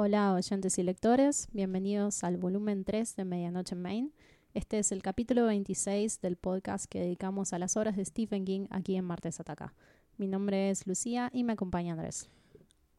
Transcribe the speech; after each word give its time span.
Hola 0.00 0.32
oyentes 0.32 0.78
y 0.78 0.84
lectores, 0.84 1.48
bienvenidos 1.52 2.22
al 2.22 2.36
volumen 2.36 2.84
3 2.84 3.16
de 3.16 3.24
Medianoche 3.24 3.74
en 3.74 3.82
Maine. 3.82 4.10
Este 4.54 4.78
es 4.78 4.92
el 4.92 5.02
capítulo 5.02 5.46
26 5.46 6.20
del 6.20 6.36
podcast 6.36 6.86
que 6.86 7.00
dedicamos 7.00 7.52
a 7.52 7.58
las 7.58 7.76
obras 7.76 7.96
de 7.96 8.04
Stephen 8.04 8.44
King 8.44 8.68
aquí 8.70 8.94
en 8.94 9.04
Martes 9.04 9.40
Ataca. 9.40 9.74
Mi 10.16 10.28
nombre 10.28 10.70
es 10.70 10.86
Lucía 10.86 11.30
y 11.32 11.42
me 11.42 11.54
acompaña 11.54 11.94
Andrés. 11.94 12.30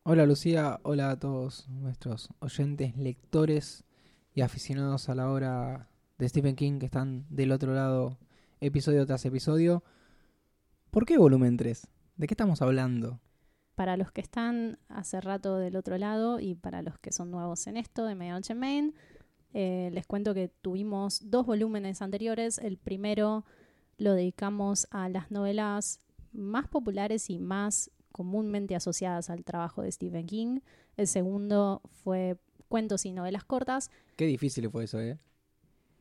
Hola 0.04 0.26
Lucía, 0.26 0.82
hola 0.84 1.12
a 1.12 1.18
todos 1.18 1.70
nuestros 1.70 2.32
oyentes, 2.40 2.98
lectores 2.98 3.86
y 4.34 4.42
aficionados 4.42 5.08
a 5.08 5.16
la 5.16 5.32
obra 5.32 5.88
de 6.18 6.28
Stephen 6.28 6.58
King 6.58 6.80
que 6.80 6.88
están 6.88 7.26
del 7.30 7.54
otro 7.54 7.74
lado 7.74 8.18
episodio 8.60 9.06
tras 9.06 9.24
episodio. 9.24 9.86
¿Por 10.92 11.06
qué 11.06 11.18
volumen 11.18 11.56
3? 11.56 11.88
¿De 12.18 12.28
qué 12.28 12.34
estamos 12.34 12.62
hablando? 12.62 13.22
Para 13.80 13.96
los 13.96 14.12
que 14.12 14.20
están 14.20 14.78
hace 14.90 15.22
rato 15.22 15.56
del 15.56 15.78
otro 15.78 15.98
lado 15.98 16.42
y 16.42 16.54
para 16.54 16.82
los 16.82 17.00
que 17.00 17.14
son 17.14 17.32
nuevos 17.32 17.66
en 17.66 17.78
esto 17.78 18.06
de 18.06 18.14
Medianoche 18.14 18.52
en 18.52 18.60
Maine, 18.60 18.94
eh, 19.54 19.90
les 19.94 20.06
cuento 20.06 20.34
que 20.34 20.50
tuvimos 20.50 21.22
dos 21.32 21.46
volúmenes 21.46 22.02
anteriores. 22.02 22.58
El 22.58 22.76
primero 22.76 23.46
lo 23.98 24.16
dedicamos 24.16 24.86
a 24.92 25.08
las 25.08 25.32
novelas 25.32 26.02
más 26.34 26.68
populares 26.68 27.30
y 27.30 27.40
más 27.40 27.90
comúnmente 28.12 28.76
asociadas 28.76 29.30
al 29.30 29.46
trabajo 29.46 29.82
de 29.82 29.94
Stephen 29.94 30.28
King. 30.28 30.60
El 30.98 31.08
segundo 31.08 31.82
fue 32.04 32.38
cuentos 32.68 33.06
y 33.06 33.14
novelas 33.14 33.46
cortas. 33.46 33.92
Qué 34.18 34.26
difícil 34.26 34.70
fue 34.70 34.84
eso, 34.84 35.00
¿eh? 35.00 35.18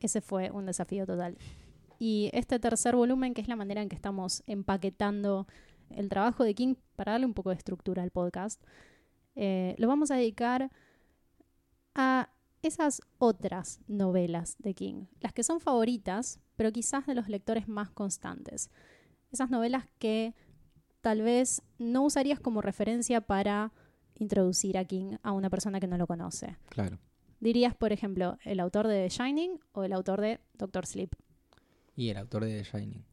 Ese 0.01 0.19
fue 0.19 0.51
un 0.51 0.65
desafío 0.65 1.05
total. 1.05 1.37
Y 1.97 2.29
este 2.33 2.59
tercer 2.59 2.97
volumen, 2.97 3.33
que 3.33 3.39
es 3.39 3.47
la 3.47 3.55
manera 3.55 3.81
en 3.81 3.87
que 3.87 3.95
estamos 3.95 4.43
empaquetando 4.47 5.47
el 5.91 6.09
trabajo 6.09 6.43
de 6.43 6.55
King 6.55 6.75
para 6.95 7.13
darle 7.13 7.25
un 7.25 7.33
poco 7.33 7.49
de 7.49 7.55
estructura 7.55 8.03
al 8.03 8.11
podcast, 8.11 8.61
eh, 9.35 9.75
lo 9.77 9.87
vamos 9.87 10.11
a 10.11 10.15
dedicar 10.15 10.71
a 11.95 12.29
esas 12.61 13.01
otras 13.17 13.79
novelas 13.87 14.55
de 14.59 14.73
King, 14.73 15.05
las 15.21 15.33
que 15.33 15.43
son 15.43 15.59
favoritas, 15.59 16.39
pero 16.55 16.71
quizás 16.71 17.05
de 17.05 17.15
los 17.15 17.29
lectores 17.29 17.67
más 17.67 17.89
constantes. 17.89 18.69
Esas 19.31 19.49
novelas 19.49 19.85
que 19.97 20.33
tal 21.01 21.21
vez 21.21 21.61
no 21.77 22.03
usarías 22.03 22.39
como 22.39 22.61
referencia 22.61 23.21
para 23.21 23.71
introducir 24.15 24.77
a 24.77 24.83
King 24.85 25.17
a 25.23 25.31
una 25.31 25.49
persona 25.49 25.79
que 25.79 25.87
no 25.87 25.97
lo 25.97 26.07
conoce. 26.07 26.57
Claro. 26.69 26.99
Dirías, 27.39 27.73
por 27.73 27.93
ejemplo, 27.93 28.37
el 28.43 28.59
autor 28.59 28.87
de 28.87 29.07
The 29.07 29.09
Shining 29.09 29.59
o 29.71 29.83
el 29.83 29.93
autor 29.93 30.19
de 30.19 30.41
Doctor 30.55 30.85
Sleep. 30.85 31.15
Y 31.95 32.09
el 32.09 32.17
autor 32.17 32.43
de 32.43 32.61
The 32.61 32.77
Shining. 32.77 33.05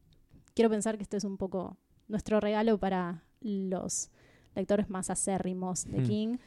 Quiero 0.53 0.69
pensar 0.69 0.97
que 0.97 1.03
este 1.03 1.17
es 1.17 1.23
un 1.23 1.37
poco 1.37 1.77
nuestro 2.07 2.39
regalo 2.39 2.77
para 2.77 3.23
los 3.41 4.09
lectores 4.55 4.89
más 4.89 5.09
acérrimos 5.09 5.85
de 5.85 5.99
Hmm. 6.01 6.07
King 6.07 6.37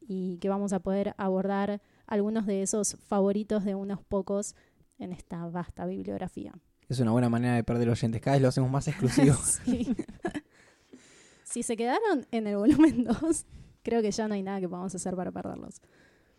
y 0.00 0.38
que 0.38 0.48
vamos 0.48 0.72
a 0.72 0.80
poder 0.80 1.14
abordar 1.18 1.82
algunos 2.06 2.46
de 2.46 2.62
esos 2.62 2.96
favoritos 3.06 3.64
de 3.64 3.74
unos 3.74 4.02
pocos 4.02 4.54
en 4.98 5.12
esta 5.12 5.46
vasta 5.48 5.84
bibliografía. 5.86 6.54
Es 6.88 6.98
una 7.00 7.10
buena 7.12 7.28
manera 7.28 7.54
de 7.54 7.64
perder 7.64 7.90
oyentes. 7.90 8.20
Cada 8.22 8.36
vez 8.36 8.42
lo 8.42 8.48
hacemos 8.48 8.70
más 8.70 8.88
exclusivo. 8.88 9.34
Sí. 9.64 9.94
si 11.44 11.62
se 11.62 11.76
quedaron 11.76 12.26
en 12.30 12.46
el 12.46 12.56
volumen 12.56 13.04
2, 13.20 13.46
creo 13.82 14.02
que 14.02 14.10
ya 14.10 14.28
no 14.28 14.34
hay 14.34 14.42
nada 14.42 14.60
que 14.60 14.68
podamos 14.68 14.94
hacer 14.94 15.14
para 15.14 15.30
perderlos. 15.30 15.80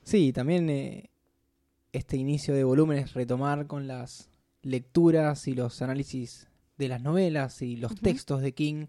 sí, 0.03 0.33
también 0.33 0.69
eh, 0.69 1.09
este 1.93 2.17
inicio 2.17 2.53
de 2.55 2.63
volumen 2.63 2.97
es 2.97 3.13
retomar 3.13 3.67
con 3.67 3.87
las 3.87 4.29
lecturas 4.61 5.47
y 5.47 5.53
los 5.53 5.81
análisis 5.81 6.48
de 6.79 6.87
las 6.87 7.01
novelas 7.03 7.61
y 7.61 7.75
los 7.75 7.93
textos 7.95 8.41
de 8.41 8.53
King. 8.53 8.87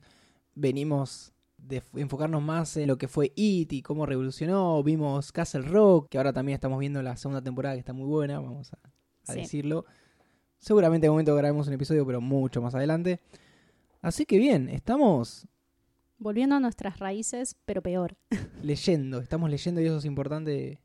Venimos 0.54 1.32
de 1.58 1.82
enfocarnos 1.94 2.40
más 2.42 2.76
en 2.78 2.86
lo 2.88 2.96
que 2.96 3.08
fue 3.08 3.32
It 3.36 3.72
y 3.74 3.82
cómo 3.82 4.06
revolucionó. 4.06 4.82
Vimos 4.82 5.32
Castle 5.32 5.62
Rock, 5.62 6.08
que 6.08 6.16
ahora 6.16 6.32
también 6.32 6.54
estamos 6.54 6.78
viendo 6.78 7.02
la 7.02 7.16
segunda 7.16 7.42
temporada 7.42 7.74
que 7.74 7.80
está 7.80 7.92
muy 7.92 8.06
buena, 8.06 8.40
vamos 8.40 8.72
a, 8.72 8.78
a 9.26 9.32
Sí. 9.34 9.40
decirlo. 9.40 9.84
Seguramente 10.58 11.06
en 11.06 11.12
momento 11.12 11.34
grabemos 11.34 11.66
un 11.66 11.74
episodio, 11.74 12.06
pero 12.06 12.20
mucho 12.20 12.62
más 12.62 12.74
adelante. 12.74 13.20
Así 14.00 14.24
que 14.24 14.38
bien, 14.38 14.68
estamos 14.70 15.46
Volviendo 16.22 16.54
a 16.54 16.60
nuestras 16.60 16.98
raíces, 16.98 17.56
pero 17.64 17.80
peor. 17.82 18.16
leyendo, 18.62 19.20
estamos 19.20 19.50
leyendo 19.50 19.80
y 19.80 19.86
eso 19.86 19.96
es 19.96 20.04
importante, 20.04 20.80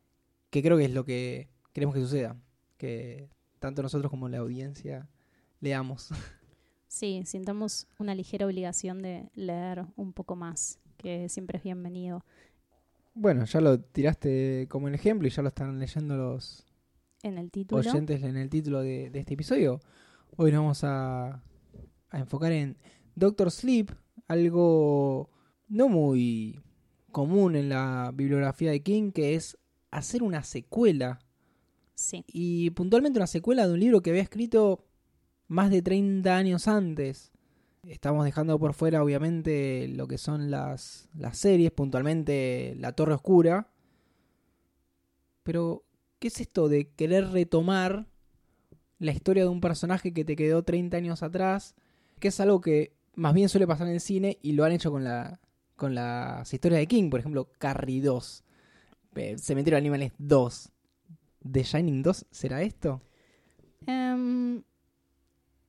que 0.50 0.64
creo 0.64 0.78
que 0.78 0.86
es 0.86 0.94
lo 0.94 1.04
que 1.04 1.50
queremos 1.74 1.94
que 1.94 2.02
suceda, 2.02 2.38
que 2.78 3.30
tanto 3.60 3.84
nosotros 3.84 4.10
como 4.10 4.30
la 4.30 4.38
audiencia 4.40 5.08
leamos. 5.60 6.10
Sí, 6.96 7.24
sintamos 7.26 7.88
una 8.00 8.16
ligera 8.16 8.46
obligación 8.46 9.02
de 9.02 9.30
leer 9.36 9.86
un 9.98 10.14
poco 10.14 10.38
más, 10.38 10.80
que 10.96 11.28
siempre 11.28 11.58
es 11.58 11.64
bienvenido. 11.66 12.24
Bueno, 13.14 13.44
ya 13.44 13.60
lo 13.60 13.82
tiraste 13.82 14.68
como 14.70 14.88
el 14.88 14.96
ejemplo 14.96 15.28
y 15.28 15.32
ya 15.32 15.42
lo 15.42 15.50
están 15.50 15.78
leyendo 15.78 16.16
los 16.16 16.66
En 17.22 17.38
el 17.38 17.52
título. 17.52 17.82
oyentes 17.82 18.24
en 18.24 18.38
el 18.38 18.50
título 18.50 18.80
de, 18.80 19.10
de 19.10 19.20
este 19.20 19.34
episodio. 19.34 19.82
Hoy 20.38 20.54
nos 20.54 20.62
vamos 20.62 20.84
a, 20.86 21.44
a 22.12 22.18
enfocar 22.18 22.54
en 22.54 22.78
Doctor 23.14 23.52
Sleep, 23.52 23.92
algo 24.30 25.30
no 25.68 25.90
muy 25.90 26.62
común 27.12 27.58
en 27.58 27.68
la 27.68 28.14
bibliografía 28.16 28.72
de 28.72 28.82
King, 28.82 29.12
que 29.12 29.36
es 29.36 29.58
hacer 29.92 30.24
una 30.24 30.44
secuela 30.44 31.20
Sí, 31.94 32.24
y 32.28 32.70
puntualmente 32.70 33.20
una 33.20 33.28
secuela 33.28 33.68
de 33.68 33.74
un 33.74 33.82
libro 33.82 34.02
que 34.02 34.12
había 34.12 34.22
escrito 34.22 34.86
más 35.48 35.70
de 35.70 35.82
30 35.82 36.36
años 36.36 36.68
antes. 36.68 37.32
Estamos 37.84 38.26
dejando 38.26 38.58
por 38.58 38.74
fuera, 38.74 39.04
obviamente, 39.04 39.88
lo 39.88 40.08
que 40.08 40.18
son 40.18 40.50
las, 40.50 41.08
las 41.16 41.38
series, 41.38 41.72
puntualmente 41.72 42.76
La 42.80 42.94
Torre 42.94 43.14
Oscura. 43.14 43.70
Pero, 45.44 45.84
¿qué 46.20 46.30
es 46.30 46.42
esto 46.42 46.68
de 46.68 46.90
querer 46.90 47.30
retomar 47.30 48.08
la 48.98 49.12
historia 49.12 49.44
de 49.44 49.50
un 49.50 49.62
personaje 49.62 50.14
que 50.14 50.26
te 50.26 50.36
quedó 50.36 50.64
30 50.64 50.98
años 50.98 51.22
atrás? 51.22 51.76
Que 52.20 52.30
es 52.30 52.40
algo 52.40 52.60
que 52.62 52.96
más 53.14 53.34
bien 53.34 53.50
suele 53.50 53.68
pasar 53.68 53.88
en 53.88 53.94
el 53.94 54.02
cine 54.02 54.40
y 54.42 54.54
lo 54.54 54.64
han 54.64 54.72
hecho 54.72 54.92
con, 54.92 55.04
la, 55.04 55.40
con 55.76 55.94
las 55.94 56.52
historias 56.52 56.80
de 56.80 56.88
King. 56.88 57.12
Por 57.12 57.20
ejemplo, 57.20 57.52
Carrie 57.60 58.02
2, 58.02 58.44
eh, 59.16 59.38
Cementerio 59.38 59.76
de 59.76 59.82
Animales 59.82 60.12
2. 60.18 60.72
¿The 61.52 61.64
Shining 61.64 62.02
2 62.02 62.26
será 62.32 62.64
esto? 62.64 63.02
Em, 63.86 64.64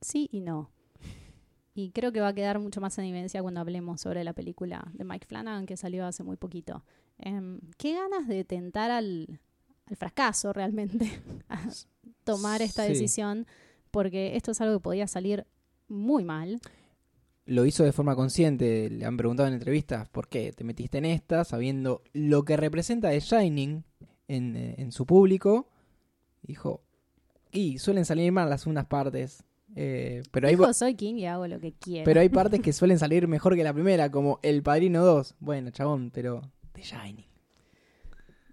sí 0.01 0.29
y 0.33 0.41
no. 0.41 0.71
Y 1.75 1.91
creo 1.91 2.11
que 2.11 2.21
va 2.21 2.29
a 2.29 2.35
quedar 2.35 2.59
mucho 2.59 2.81
más 2.81 2.97
en 2.99 3.05
evidencia 3.05 3.43
cuando 3.43 3.61
hablemos 3.61 4.01
sobre 4.01 4.25
la 4.25 4.33
película 4.33 4.91
de 4.95 5.05
Mike 5.05 5.27
Flanagan 5.27 5.67
que 5.67 5.77
salió 5.77 6.07
hace 6.07 6.23
muy 6.23 6.37
poquito. 6.37 6.85
Em, 7.19 7.61
qué 7.77 7.93
ganas 7.95 8.27
de 8.29 8.45
tentar 8.45 8.91
al, 8.91 9.41
al 9.87 9.97
fracaso 9.97 10.53
realmente 10.55 11.11
a 11.49 11.61
tomar 12.25 12.63
esta 12.63 12.85
Sí. 12.85 12.93
decisión, 12.93 13.47
porque 13.91 14.37
esto 14.37 14.53
es 14.53 14.61
algo 14.63 14.79
que 14.79 14.83
podía 14.83 15.07
salir 15.07 15.47
muy 15.89 16.25
mal. 16.25 16.61
Lo 17.45 17.65
hizo 17.67 17.85
de 17.85 17.93
forma 17.93 18.17
consciente. 18.17 18.89
Le 18.91 19.05
han 19.05 19.17
preguntado 19.17 19.47
en 19.47 19.55
entrevistas 19.55 20.09
por 20.09 20.29
qué 20.29 20.53
te 20.53 20.65
metiste 20.65 20.99
en 20.99 21.05
esta, 21.05 21.45
sabiendo 21.45 22.03
lo 22.13 22.45
que 22.45 22.57
representa 22.57 23.11
The 23.11 23.21
Shining 23.21 23.85
en, 24.29 24.57
eh, 24.57 24.75
en 24.79 24.93
su 24.93 25.07
público. 25.07 25.69
Dijo, 26.43 26.83
y 27.53 27.79
suelen 27.79 28.05
salir 28.05 28.33
mal 28.33 28.51
las 28.51 28.67
unas 28.67 28.87
partes. 28.87 29.45
Eh, 29.79 30.23
pero, 30.31 30.49
hay, 30.49 30.57
soy 30.73 30.95
King 30.95 31.17
y 31.17 31.27
hago 31.27 31.47
lo 31.47 31.61
que 31.61 31.75
quiero. 31.75 32.07
pero 32.07 32.21
hay 32.21 32.31
partes 32.31 32.61
que 32.61 32.73
suelen 32.73 32.99
salir 32.99 33.29
mejor 33.29 33.55
que 33.55 33.63
la 33.63 33.75
primera, 33.75 34.11
como 34.11 34.41
El 34.43 34.63
Padrino 34.63 35.05
2. 35.05 35.35
Bueno, 35.39 35.71
chabón, 35.71 36.11
pero 36.11 36.41
The 36.73 36.81
Shining. 36.81 37.27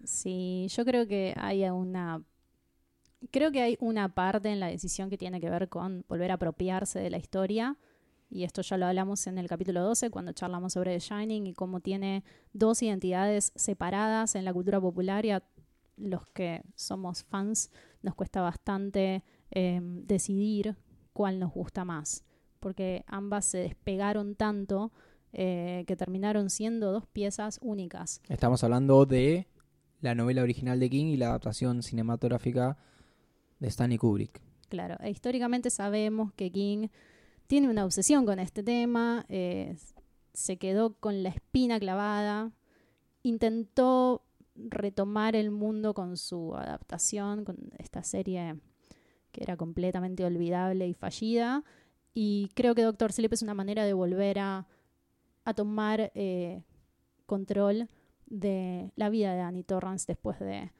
Sí, 0.04 0.68
yo 0.70 0.84
creo 0.84 1.08
que 1.08 1.34
hay 1.38 1.64
una. 1.70 2.22
Creo 3.32 3.54
que 3.54 3.62
hay 3.62 3.78
una 3.80 4.14
parte 4.14 4.50
en 4.50 4.60
la 4.60 4.68
decisión 4.68 5.10
que 5.10 5.18
tiene 5.18 5.40
que 5.40 5.50
ver 5.50 5.70
con 5.70 6.06
volver 6.10 6.30
a 6.32 6.34
apropiarse 6.34 7.00
de 7.00 7.10
la 7.10 7.18
historia. 7.18 7.78
Y 8.30 8.44
esto 8.44 8.62
ya 8.62 8.78
lo 8.78 8.88
hablamos 8.88 9.26
en 9.28 9.38
el 9.38 9.48
capítulo 9.48 9.82
12, 9.82 10.10
cuando 10.10 10.34
charlamos 10.34 10.74
sobre 10.74 10.92
The 10.92 11.00
Shining 11.00 11.48
y 11.48 11.54
cómo 11.54 11.80
tiene 11.80 12.26
dos 12.52 12.82
identidades 12.84 13.54
separadas 13.56 14.36
en 14.36 14.44
la 14.44 14.52
cultura 14.52 14.82
popular 14.82 15.26
y 15.26 15.32
a 15.32 15.44
los 15.96 16.26
que 16.28 16.64
somos 16.76 17.24
fans 17.24 17.72
nos 18.02 18.16
cuesta 18.16 18.42
bastante 18.42 19.24
eh, 19.52 19.80
decidir 19.82 20.76
cuál 21.14 21.40
nos 21.40 21.54
gusta 21.54 21.86
más. 21.86 22.24
Porque 22.60 23.04
ambas 23.08 23.46
se 23.46 23.60
despegaron 23.60 24.36
tanto 24.36 24.92
eh, 25.32 25.84
que 25.88 25.96
terminaron 25.96 26.50
siendo 26.50 26.92
dos 26.92 27.08
piezas 27.08 27.60
únicas. 27.62 28.22
Estamos 28.30 28.64
hablando 28.64 29.06
de 29.06 29.48
la 30.02 30.16
novela 30.16 30.44
original 30.44 30.80
de 30.80 30.90
King 30.90 31.06
y 31.06 31.18
la 31.18 31.28
adaptación 31.28 31.82
cinematográfica 31.82 32.78
de 33.60 33.68
Stanley 33.68 33.98
Kubrick. 33.98 34.42
Claro, 34.70 34.98
e 35.00 35.10
históricamente 35.10 35.70
sabemos 35.70 36.34
que 36.34 36.52
King 36.52 36.88
tiene 37.48 37.70
una 37.70 37.86
obsesión 37.86 38.26
con 38.26 38.40
este 38.40 38.64
tema, 38.64 39.26
eh, 39.30 39.76
se 40.34 40.58
quedó 40.58 40.96
con 40.96 41.24
la 41.24 41.30
espina 41.30 41.80
clavada, 41.80 42.52
intentó 43.22 44.26
retomar 44.56 45.36
el 45.36 45.52
mundo 45.52 45.94
con 45.94 46.18
su 46.18 46.56
adaptación, 46.56 47.46
con 47.46 47.58
esta 47.78 48.04
serie 48.04 48.56
que 49.34 49.44
era 49.44 49.58
completamente 49.58 50.24
olvidable 50.24 50.88
y 50.88 50.94
fallida, 50.94 51.66
y 52.14 52.50
creo 52.54 52.76
que 52.76 52.84
Doctor 52.84 53.12
Sleep 53.12 53.34
es 53.34 53.42
una 53.42 53.54
manera 53.54 53.86
de 53.86 53.94
volver 53.94 54.40
a, 54.40 54.68
a 55.44 55.54
tomar 55.54 56.12
eh, 56.16 56.62
control 57.26 57.90
de 58.28 58.92
la 58.96 59.10
vida 59.10 59.34
de 59.34 59.40
Danny 59.40 59.64
Torrance 59.64 60.06
después 60.08 60.40
de, 60.40 60.72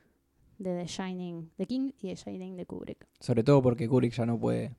de 0.60 0.78
The 0.78 0.86
Shining 0.86 1.52
de 1.58 1.66
King 1.66 1.92
y 2.00 2.14
The 2.14 2.16
Shining 2.16 2.56
de 2.56 2.66
Kubrick. 2.66 3.08
Sobre 3.20 3.44
todo 3.44 3.62
porque 3.62 3.88
Kubrick 3.90 4.14
ya 4.14 4.26
no 4.26 4.40
puede 4.40 4.76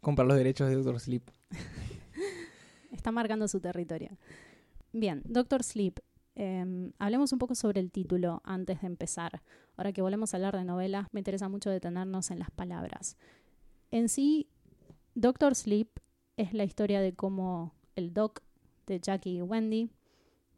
comprar 0.00 0.28
los 0.28 0.36
derechos 0.36 0.68
de 0.68 0.76
Doctor 0.76 1.00
Sleep. 1.00 1.22
Está 2.92 3.10
marcando 3.10 3.48
su 3.48 3.60
territorio. 3.60 4.10
Bien, 4.92 5.22
Doctor 5.24 5.62
Sleep. 5.62 6.00
Em, 6.34 6.92
hablemos 6.98 7.32
un 7.32 7.38
poco 7.38 7.54
sobre 7.54 7.80
el 7.80 7.90
título 7.90 8.40
antes 8.44 8.80
de 8.80 8.86
empezar. 8.86 9.42
Ahora 9.80 9.94
que 9.94 10.02
volvemos 10.02 10.34
a 10.34 10.36
hablar 10.36 10.58
de 10.58 10.64
novelas, 10.66 11.06
me 11.10 11.20
interesa 11.20 11.48
mucho 11.48 11.70
detenernos 11.70 12.30
en 12.30 12.38
las 12.38 12.50
palabras. 12.50 13.16
En 13.90 14.10
sí, 14.10 14.46
Doctor 15.14 15.54
Sleep 15.54 15.88
es 16.36 16.52
la 16.52 16.64
historia 16.64 17.00
de 17.00 17.14
cómo 17.14 17.72
el 17.96 18.12
Doc 18.12 18.42
de 18.86 19.00
Jackie 19.00 19.38
y 19.38 19.40
Wendy, 19.40 19.90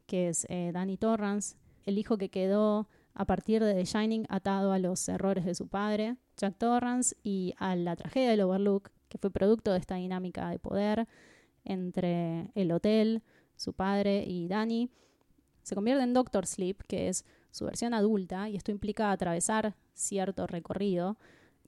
que 0.07 0.29
es 0.29 0.45
eh, 0.49 0.73
Danny 0.75 0.97
Torrance, 0.97 1.55
el 1.85 1.99
hijo 1.99 2.19
que 2.19 2.31
quedó 2.31 2.89
a 3.15 3.25
partir 3.25 3.63
de 3.63 3.75
The 3.75 3.85
Shining 3.85 4.27
atado 4.29 4.73
a 4.73 4.81
los 4.81 5.09
errores 5.09 5.45
de 5.45 5.55
su 5.55 5.69
padre, 5.69 6.17
Jack 6.37 6.59
Torrance, 6.59 7.15
y 7.23 7.55
a 7.59 7.77
la 7.77 7.95
tragedia 7.95 8.31
del 8.31 8.41
Overlook, 8.41 8.91
que 9.09 9.19
fue 9.19 9.31
producto 9.31 9.71
de 9.71 9.79
esta 9.79 9.95
dinámica 9.95 10.51
de 10.51 10.59
poder 10.59 11.07
entre 11.65 12.51
el 12.57 12.73
hotel, 12.73 13.23
su 13.55 13.73
padre 13.73 14.25
y 14.27 14.49
Danny, 14.49 14.91
se 15.63 15.77
convierte 15.77 16.03
en 16.03 16.13
Doctor 16.13 16.45
Sleep, 16.45 16.83
que 16.89 17.07
es 17.07 17.25
su 17.53 17.67
versión 17.67 17.95
adulta, 17.95 18.49
y 18.49 18.57
esto 18.57 18.73
implica 18.73 19.13
atravesar 19.13 19.77
cierto 19.95 20.49
recorrido, 20.49 21.17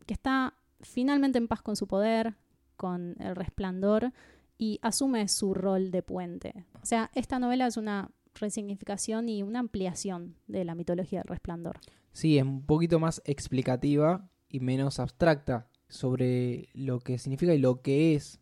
que 0.06 0.14
está 0.14 0.54
finalmente 0.80 1.38
en 1.38 1.46
paz 1.46 1.62
con 1.62 1.76
su 1.76 1.86
poder, 1.86 2.34
con 2.76 3.14
el 3.20 3.36
resplandor, 3.36 4.12
y 4.58 4.78
asume 4.82 5.28
su 5.28 5.54
rol 5.54 5.90
de 5.90 6.02
puente. 6.02 6.64
O 6.82 6.86
sea, 6.86 7.10
esta 7.14 7.38
novela 7.38 7.66
es 7.66 7.76
una 7.76 8.10
resignificación 8.34 9.28
y 9.28 9.42
una 9.42 9.60
ampliación 9.60 10.36
de 10.46 10.64
la 10.64 10.74
mitología 10.74 11.20
del 11.20 11.28
resplandor. 11.28 11.78
Sí, 12.12 12.38
es 12.38 12.44
un 12.44 12.62
poquito 12.62 12.98
más 12.98 13.22
explicativa 13.24 14.28
y 14.48 14.60
menos 14.60 14.98
abstracta 15.00 15.68
sobre 15.88 16.68
lo 16.72 17.00
que 17.00 17.18
significa 17.18 17.54
y 17.54 17.58
lo 17.58 17.82
que 17.82 18.14
es 18.14 18.40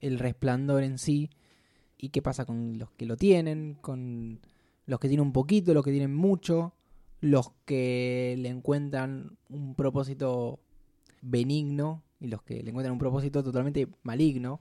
el 0.00 0.18
resplandor 0.18 0.82
en 0.82 0.98
sí 0.98 1.30
y 1.96 2.10
qué 2.10 2.20
pasa 2.20 2.44
con 2.44 2.78
los 2.78 2.90
que 2.90 3.06
lo 3.06 3.16
tienen, 3.16 3.74
con 3.80 4.40
los 4.86 4.98
que 4.98 5.08
tienen 5.08 5.26
un 5.26 5.32
poquito, 5.32 5.72
los 5.72 5.84
que 5.84 5.92
tienen 5.92 6.14
mucho, 6.14 6.74
los 7.22 7.52
que 7.64 8.34
le 8.38 8.48
encuentran 8.48 9.38
un 9.48 9.76
propósito 9.76 10.58
benigno 11.22 12.02
y 12.20 12.26
los 12.26 12.42
que 12.42 12.62
le 12.62 12.70
encuentran 12.70 12.92
un 12.92 12.98
propósito 12.98 13.44
totalmente 13.44 13.88
maligno. 14.02 14.60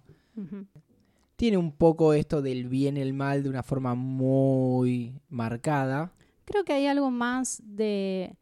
Tiene 1.36 1.58
un 1.58 1.72
poco 1.72 2.13
esto 2.13 2.44
del 2.44 2.69
bien 2.69 2.98
y 2.98 3.02
el 3.02 3.13
mal 3.13 3.42
de 3.42 3.50
una 3.50 3.63
forma 3.63 3.96
muy 3.96 5.19
marcada. 5.28 6.13
Creo 6.46 6.63
que 6.63 6.74
hay 6.74 6.86
algo 6.86 7.10
más 7.10 7.63
de... 7.66 8.36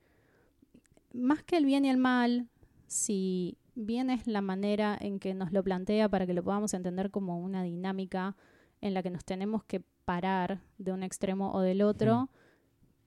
Más 1.14 1.42
que 1.42 1.56
el 1.56 1.66
bien 1.66 1.86
y 1.86 1.90
el 1.90 1.98
mal, 1.98 2.50
si 2.88 3.58
bien 3.74 4.10
es 4.10 4.28
la 4.28 4.42
manera 4.42 4.98
en 5.00 5.20
que 5.20 5.34
nos 5.34 5.54
lo 5.54 5.64
plantea 5.64 6.10
para 6.10 6.28
que 6.28 6.34
lo 6.34 6.44
podamos 6.44 6.74
entender 6.74 7.10
como 7.10 7.40
una 7.40 7.64
dinámica 7.64 8.36
en 8.82 8.94
la 8.94 9.02
que 9.02 9.10
nos 9.12 9.24
tenemos 9.24 9.64
que 9.64 9.82
parar 10.04 10.62
de 10.78 10.92
un 10.92 11.04
extremo 11.04 11.54
o 11.54 11.62
del 11.62 11.82
otro, 11.82 12.30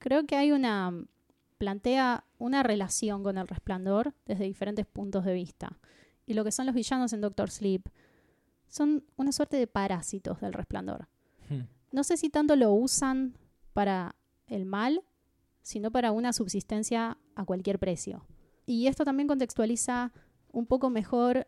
creo 0.03 0.25
que 0.25 0.35
hay 0.35 0.51
una 0.51 0.93
plantea 1.57 2.25
una 2.37 2.61
relación 2.61 3.23
con 3.23 3.37
el 3.37 3.47
resplandor 3.47 4.13
desde 4.25 4.43
diferentes 4.43 4.85
puntos 4.85 5.23
de 5.23 5.33
vista. 5.33 5.79
Y 6.25 6.33
lo 6.33 6.43
que 6.43 6.51
son 6.51 6.65
los 6.65 6.75
villanos 6.75 7.13
en 7.13 7.21
Doctor 7.21 7.49
Sleep 7.49 7.87
son 8.67 9.05
una 9.15 9.31
suerte 9.31 9.55
de 9.55 9.65
parásitos 9.65 10.41
del 10.41 10.51
resplandor. 10.51 11.07
No 11.93 12.03
sé 12.03 12.17
si 12.17 12.29
tanto 12.29 12.57
lo 12.57 12.73
usan 12.73 13.37
para 13.71 14.15
el 14.47 14.65
mal, 14.65 15.03
sino 15.61 15.89
para 15.89 16.11
una 16.11 16.33
subsistencia 16.33 17.17
a 17.35 17.45
cualquier 17.45 17.79
precio. 17.79 18.25
Y 18.65 18.87
esto 18.87 19.05
también 19.05 19.27
contextualiza 19.27 20.11
un 20.51 20.65
poco 20.65 20.89
mejor 20.89 21.47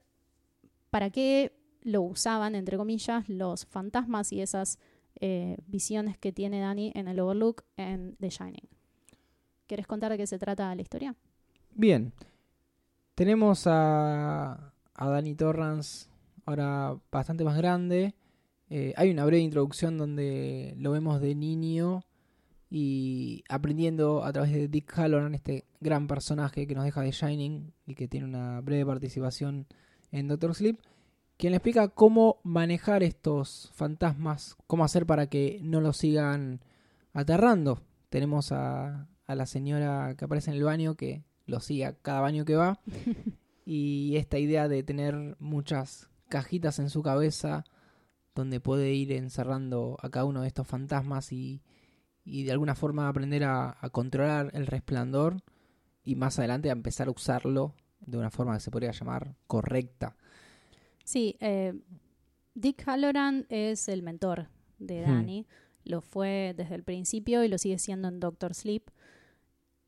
para 0.92 1.10
qué 1.10 1.60
lo 1.82 2.04
usaban, 2.04 2.56
entre 2.56 2.78
comillas, 2.78 3.28
los 3.28 3.66
fantasmas 3.66 4.32
y 4.32 4.40
esas 4.40 4.80
eh, 5.20 5.58
visiones 5.68 6.18
que 6.18 6.32
tiene 6.32 6.60
Danny 6.60 6.92
en 6.96 7.08
el 7.08 7.20
Overlook 7.20 7.64
en 7.78 8.16
The 8.20 8.30
Shining. 8.30 8.68
¿Quieres 9.68 9.88
contar 9.88 10.12
de 10.12 10.18
qué 10.18 10.28
se 10.28 10.40
trata 10.40 10.74
la 10.76 10.82
historia? 10.82 11.16
Bien. 11.72 12.14
Tenemos 13.16 13.66
a, 13.68 14.74
a 14.94 15.10
Danny 15.10 15.36
Torrance 15.36 16.10
ahora 16.46 16.98
bastante 17.12 17.44
más 17.44 17.58
grande. 17.58 18.16
Eh, 18.70 18.94
hay 18.98 19.12
una 19.12 19.26
breve 19.26 19.44
introducción 19.44 19.98
donde 19.98 20.74
lo 20.78 20.92
vemos 20.92 21.22
de 21.22 21.36
niño 21.36 22.04
y 22.70 23.44
aprendiendo 23.48 24.24
a 24.24 24.34
través 24.34 24.52
de 24.52 24.68
Dick 24.68 24.92
Halloran, 24.98 25.36
este 25.36 25.66
gran 25.80 26.08
personaje 26.08 26.66
que 26.66 26.76
nos 26.76 26.84
deja 26.84 27.02
de 27.02 27.12
Shining 27.12 27.74
y 27.86 27.96
que 27.96 28.08
tiene 28.08 28.26
una 28.26 28.62
breve 28.62 28.86
participación 28.86 29.68
en 30.12 30.28
Doctor 30.28 30.56
Sleep 30.56 30.80
quien 31.38 31.52
le 31.52 31.58
explica 31.58 31.90
cómo 31.90 32.40
manejar 32.44 33.04
estos 33.04 33.72
fantasmas, 33.74 34.56
cómo 34.68 34.84
hacer 34.86 35.06
para 35.06 35.28
que 35.28 35.60
no 35.62 35.82
los 35.82 35.98
sigan 35.98 36.62
aterrando. 37.14 37.82
Tenemos 38.10 38.52
a, 38.52 39.08
a 39.26 39.36
la 39.36 39.46
señora 39.46 40.16
que 40.18 40.26
aparece 40.26 40.52
en 40.52 40.58
el 40.58 40.64
baño 40.64 40.96
que 40.96 41.24
lo 41.46 41.60
sigue 41.60 41.86
a 41.86 41.94
cada 41.94 42.22
baño 42.22 42.46
que 42.46 42.56
va. 42.56 42.80
y 43.66 44.16
esta 44.18 44.38
idea 44.38 44.68
de 44.68 44.84
tener 44.84 45.36
muchas 45.40 46.10
cajitas 46.30 46.80
en 46.80 46.90
su 46.90 47.02
cabeza 47.02 47.66
donde 48.34 48.60
puede 48.60 48.94
ir 48.94 49.12
encerrando 49.14 49.98
a 50.02 50.10
cada 50.10 50.26
uno 50.26 50.42
de 50.42 50.48
estos 50.48 50.68
fantasmas 50.68 51.32
y, 51.32 51.64
y 52.24 52.44
de 52.44 52.52
alguna 52.52 52.76
forma 52.76 53.08
aprender 53.08 53.46
a, 53.46 53.78
a, 53.80 53.90
controlar 53.90 54.52
el 54.54 54.68
resplandor 54.68 55.42
y 56.04 56.16
más 56.16 56.38
adelante 56.38 56.70
a 56.70 56.74
empezar 56.74 57.08
a 57.08 57.12
usarlo 57.12 57.76
de 58.00 58.18
una 58.18 58.30
forma 58.30 58.54
que 58.54 58.60
se 58.60 58.72
podría 58.72 58.92
llamar 58.92 59.36
correcta. 59.48 60.18
Sí, 61.06 61.38
eh, 61.40 61.80
Dick 62.56 62.84
Halloran 62.88 63.46
es 63.50 63.88
el 63.88 64.02
mentor 64.02 64.48
de 64.80 65.02
Danny. 65.02 65.46
Lo 65.84 66.02
fue 66.02 66.54
desde 66.58 66.76
el 66.76 66.84
principio 66.84 67.44
y 67.44 67.48
lo 67.48 67.60
sigue 67.60 67.78
siendo 67.78 68.08
en 68.08 68.20
Doctor 68.20 68.56
Sleep. 68.56 68.90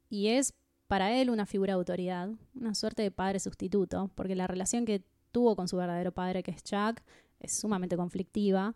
Y 0.10 0.28
es 0.28 0.54
para 0.88 1.12
él 1.20 1.32
una 1.32 1.48
figura 1.48 1.74
de 1.74 1.80
autoridad, 1.80 2.30
una 2.54 2.76
suerte 2.76 3.02
de 3.02 3.12
padre 3.12 3.40
sustituto, 3.40 4.12
porque 4.14 4.36
la 4.36 4.46
relación 4.46 4.86
que 4.86 5.04
tuvo 5.32 5.56
con 5.56 5.68
su 5.68 5.76
verdadero 5.76 6.12
padre, 6.12 6.44
que 6.44 6.52
es 6.52 6.64
Jack, 6.64 7.04
es 7.40 7.52
sumamente 7.52 7.98
conflictiva. 7.98 8.76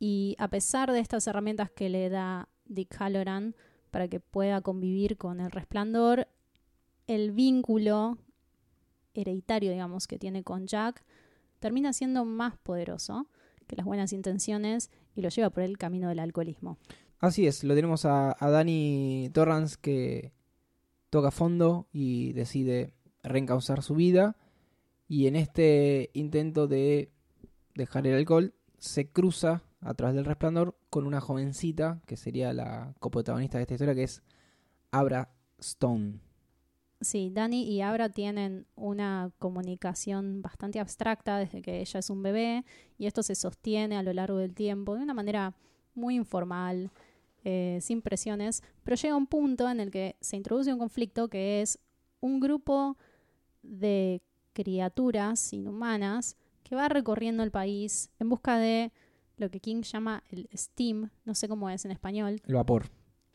Y 0.00 0.34
a 0.38 0.48
pesar 0.48 0.90
de 0.92 0.98
estas 0.98 1.26
herramientas 1.28 1.70
que 1.70 1.88
le 1.88 2.10
da 2.10 2.48
Dick 2.64 2.94
Halloran 3.00 3.54
para 3.92 4.08
que 4.08 4.18
pueda 4.18 4.60
convivir 4.60 5.16
con 5.16 5.40
el 5.40 5.52
resplandor, 5.52 6.26
el 7.06 7.30
vínculo 7.30 8.18
hereditario, 9.14 9.70
digamos, 9.70 10.08
que 10.08 10.18
tiene 10.18 10.42
con 10.42 10.66
Jack 10.66 11.04
termina 11.58 11.92
siendo 11.92 12.24
más 12.24 12.56
poderoso 12.58 13.28
que 13.66 13.76
las 13.76 13.86
buenas 13.86 14.12
intenciones 14.12 14.90
y 15.14 15.22
lo 15.22 15.28
lleva 15.28 15.50
por 15.50 15.62
el 15.62 15.78
camino 15.78 16.08
del 16.08 16.18
alcoholismo. 16.18 16.78
Así 17.18 17.46
es, 17.46 17.64
lo 17.64 17.74
tenemos 17.74 18.04
a, 18.04 18.36
a 18.38 18.50
Danny 18.50 19.30
Torrance 19.32 19.76
que 19.80 20.32
toca 21.10 21.30
fondo 21.30 21.88
y 21.92 22.32
decide 22.34 22.92
reencauzar 23.22 23.82
su 23.82 23.94
vida 23.94 24.36
y 25.08 25.26
en 25.26 25.36
este 25.36 26.10
intento 26.14 26.66
de 26.66 27.10
dejar 27.74 28.06
el 28.06 28.14
alcohol 28.14 28.54
se 28.78 29.10
cruza 29.10 29.62
a 29.80 29.94
través 29.94 30.16
del 30.16 30.24
resplandor 30.24 30.76
con 30.90 31.06
una 31.06 31.20
jovencita 31.20 32.00
que 32.06 32.16
sería 32.16 32.52
la 32.52 32.94
coprotagonista 32.98 33.58
de 33.58 33.62
esta 33.62 33.74
historia 33.74 33.94
que 33.94 34.04
es 34.04 34.22
Abra 34.90 35.30
Stone. 35.58 36.20
Sí, 37.00 37.30
Dani 37.30 37.62
y 37.64 37.82
Abra 37.82 38.08
tienen 38.08 38.66
una 38.74 39.30
comunicación 39.38 40.40
bastante 40.40 40.80
abstracta 40.80 41.38
desde 41.38 41.60
que 41.60 41.80
ella 41.80 42.00
es 42.00 42.08
un 42.08 42.22
bebé 42.22 42.64
y 42.96 43.06
esto 43.06 43.22
se 43.22 43.34
sostiene 43.34 43.96
a 43.96 44.02
lo 44.02 44.12
largo 44.14 44.38
del 44.38 44.54
tiempo 44.54 44.94
de 44.94 45.02
una 45.02 45.12
manera 45.12 45.54
muy 45.94 46.16
informal, 46.16 46.90
eh, 47.44 47.78
sin 47.82 48.00
presiones, 48.00 48.62
pero 48.82 48.96
llega 48.96 49.14
un 49.14 49.26
punto 49.26 49.68
en 49.68 49.80
el 49.80 49.90
que 49.90 50.16
se 50.20 50.36
introduce 50.36 50.72
un 50.72 50.78
conflicto 50.78 51.28
que 51.28 51.60
es 51.60 51.78
un 52.20 52.40
grupo 52.40 52.96
de 53.62 54.22
criaturas 54.54 55.52
inhumanas 55.52 56.36
que 56.62 56.74
va 56.74 56.88
recorriendo 56.88 57.42
el 57.42 57.50
país 57.50 58.10
en 58.18 58.30
busca 58.30 58.58
de 58.58 58.90
lo 59.36 59.50
que 59.50 59.60
King 59.60 59.82
llama 59.82 60.22
el 60.30 60.48
steam, 60.54 61.10
no 61.24 61.34
sé 61.34 61.46
cómo 61.46 61.68
es 61.68 61.84
en 61.84 61.90
español. 61.90 62.40
El 62.46 62.54
vapor. 62.54 62.86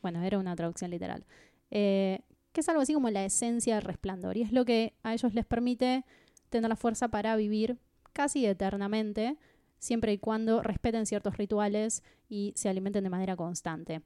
Bueno, 0.01 0.23
era 0.23 0.39
una 0.39 0.55
traducción 0.55 0.89
literal. 0.89 1.25
Eh, 1.69 2.21
que 2.51 2.61
es 2.61 2.69
algo 2.69 2.81
así 2.81 2.93
como 2.93 3.09
la 3.09 3.23
esencia 3.23 3.75
del 3.75 3.83
resplandor, 3.83 4.37
y 4.37 4.41
es 4.41 4.51
lo 4.51 4.65
que 4.65 4.93
a 5.03 5.13
ellos 5.13 5.33
les 5.33 5.45
permite 5.45 6.05
tener 6.49 6.69
la 6.69 6.75
fuerza 6.75 7.07
para 7.07 7.35
vivir 7.35 7.77
casi 8.13 8.45
eternamente, 8.45 9.37
siempre 9.79 10.13
y 10.13 10.17
cuando 10.17 10.61
respeten 10.61 11.05
ciertos 11.05 11.37
rituales 11.37 12.03
y 12.29 12.53
se 12.55 12.69
alimenten 12.69 13.03
de 13.03 13.09
manera 13.09 13.35
constante. 13.35 14.01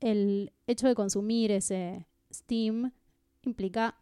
El 0.00 0.52
hecho 0.66 0.86
de 0.86 0.94
consumir 0.94 1.50
ese 1.50 2.06
steam 2.32 2.92
implica 3.42 3.98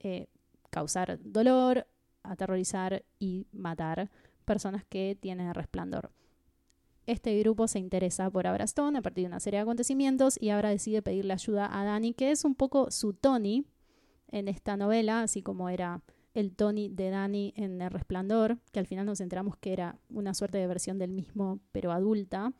eh, 0.00 0.28
causar 0.70 1.18
dolor, 1.22 1.86
aterrorizar 2.22 3.04
y 3.18 3.46
matar 3.52 4.10
personas 4.44 4.84
que 4.84 5.16
tienen 5.20 5.52
resplandor. 5.54 6.10
Este 7.06 7.38
grupo 7.40 7.68
se 7.68 7.78
interesa 7.78 8.30
por 8.30 8.46
Abra 8.46 8.64
Stone 8.64 8.98
a 8.98 9.02
partir 9.02 9.24
de 9.24 9.28
una 9.28 9.40
serie 9.40 9.58
de 9.58 9.62
acontecimientos 9.62 10.40
y 10.40 10.50
Abra 10.50 10.70
decide 10.70 11.02
pedirle 11.02 11.32
ayuda 11.32 11.68
a 11.70 11.84
Danny, 11.84 12.14
que 12.14 12.30
es 12.30 12.44
un 12.44 12.54
poco 12.54 12.90
su 12.90 13.12
Tony 13.12 13.64
en 14.30 14.48
esta 14.48 14.76
novela, 14.76 15.22
así 15.22 15.42
como 15.42 15.68
era 15.68 16.02
el 16.32 16.54
Tony 16.54 16.88
de 16.88 17.10
Danny 17.10 17.52
en 17.56 17.80
El 17.80 17.90
Resplandor, 17.90 18.58
que 18.72 18.80
al 18.80 18.86
final 18.86 19.06
nos 19.06 19.20
enteramos 19.20 19.56
que 19.56 19.72
era 19.72 19.98
una 20.08 20.34
suerte 20.34 20.58
de 20.58 20.66
versión 20.66 20.98
del 20.98 21.12
mismo, 21.12 21.60
pero 21.72 21.92
adulta. 21.92 22.52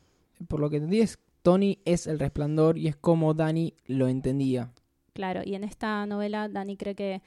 Por 0.48 0.60
lo 0.60 0.70
que 0.70 0.76
entendí 0.76 1.00
es 1.00 1.18
Tony 1.42 1.80
es 1.84 2.06
el 2.06 2.18
resplandor 2.18 2.78
y 2.78 2.88
es 2.88 2.96
como 2.96 3.34
Danny 3.34 3.74
lo 3.86 4.08
entendía. 4.08 4.72
Claro, 5.12 5.42
y 5.44 5.54
en 5.54 5.64
esta 5.64 6.06
novela 6.06 6.48
Danny 6.48 6.76
cree 6.76 6.94
que 6.94 7.22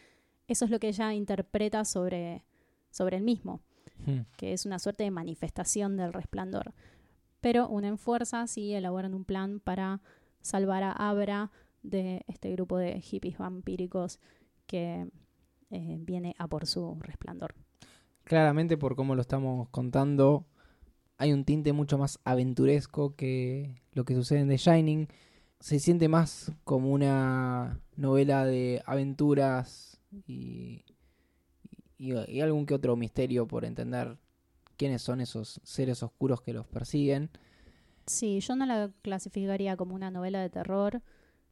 eso 0.48 0.66
es 0.66 0.72
lo 0.72 0.80
que 0.80 0.88
ella 0.88 1.14
interpreta 1.14 1.84
sobre, 1.84 2.44
sobre 2.90 3.18
el 3.18 3.24
mismo, 3.24 3.62
Hmm. 4.06 4.22
que 4.38 4.54
es 4.54 4.66
una 4.66 4.80
suerte 4.80 5.04
de 5.04 5.12
manifestación 5.12 5.98
del 5.98 6.14
resplandor. 6.14 6.74
Pero 7.42 7.68
unen 7.68 7.98
fuerzas 7.98 8.58
y 8.58 8.74
elaboran 8.74 9.14
un 9.14 9.26
plan 9.26 9.60
para 9.60 10.02
salvar 10.42 10.84
a 10.84 10.92
Abra 10.92 11.52
de 11.84 12.24
este 12.28 12.52
grupo 12.52 12.78
de 12.78 13.00
hippies 13.02 13.38
vampíricos 13.38 14.20
que 14.66 15.10
eh, 15.70 15.98
viene 16.00 16.36
a 16.38 16.48
por 16.48 16.66
su 16.66 16.98
resplandor. 17.02 17.56
Claramente 18.24 18.78
por 18.78 18.96
cómo 18.96 19.16
lo 19.16 19.22
estamos 19.22 19.70
contando, 19.70 20.46
hay 21.18 21.34
un 21.34 21.46
tinte 21.46 21.74
mucho 21.74 21.98
más 21.98 22.20
aventuresco 22.24 23.16
que 23.16 23.82
lo 23.94 24.06
que 24.06 24.16
sucede 24.16 24.40
en 24.40 24.50
The 24.50 24.58
Shining. 24.58 25.08
Se 25.60 25.80
siente 25.80 26.08
más 26.08 26.52
como 26.64 26.92
una 26.92 27.80
novela 27.96 28.46
de 28.46 28.82
aventuras 28.86 30.00
y, 30.28 30.84
y, 31.98 32.14
y 32.14 32.42
algún 32.42 32.66
que 32.66 32.76
otro 32.76 32.96
misterio 32.96 33.48
por 33.48 33.66
entender 33.66 34.18
quiénes 34.78 35.02
son 35.02 35.22
esos 35.22 35.60
seres 35.64 36.04
oscuros 36.04 36.42
que 36.42 36.54
los 36.54 36.68
persiguen. 36.68 37.30
Sí, 38.06 38.40
yo 38.40 38.56
no 38.56 38.66
la 38.66 38.92
clasificaría 39.02 39.76
como 39.76 39.96
una 39.96 40.12
novela 40.12 40.40
de 40.40 40.50
terror, 40.50 41.02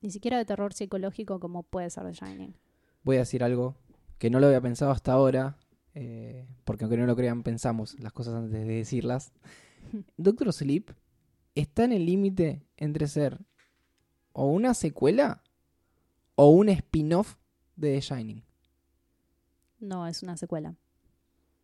ni 0.01 0.09
siquiera 0.11 0.37
de 0.37 0.45
terror 0.45 0.73
psicológico 0.73 1.39
como 1.39 1.63
puede 1.63 1.89
ser 1.89 2.05
The 2.05 2.13
Shining. 2.13 2.55
Voy 3.03 3.17
a 3.17 3.19
decir 3.19 3.43
algo 3.43 3.75
que 4.17 4.29
no 4.29 4.39
lo 4.39 4.47
había 4.47 4.61
pensado 4.61 4.91
hasta 4.91 5.11
ahora, 5.11 5.57
eh, 5.93 6.47
porque 6.63 6.85
aunque 6.85 6.97
no 6.97 7.05
lo 7.05 7.15
crean, 7.15 7.43
pensamos 7.43 7.99
las 7.99 8.13
cosas 8.13 8.35
antes 8.35 8.51
de 8.51 8.65
decirlas. 8.65 9.33
Doctor 10.17 10.53
Sleep 10.53 10.91
está 11.55 11.83
en 11.83 11.91
el 11.91 12.05
límite 12.05 12.65
entre 12.77 13.07
ser 13.07 13.39
o 14.31 14.47
una 14.47 14.73
secuela 14.73 15.41
o 16.35 16.49
un 16.49 16.69
spin-off 16.69 17.35
de 17.75 17.95
The 17.95 18.01
Shining. 18.01 18.43
No, 19.79 20.07
es 20.07 20.23
una 20.23 20.37
secuela. 20.37 20.75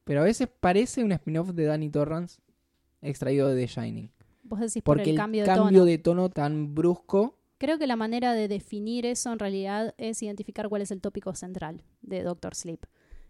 Pero 0.03 0.21
a 0.21 0.23
veces 0.23 0.47
parece 0.59 1.03
un 1.03 1.11
spin-off 1.11 1.49
de 1.49 1.65
Danny 1.65 1.89
Torrance 1.89 2.41
extraído 3.01 3.47
de 3.49 3.61
The 3.61 3.67
Shining. 3.67 4.11
Vos 4.43 4.59
decís 4.59 4.83
por 4.83 4.97
Porque 4.97 5.11
el 5.11 5.15
cambio 5.15 5.43
de 5.43 5.47
cambio 5.47 5.79
tono. 5.79 5.85
de 5.85 5.97
tono 5.97 6.29
tan 6.29 6.75
brusco. 6.75 7.37
Creo 7.57 7.77
que 7.77 7.87
la 7.87 7.95
manera 7.95 8.33
de 8.33 8.47
definir 8.47 9.05
eso 9.05 9.31
en 9.31 9.39
realidad 9.39 9.93
es 9.97 10.21
identificar 10.23 10.67
cuál 10.67 10.81
es 10.81 10.91
el 10.91 11.01
tópico 11.01 11.35
central 11.35 11.83
de 12.01 12.23
Doctor 12.23 12.55
Sleep. 12.55 12.85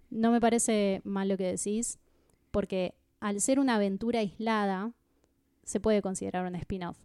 No 0.09 0.31
me 0.31 0.39
parece 0.39 1.01
mal 1.03 1.27
lo 1.27 1.37
que 1.37 1.45
decís, 1.45 1.99
porque 2.51 2.95
al 3.19 3.39
ser 3.41 3.59
una 3.59 3.75
aventura 3.75 4.19
aislada, 4.19 4.93
se 5.63 5.79
puede 5.79 6.01
considerar 6.01 6.45
un 6.45 6.55
spin-off. 6.55 6.97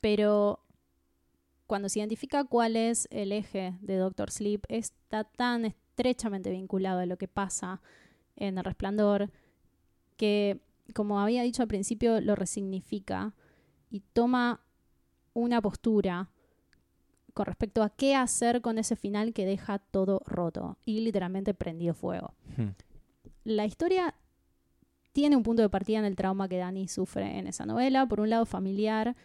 Pero 0.00 0.60
cuando 1.66 1.88
se 1.88 2.00
identifica 2.00 2.44
cuál 2.44 2.76
es 2.76 3.08
el 3.10 3.32
eje 3.32 3.74
de 3.80 3.96
Doctor 3.96 4.30
Sleep, 4.30 4.64
está 4.68 5.24
tan 5.24 5.64
estrechamente 5.64 6.50
vinculado 6.50 7.00
a 7.00 7.06
lo 7.06 7.16
que 7.16 7.28
pasa 7.28 7.80
en 8.36 8.58
El 8.58 8.64
Resplandor 8.64 9.30
que, 10.16 10.60
como 10.94 11.20
había 11.20 11.42
dicho 11.42 11.62
al 11.62 11.68
principio, 11.68 12.20
lo 12.20 12.34
resignifica 12.34 13.34
y 13.90 14.00
toma 14.12 14.60
una 15.32 15.60
postura 15.60 16.30
con 17.32 17.46
respecto 17.46 17.82
a 17.82 17.90
qué 17.90 18.14
hacer 18.14 18.60
con 18.60 18.78
ese 18.78 18.96
final 18.96 19.32
que 19.32 19.44
deja 19.44 19.78
todo 19.78 20.22
roto 20.24 20.78
y 20.84 21.00
literalmente 21.00 21.52
prendido 21.52 21.92
fuego. 21.92 22.34
La 23.42 23.66
historia 23.66 24.14
tiene 25.12 25.36
un 25.36 25.42
punto 25.42 25.62
de 25.62 25.68
partida 25.68 25.98
en 25.98 26.04
el 26.04 26.16
trauma 26.16 26.48
que 26.48 26.58
Dani 26.58 26.88
sufre 26.88 27.38
en 27.38 27.46
esa 27.46 27.66
novela. 27.66 28.06
Por 28.06 28.20
un 28.20 28.30
lado, 28.30 28.46
familiar, 28.46 29.16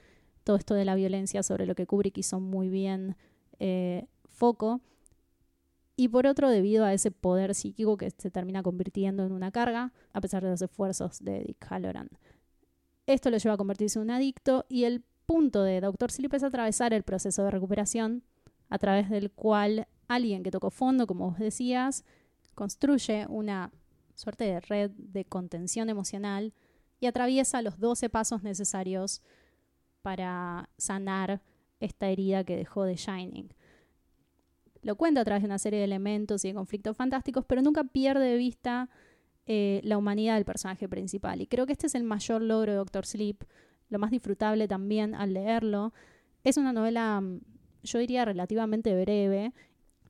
todo 0.44 0.56
esto 0.56 0.74
de 0.74 0.86
la 0.86 0.96
violencia 0.96 1.44
sobre 1.44 1.66
lo 1.66 1.76
que 1.76 1.86
Kubrick 1.86 2.18
hizo 2.18 2.40
muy 2.40 2.70
bien 2.70 3.16
eh, 3.60 4.08
foco. 4.28 4.82
Y 6.00 6.08
por 6.08 6.28
otro, 6.28 6.50
debido 6.50 6.86
a 6.86 6.94
ese 6.94 7.12
poder 7.12 7.54
psíquico 7.54 7.98
que 7.98 8.10
se 8.10 8.32
termina 8.32 8.64
convirtiendo 8.64 9.26
en 9.26 9.34
una 9.34 9.52
carga, 9.52 9.92
a 10.14 10.22
pesar 10.22 10.42
de 10.42 10.50
los 10.50 10.62
esfuerzos 10.62 11.20
de 11.20 11.44
Dick 11.44 11.66
Halloran. 11.70 12.08
Esto 13.06 13.30
lo 13.30 13.38
lleva 13.38 13.56
a 13.56 13.58
convertirse 13.58 14.00
en 14.00 14.04
un 14.04 14.12
adicto 14.12 14.66
y 14.70 14.86
el 14.86 15.04
punto 15.26 15.62
de 15.62 15.82
Doctor 15.82 16.10
Sleep 16.10 16.34
es 16.36 16.44
atravesar 16.44 16.94
el 16.94 17.04
proceso 17.04 17.44
de 17.44 17.52
recuperación 17.52 18.24
a 18.70 18.78
través 18.78 19.10
del 19.10 19.30
cual 19.30 19.90
alguien 20.08 20.42
que 20.42 20.52
tocó 20.52 20.70
fondo, 20.70 21.06
como 21.06 21.32
vos 21.32 21.38
decías, 21.38 22.06
construye 22.56 23.26
una 23.28 23.70
suerte 24.16 24.46
de 24.46 24.62
red 24.62 24.92
de 24.92 25.26
contención 25.26 25.90
emocional 25.90 26.54
y 27.02 27.08
atraviesa 27.08 27.62
los 27.62 27.78
12 27.78 28.08
pasos 28.08 28.42
necesarios 28.42 29.22
para 30.02 30.70
sanar 30.78 31.42
esta 31.82 32.08
herida 32.08 32.46
que 32.46 32.56
dejó 32.56 32.86
de 32.86 32.96
Shining. 32.96 33.50
Lo 34.82 34.96
cuenta 34.96 35.22
a 35.22 35.26
través 35.26 35.44
de 35.44 35.48
una 35.48 35.60
serie 35.60 35.80
de 35.80 35.86
elementos 35.86 36.44
y 36.46 36.50
de 36.50 36.54
conflictos 36.54 36.96
fantásticos, 36.96 37.46
pero 37.46 37.62
nunca 37.62 37.84
pierde 37.84 38.26
de 38.26 38.38
vista 38.38 38.90
eh, 39.46 39.82
la 39.84 39.98
humanidad 39.98 40.36
del 40.36 40.46
personaje 40.46 40.88
principal. 40.88 41.42
Y 41.42 41.48
creo 41.48 41.66
que 41.66 41.74
este 41.74 41.88
es 41.88 41.96
el 41.96 42.04
mayor 42.04 42.42
logro 42.42 42.72
de 42.72 42.78
Doctor 42.78 43.06
Sleep, 43.06 43.44
lo 43.90 44.00
más 44.00 44.12
disfrutable 44.12 44.68
también 44.68 45.16
al 45.16 45.34
leerlo. 45.34 45.94
Es 46.44 46.58
una 46.58 46.72
novela, 46.72 47.20
mm, 47.20 47.42
yo 47.84 48.00
diría, 48.00 48.26
relativamente 48.26 48.94
breve, 49.02 49.54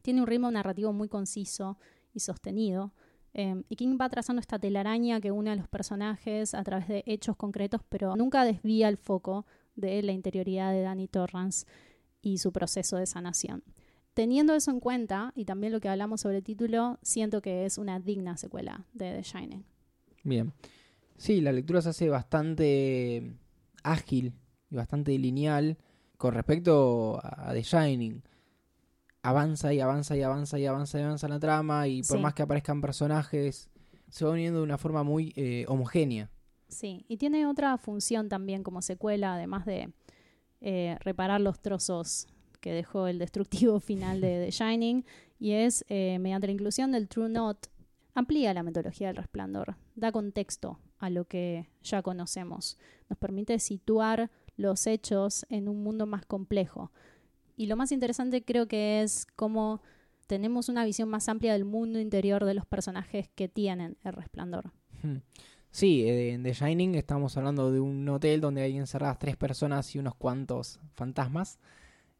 tiene 0.02 0.22
un 0.22 0.28
ritmo 0.28 0.52
narrativo 0.52 0.94
muy 0.94 1.08
conciso 1.08 1.78
y 2.14 2.20
sostenido. 2.20 2.92
Eh, 3.34 3.64
y 3.70 3.76
King 3.76 3.98
va 4.00 4.10
trazando 4.10 4.40
esta 4.40 4.60
telaraña 4.60 5.22
que 5.22 5.32
une 5.32 5.52
a 5.52 5.56
los 5.56 5.68
personajes 5.68 6.54
a 6.54 6.64
través 6.64 6.88
de 6.88 7.04
hechos 7.06 7.36
concretos, 7.36 7.82
pero 7.88 8.16
nunca 8.16 8.44
desvía 8.44 8.90
el 8.90 8.98
foco 8.98 9.46
de 9.76 10.02
la 10.04 10.12
interioridad 10.12 10.72
de 10.72 10.82
Danny 10.82 11.08
Torrance 11.08 11.66
y 12.22 12.40
su 12.40 12.52
proceso 12.52 12.98
de 12.98 13.06
sanación. 13.06 13.64
Teniendo 14.20 14.54
eso 14.54 14.70
en 14.70 14.82
cuenta, 14.82 15.32
y 15.34 15.46
también 15.46 15.72
lo 15.72 15.80
que 15.80 15.88
hablamos 15.88 16.20
sobre 16.20 16.40
el 16.40 16.44
título, 16.44 17.00
siento 17.02 17.42
que 17.42 17.64
es 17.64 17.78
una 17.78 18.02
digna 18.02 18.36
secuela 18.36 18.86
de 18.92 19.14
The 19.14 19.22
Shining. 19.22 19.64
Bien. 20.26 20.52
Sí, 21.16 21.40
la 21.40 21.54
lectura 21.54 21.82
se 21.82 21.88
hace 21.88 22.10
bastante 22.10 23.32
ágil 23.82 24.34
y 24.70 24.76
bastante 24.76 25.18
lineal 25.18 25.78
con 26.18 26.34
respecto 26.34 27.18
a 27.24 27.54
The 27.54 27.62
Shining. 27.62 28.22
Avanza 29.24 29.74
y 29.74 29.80
avanza 29.80 30.18
y 30.18 30.22
avanza 30.22 30.60
y 30.60 30.66
avanza 30.66 31.00
y 31.00 31.04
avanza 31.04 31.30
la 31.30 31.40
trama 31.40 31.88
y 31.88 32.02
por 32.04 32.18
Sí. 32.18 32.22
más 32.22 32.34
que 32.34 32.42
aparezcan 32.42 32.82
personajes, 32.82 33.70
se 34.10 34.26
va 34.26 34.32
uniendo 34.32 34.60
de 34.60 34.66
una 34.66 34.78
forma 34.78 35.02
muy 35.04 35.32
eh, 35.38 35.64
homogénea. 35.70 36.30
Sí, 36.68 37.06
y 37.08 37.16
tiene 37.16 37.48
otra 37.48 37.78
función 37.78 38.28
también 38.28 38.64
como 38.64 38.82
secuela, 38.82 39.36
además 39.36 39.66
de 39.66 39.94
eh, 40.60 40.98
reparar 41.06 41.40
los 41.40 41.62
trozos 41.62 42.28
que 42.60 42.74
dejó 42.74 43.08
el 43.08 43.20
destructivo 43.20 43.80
final 43.80 44.22
de 44.22 44.46
The 44.46 44.52
Shining, 44.52 45.06
y 45.40 45.52
es, 45.52 45.86
eh, 45.88 46.18
mediante 46.20 46.48
la 46.48 46.54
inclusión 46.54 46.92
del 46.92 47.08
True 47.08 47.30
Not, 47.30 47.68
amplía 48.14 48.54
la 48.54 48.64
metodología 48.64 49.08
del 49.08 49.18
resplandor, 49.18 49.76
da 49.96 50.12
contexto 50.12 50.80
a 50.98 51.10
lo 51.10 51.26
que 51.26 51.70
ya 51.82 52.02
conocemos, 52.02 52.78
nos 53.10 53.18
permite 53.18 53.58
situar 53.60 54.30
los 54.58 54.88
hechos 54.88 55.46
en 55.50 55.70
un 55.70 55.84
mundo 55.84 56.06
más 56.06 56.26
complejo. 56.26 56.92
Y 57.56 57.68
lo 57.68 57.76
más 57.76 57.92
interesante 57.92 58.44
creo 58.44 58.68
que 58.68 59.02
es 59.02 59.26
cómo 59.36 59.82
tenemos 60.28 60.70
una 60.70 60.86
visión 60.86 61.10
más 61.10 61.28
amplia 61.30 61.54
del 61.54 61.66
mundo 61.66 62.00
interior 62.00 62.46
de 62.46 62.54
los 62.54 62.66
personajes 62.66 63.30
que 63.36 63.48
tienen 63.48 63.98
el 64.04 64.14
resplandor. 64.14 64.72
Hmm. 65.02 65.18
Sí, 65.72 66.04
eh, 66.04 66.34
en 66.34 66.44
The 66.44 66.54
Shining 66.54 66.96
estamos 66.96 67.38
hablando 67.38 67.72
de 67.72 67.80
un 67.80 68.08
hotel 68.10 68.42
donde 68.42 68.62
hay 68.62 68.78
encerradas 68.78 69.20
tres 69.20 69.38
personas 69.38 69.96
y 69.96 70.00
unos 70.00 70.16
cuantos 70.16 70.80
fantasmas. 70.94 71.60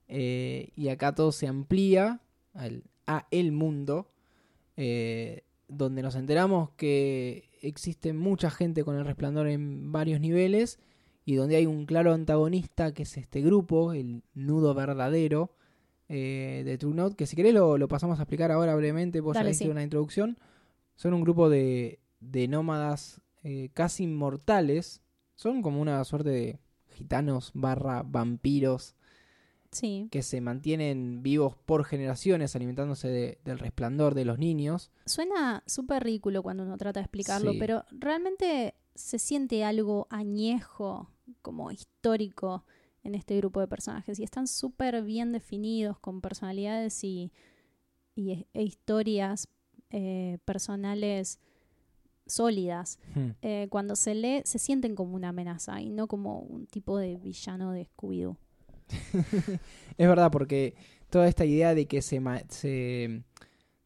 Eh, 0.10 0.72
y 0.76 0.90
acá 0.90 1.14
todo 1.14 1.32
se 1.32 1.48
amplía 1.48 2.20
al- 2.54 2.84
a 3.08 3.28
el 3.32 3.52
mundo, 3.52 4.12
eh, 4.76 5.44
donde 5.68 6.02
nos 6.02 6.16
enteramos 6.16 6.72
que 6.72 7.50
existe 7.62 8.12
mucha 8.14 8.50
gente 8.50 8.84
con 8.84 8.96
el 8.98 9.06
resplandor 9.06 9.48
en 9.48 9.92
varios 9.92 10.20
niveles 10.20 10.80
y 11.26 11.36
donde 11.36 11.58
hay 11.58 11.66
un 11.68 11.86
claro 11.86 12.14
antagonista 12.14 12.92
que 12.94 13.04
es 13.04 13.18
este 13.18 13.42
grupo, 13.42 13.94
el 13.94 14.24
nudo 14.34 14.74
verdadero 14.74 15.52
eh, 16.08 16.64
de 16.66 16.78
True 16.80 16.96
Note, 16.96 17.16
que 17.16 17.28
si 17.28 17.36
querés 17.36 17.54
lo, 17.54 17.78
lo 17.78 17.88
pasamos 17.88 18.18
a 18.20 18.24
explicar 18.24 18.52
ahora 18.52 18.76
brevemente, 18.76 19.22
vos 19.22 19.36
ya 19.36 19.42
Dale, 19.42 19.52
hiciste 19.52 19.66
sí. 19.66 19.70
una 19.72 19.84
introducción. 19.84 20.40
Son 20.96 21.14
un 21.14 21.22
grupo 21.22 21.50
de, 21.50 22.00
de 22.20 22.48
nómadas 22.48 23.22
casi 23.74 24.04
inmortales, 24.04 25.02
son 25.36 25.62
como 25.62 25.80
una 25.82 26.04
suerte 26.04 26.30
de 26.30 26.60
gitanos 26.90 27.52
barra 27.54 28.04
vampiros 28.04 28.96
Sí. 29.72 30.08
que 30.12 30.24
se 30.24 30.42
mantienen 30.42 31.22
vivos 31.22 31.56
por 31.56 31.86
generaciones 31.86 32.56
alimentándose 32.56 33.08
de- 33.08 33.38
del 33.46 33.60
resplandor 33.60 34.16
de 34.16 34.26
los 34.26 34.40
niños. 34.40 34.90
Suena 35.06 35.64
súper 35.68 36.04
ridículo 36.04 36.42
cuando 36.42 36.64
uno 36.64 36.76
trata 36.78 37.00
de 37.00 37.04
explicarlo, 37.04 37.52
Sí. 37.54 37.60
pero 37.60 37.86
realmente 37.92 38.74
se 38.96 39.20
siente 39.20 39.64
algo 39.64 40.08
añejo, 40.10 41.12
como 41.44 41.72
histórico 41.72 42.66
en 43.04 43.14
este 43.16 43.38
grupo 43.38 43.60
de 43.60 43.68
personajes 43.68 44.20
y 44.20 44.24
están 44.24 44.48
súper 44.48 45.04
bien 45.04 45.32
definidos 45.32 46.00
con 46.00 46.20
personalidades 46.22 47.04
y, 47.04 47.32
y 48.16 48.48
e 48.54 48.64
historias 48.64 49.48
eh, 49.92 50.38
personales 50.46 51.40
sólidas. 52.26 53.00
Hmm. 53.16 53.30
Eh, 53.42 53.68
cuando 53.70 53.96
se 53.96 54.16
lee 54.16 54.42
se 54.46 54.60
sienten 54.60 54.96
como 54.96 55.16
una 55.16 55.30
amenaza 55.30 55.82
y 55.82 55.90
no 55.90 56.08
como 56.08 56.40
un 56.42 56.68
tipo 56.68 56.98
de 56.98 57.18
villano 57.18 57.72
de 57.72 57.88
Scooby-Doo. 57.88 58.38
es 59.98 60.08
verdad, 60.08 60.32
porque 60.32 60.76
toda 61.10 61.28
esta 61.28 61.46
idea 61.46 61.74
de 61.76 61.86
que 61.88 62.02
se, 62.02 62.20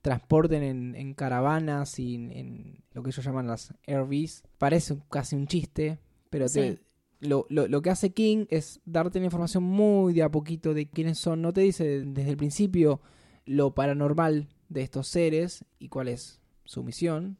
transporten 0.01 0.63
en, 0.63 0.95
en 0.95 1.13
caravanas 1.13 1.97
y 1.99 2.15
en, 2.15 2.31
en 2.31 2.83
lo 2.91 3.03
que 3.03 3.09
ellos 3.11 3.23
llaman 3.23 3.47
las 3.47 3.73
RVs 3.87 4.43
parece 4.57 4.97
casi 5.09 5.35
un 5.35 5.47
chiste, 5.47 5.99
pero 6.29 6.45
te- 6.49 6.75
Sí. 6.75 6.79
lo, 7.21 7.45
lo- 7.49 7.67
lo 7.67 7.81
que 7.81 7.89
hace 7.89 8.11
King 8.11 8.45
es 8.49 8.81
darte 8.85 9.19
la 9.19 9.25
información 9.25 9.63
muy 9.63 10.13
de 10.13 10.23
a 10.23 10.29
poquito 10.29 10.73
de 10.73 10.89
quiénes 10.89 11.19
son. 11.19 11.41
No 11.41 11.53
te 11.53 11.61
dice 11.61 12.01
desde 12.05 12.31
el 12.31 12.37
principio 12.37 12.99
lo 13.45 13.73
paranormal 13.73 14.49
de 14.67 14.81
estos 14.81 15.07
seres 15.07 15.63
y 15.79 15.87
cuál 15.87 16.09
es 16.09 16.41
su 16.65 16.83
misión. 16.83 17.37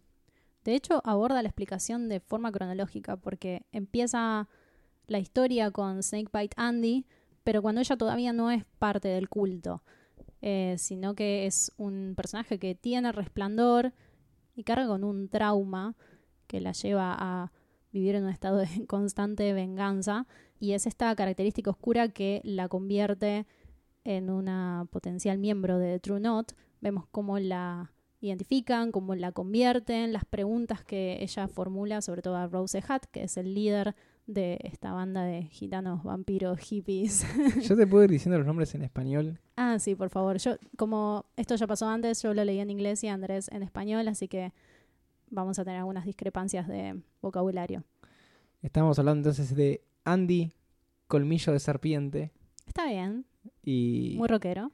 De 0.64 0.74
hecho, 0.76 1.02
aborda 1.04 1.42
la 1.42 1.50
explicación 1.50 2.08
de 2.08 2.22
forma 2.22 2.52
cronológica 2.54 3.18
porque 3.18 3.66
empieza 3.74 4.48
la 5.08 5.20
historia 5.20 5.70
con 5.72 6.02
Snakebite 6.02 6.54
Andy, 6.56 7.06
pero 7.44 7.62
cuando 7.62 7.82
ella 7.82 7.98
todavía 7.98 8.34
no 8.34 8.52
es 8.52 8.66
parte 8.80 9.08
del 9.08 9.30
culto, 9.30 9.84
eh, 10.42 10.76
sino 10.78 11.16
que 11.16 11.46
es 11.46 11.72
un 11.78 12.14
personaje 12.16 12.60
que 12.60 12.76
tiene 12.76 13.12
resplandor 13.12 13.94
y 14.56 14.64
carga 14.64 14.88
con 14.88 15.04
un 15.04 15.30
trauma 15.30 15.96
que 16.48 16.62
la 16.62 16.74
lleva 16.74 17.16
a 17.18 17.52
vivir 17.92 18.16
en 18.16 18.24
un 18.24 18.30
estado 18.30 18.58
de 18.58 18.68
constante 18.88 19.54
venganza 19.54 20.28
y 20.60 20.74
es 20.74 20.86
esta 20.88 21.16
característica 21.16 21.72
oscura 21.72 22.10
que 22.10 22.42
la 22.44 22.68
convierte 22.68 23.46
en 24.04 24.30
una 24.30 24.88
potencial 24.92 25.38
miembro 25.38 25.80
de 25.80 26.00
True 26.00 26.20
Not. 26.20 26.54
Vemos 26.82 27.06
cómo 27.12 27.40
la 27.40 27.94
identifican, 28.20 28.92
cómo 28.92 29.16
la 29.16 29.32
convierten, 29.32 30.14
las 30.14 30.26
preguntas 30.26 30.84
que 30.84 31.22
ella 31.22 31.48
formula, 31.48 32.02
sobre 32.02 32.22
todo 32.22 32.38
a 32.38 32.48
Rose 32.48 32.84
Hat, 32.88 33.06
que 33.12 33.24
es 33.24 33.38
el 33.38 33.54
líder 33.54 33.96
de 34.26 34.58
esta 34.64 34.94
banda 34.94 35.24
de 35.24 35.44
gitanos, 35.44 36.04
vampiros, 36.04 36.60
hippies. 36.60 37.26
Yo 37.68 37.76
te 37.76 37.86
puedo 37.88 38.04
ir 38.06 38.10
diciendo 38.10 38.38
los 38.38 38.48
nombres 38.48 38.74
en 38.76 38.82
español. 38.84 39.40
ah, 39.58 39.80
sí, 39.80 39.96
por 39.96 40.10
favor. 40.10 40.38
Yo, 40.38 40.56
como 40.78 41.26
esto 41.36 41.56
ya 41.56 41.68
pasó 41.68 41.88
antes, 41.90 42.22
yo 42.22 42.34
lo 42.34 42.44
leí 42.46 42.60
en 42.60 42.70
inglés 42.70 43.04
y 43.04 43.08
Andrés 43.10 43.50
en 43.52 43.64
español, 43.64 44.08
así 44.08 44.28
que 44.28 44.54
vamos 45.30 45.60
a 45.60 45.64
tener 45.66 45.80
algunas 45.80 46.06
discrepancias 46.06 46.68
de 46.68 47.02
vocabulario. 47.22 47.84
Estamos 48.62 48.98
hablando 48.98 49.30
entonces 49.30 49.56
de 49.56 49.84
Andy 50.06 50.54
Colmillo 51.08 51.52
de 51.52 51.60
Serpiente 51.60 52.32
Está 52.66 52.86
bien, 52.88 53.26
y, 53.62 54.16
muy 54.18 54.28
rockero. 54.30 54.72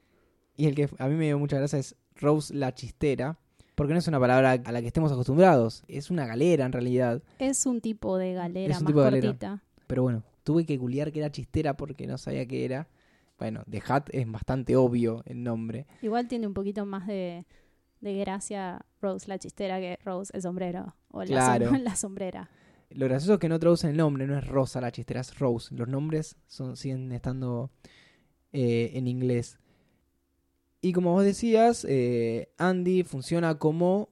y 0.56 0.68
el 0.68 0.76
que 0.76 0.90
a 1.00 1.08
mí 1.08 1.16
me 1.16 1.26
dio 1.26 1.40
mucha 1.40 1.58
gracia 1.58 1.80
es 1.80 1.96
Rose 2.16 2.54
la 2.54 2.74
Chistera, 2.76 3.40
porque 3.80 3.94
no 3.94 4.00
es 4.00 4.08
una 4.10 4.20
palabra 4.20 4.52
a 4.64 4.72
la 4.74 4.82
que 4.82 4.88
estemos 4.88 5.10
acostumbrados, 5.10 5.84
es 5.88 6.12
una 6.12 6.26
galera 6.28 6.66
en 6.66 6.74
realidad. 6.74 7.24
Es 7.40 7.66
un 7.66 7.80
tipo 7.80 8.18
de 8.18 8.34
galera 8.34 8.74
Es 8.74 8.80
un 8.82 8.84
más 8.84 8.90
tipo 8.90 9.00
de 9.00 9.06
galera. 9.06 9.28
cortita. 9.28 9.64
Pero 9.88 10.04
bueno, 10.04 10.24
tuve 10.44 10.66
que 10.66 10.76
googlear 10.76 11.14
que 11.14 11.20
era 11.20 11.32
chistera 11.32 11.78
porque 11.78 12.06
no 12.06 12.18
sabía 12.18 12.46
qué 12.46 12.66
era. 12.66 12.90
Bueno, 13.38 13.64
de 13.68 13.82
Hat 13.88 14.10
es 14.12 14.30
bastante 14.30 14.76
obvio 14.76 15.24
el 15.26 15.42
nombre. 15.44 15.88
Igual 16.02 16.28
tiene 16.28 16.46
un 16.46 16.54
poquito 16.54 16.86
más 16.86 17.08
de, 17.08 17.46
de 18.02 18.18
gracia 18.18 18.86
Rose 19.02 19.30
la 19.30 19.40
chistera 19.40 19.80
que 19.80 19.98
Rose 20.04 20.30
el 20.36 20.42
sombrero 20.42 20.94
o 21.10 21.24
la, 21.24 21.26
som- 21.26 21.58
Claro. 21.58 21.72
la 21.82 21.96
sombrera. 21.96 22.50
Lo 22.90 23.06
gracioso 23.06 23.36
es 23.36 23.40
que 23.40 23.48
no 23.48 23.60
traducen 23.60 23.92
el 23.92 23.98
nombre, 23.98 24.28
no 24.28 24.38
es 24.38 24.46
Rosa 24.46 24.82
la 24.82 24.92
chistera, 24.92 25.22
es 25.22 25.40
Rose. 25.40 25.74
Los 25.74 25.88
nombres 25.88 26.36
son, 26.48 26.76
siguen 26.76 27.12
estando 27.14 27.72
eh, 28.52 28.92
en 28.96 29.08
inglés. 29.08 29.58
Y 30.82 30.94
como 30.94 31.14
vos 31.14 31.24
decías, 31.24 31.86
eh, 31.90 32.50
Andy 32.58 33.04
funciona 33.04 33.58
como 33.58 34.10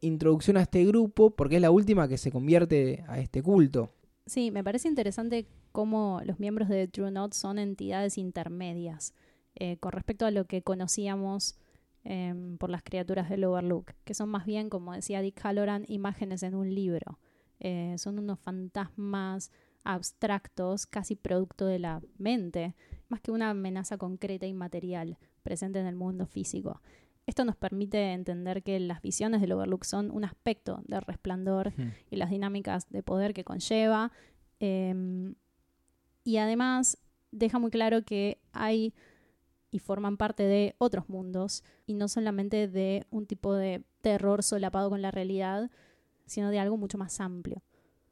introducción 0.00 0.56
a 0.56 0.62
este 0.62 0.84
grupo 0.84 1.30
porque 1.30 1.56
es 1.56 1.62
la 1.62 1.70
última 1.70 2.06
que 2.06 2.18
se 2.18 2.30
convierte 2.30 3.04
a 3.08 3.18
este 3.18 3.42
culto. 3.42 3.92
Sí, 4.26 4.50
me 4.50 4.62
parece 4.62 4.88
interesante 4.88 5.46
cómo 5.72 6.20
los 6.24 6.38
miembros 6.38 6.68
de 6.68 6.86
True 6.88 7.10
Not 7.10 7.32
son 7.32 7.58
entidades 7.58 8.18
intermedias 8.18 9.14
eh, 9.54 9.78
con 9.78 9.92
respecto 9.92 10.26
a 10.26 10.30
lo 10.30 10.44
que 10.44 10.62
conocíamos 10.62 11.56
em, 12.04 12.56
por 12.58 12.70
las 12.70 12.82
criaturas 12.82 13.28
del 13.28 13.44
Overlook, 13.44 13.92
que 14.04 14.14
son 14.14 14.28
más 14.28 14.46
bien, 14.46 14.68
como 14.68 14.92
decía 14.92 15.22
Dick 15.22 15.40
Halloran, 15.44 15.84
imágenes 15.88 16.42
en 16.42 16.54
un 16.54 16.74
libro. 16.74 17.18
Eh, 17.58 17.94
son 17.98 18.18
unos 18.18 18.38
fantasmas 18.38 19.50
abstractos, 19.82 20.86
casi 20.86 21.16
producto 21.16 21.66
de 21.66 21.78
la 21.78 22.02
mente, 22.18 22.74
más 23.08 23.20
que 23.20 23.30
una 23.30 23.50
amenaza 23.50 23.96
concreta 23.96 24.46
y 24.46 24.52
material 24.52 25.18
presente 25.46 25.78
en 25.78 25.86
el 25.86 25.94
mundo 25.94 26.26
físico. 26.26 26.82
Esto 27.24 27.46
nos 27.46 27.56
permite 27.56 28.12
entender 28.12 28.62
que 28.62 28.78
las 28.78 29.00
visiones 29.00 29.40
del 29.40 29.52
Overlook 29.52 29.84
son 29.84 30.10
un 30.10 30.24
aspecto 30.24 30.82
del 30.86 31.00
resplandor 31.00 31.72
y 32.10 32.16
las 32.16 32.30
dinámicas 32.30 32.90
de 32.90 33.02
poder 33.02 33.32
que 33.32 33.44
conlleva. 33.44 34.12
eh, 34.60 35.32
y 36.24 36.38
además 36.38 36.98
deja 37.30 37.60
muy 37.60 37.70
claro 37.70 38.04
que 38.04 38.38
hay 38.52 38.92
y 39.70 39.78
forman 39.78 40.16
parte 40.16 40.42
de 40.42 40.74
otros 40.78 41.08
mundos 41.08 41.62
y 41.86 41.94
no 41.94 42.08
solamente 42.08 42.66
de 42.66 43.06
un 43.10 43.26
tipo 43.26 43.54
de 43.54 43.84
terror 44.00 44.42
solapado 44.42 44.90
con 44.90 45.02
la 45.02 45.10
realidad, 45.10 45.70
sino 46.26 46.50
de 46.50 46.58
algo 46.58 46.76
mucho 46.76 46.98
más 46.98 47.20
amplio. 47.20 47.62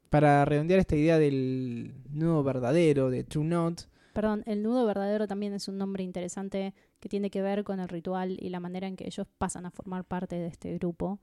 Para 0.09 0.45
redondear 0.45 0.79
esta 0.79 0.95
idea 0.95 1.19
del 1.19 1.93
nudo 2.09 2.43
verdadero, 2.43 3.09
de 3.09 3.23
True 3.23 3.45
Not, 3.45 3.81
Perdón, 4.15 4.43
el 4.45 4.63
nudo 4.63 4.85
verdadero 4.85 5.27
también 5.27 5.51
es 5.51 5.67
un 5.67 5.77
nombre 5.77 6.01
interesante 6.01 6.73
que 7.01 7.09
tiene 7.09 7.29
que 7.29 7.41
ver 7.41 7.65
con 7.65 7.81
el 7.81 7.89
ritual 7.89 8.37
y 8.39 8.47
la 8.47 8.61
manera 8.61 8.87
en 8.87 8.95
que 8.95 9.05
ellos 9.05 9.27
pasan 9.37 9.65
a 9.65 9.71
formar 9.71 10.05
parte 10.05 10.37
de 10.37 10.47
este 10.47 10.73
grupo 10.75 11.19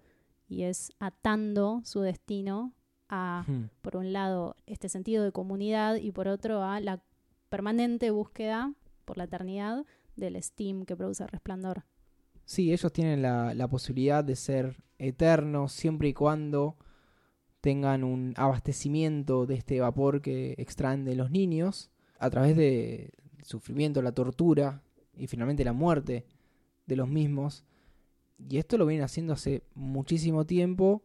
y 0.46 0.64
es 0.64 0.92
atando 0.98 1.80
su 1.84 2.02
destino 2.02 2.74
a 3.08 3.46
hmm, 3.48 3.70
por 3.80 3.96
un 3.96 4.12
lado, 4.12 4.56
este 4.66 4.90
sentido 4.90 5.24
de 5.24 5.32
comunidad 5.32 5.94
y 5.94 6.12
por 6.12 6.28
otro, 6.28 6.64
a 6.64 6.80
la 6.80 7.02
permanente 7.48 8.10
búsqueda 8.10 8.74
por 9.06 9.16
la 9.16 9.24
eternidad 9.24 9.86
del 10.14 10.42
steam 10.42 10.84
que 10.84 10.94
produce 10.94 11.22
el 11.22 11.30
resplandor. 11.30 11.84
Sí, 12.44 12.74
ellos 12.74 12.92
tienen 12.92 13.22
la, 13.22 13.54
la 13.54 13.68
posibilidad 13.68 14.22
de 14.22 14.36
ser 14.36 14.76
eternos 14.98 15.72
siempre 15.72 16.08
y 16.08 16.12
cuando 16.12 16.76
tengan 17.62 18.04
un 18.04 18.34
abastecimiento 18.36 19.46
de 19.46 19.54
este 19.54 19.80
vapor 19.80 20.20
que 20.20 20.54
extraen 20.58 21.06
de 21.06 21.14
los 21.14 21.30
niños 21.30 21.91
a 22.22 22.30
través 22.30 22.56
del 22.56 23.10
sufrimiento, 23.42 24.00
la 24.00 24.12
tortura 24.12 24.80
y 25.16 25.26
finalmente 25.26 25.64
la 25.64 25.72
muerte 25.72 26.24
de 26.86 26.94
los 26.94 27.08
mismos. 27.08 27.64
Y 28.38 28.58
esto 28.58 28.78
lo 28.78 28.86
vienen 28.86 29.04
haciendo 29.04 29.32
hace 29.32 29.64
muchísimo 29.74 30.46
tiempo. 30.46 31.02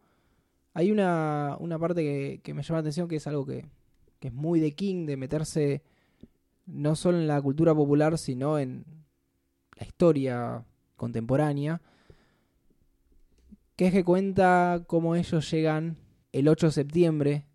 Hay 0.75 0.91
una, 0.91 1.57
una 1.59 1.79
parte 1.79 2.03
que, 2.03 2.41
que 2.43 2.53
me 2.53 2.61
llama 2.61 2.77
la 2.77 2.81
atención 2.81 3.07
que 3.07 3.15
es 3.15 3.25
algo 3.25 3.47
que, 3.47 3.65
que 4.19 4.27
es 4.27 4.33
muy 4.33 4.59
de 4.59 4.73
King, 4.73 5.07
de 5.07 5.17
meterse 5.17 5.81
no 6.67 6.95
solo 6.95 7.17
en 7.17 7.27
la 7.27 7.41
cultura 7.41 7.73
popular, 7.73 8.19
sino 8.19 8.59
en 8.59 8.85
la 9.75 9.87
historia 9.87 10.65
contemporánea, 10.97 11.81
que 13.75 13.87
es 13.87 13.91
que 13.91 14.03
cuenta 14.03 14.83
cómo 14.85 15.15
ellos 15.15 15.49
llegan 15.49 15.97
el 16.31 16.47
8 16.47 16.67
de 16.67 16.71
septiembre 16.73 17.47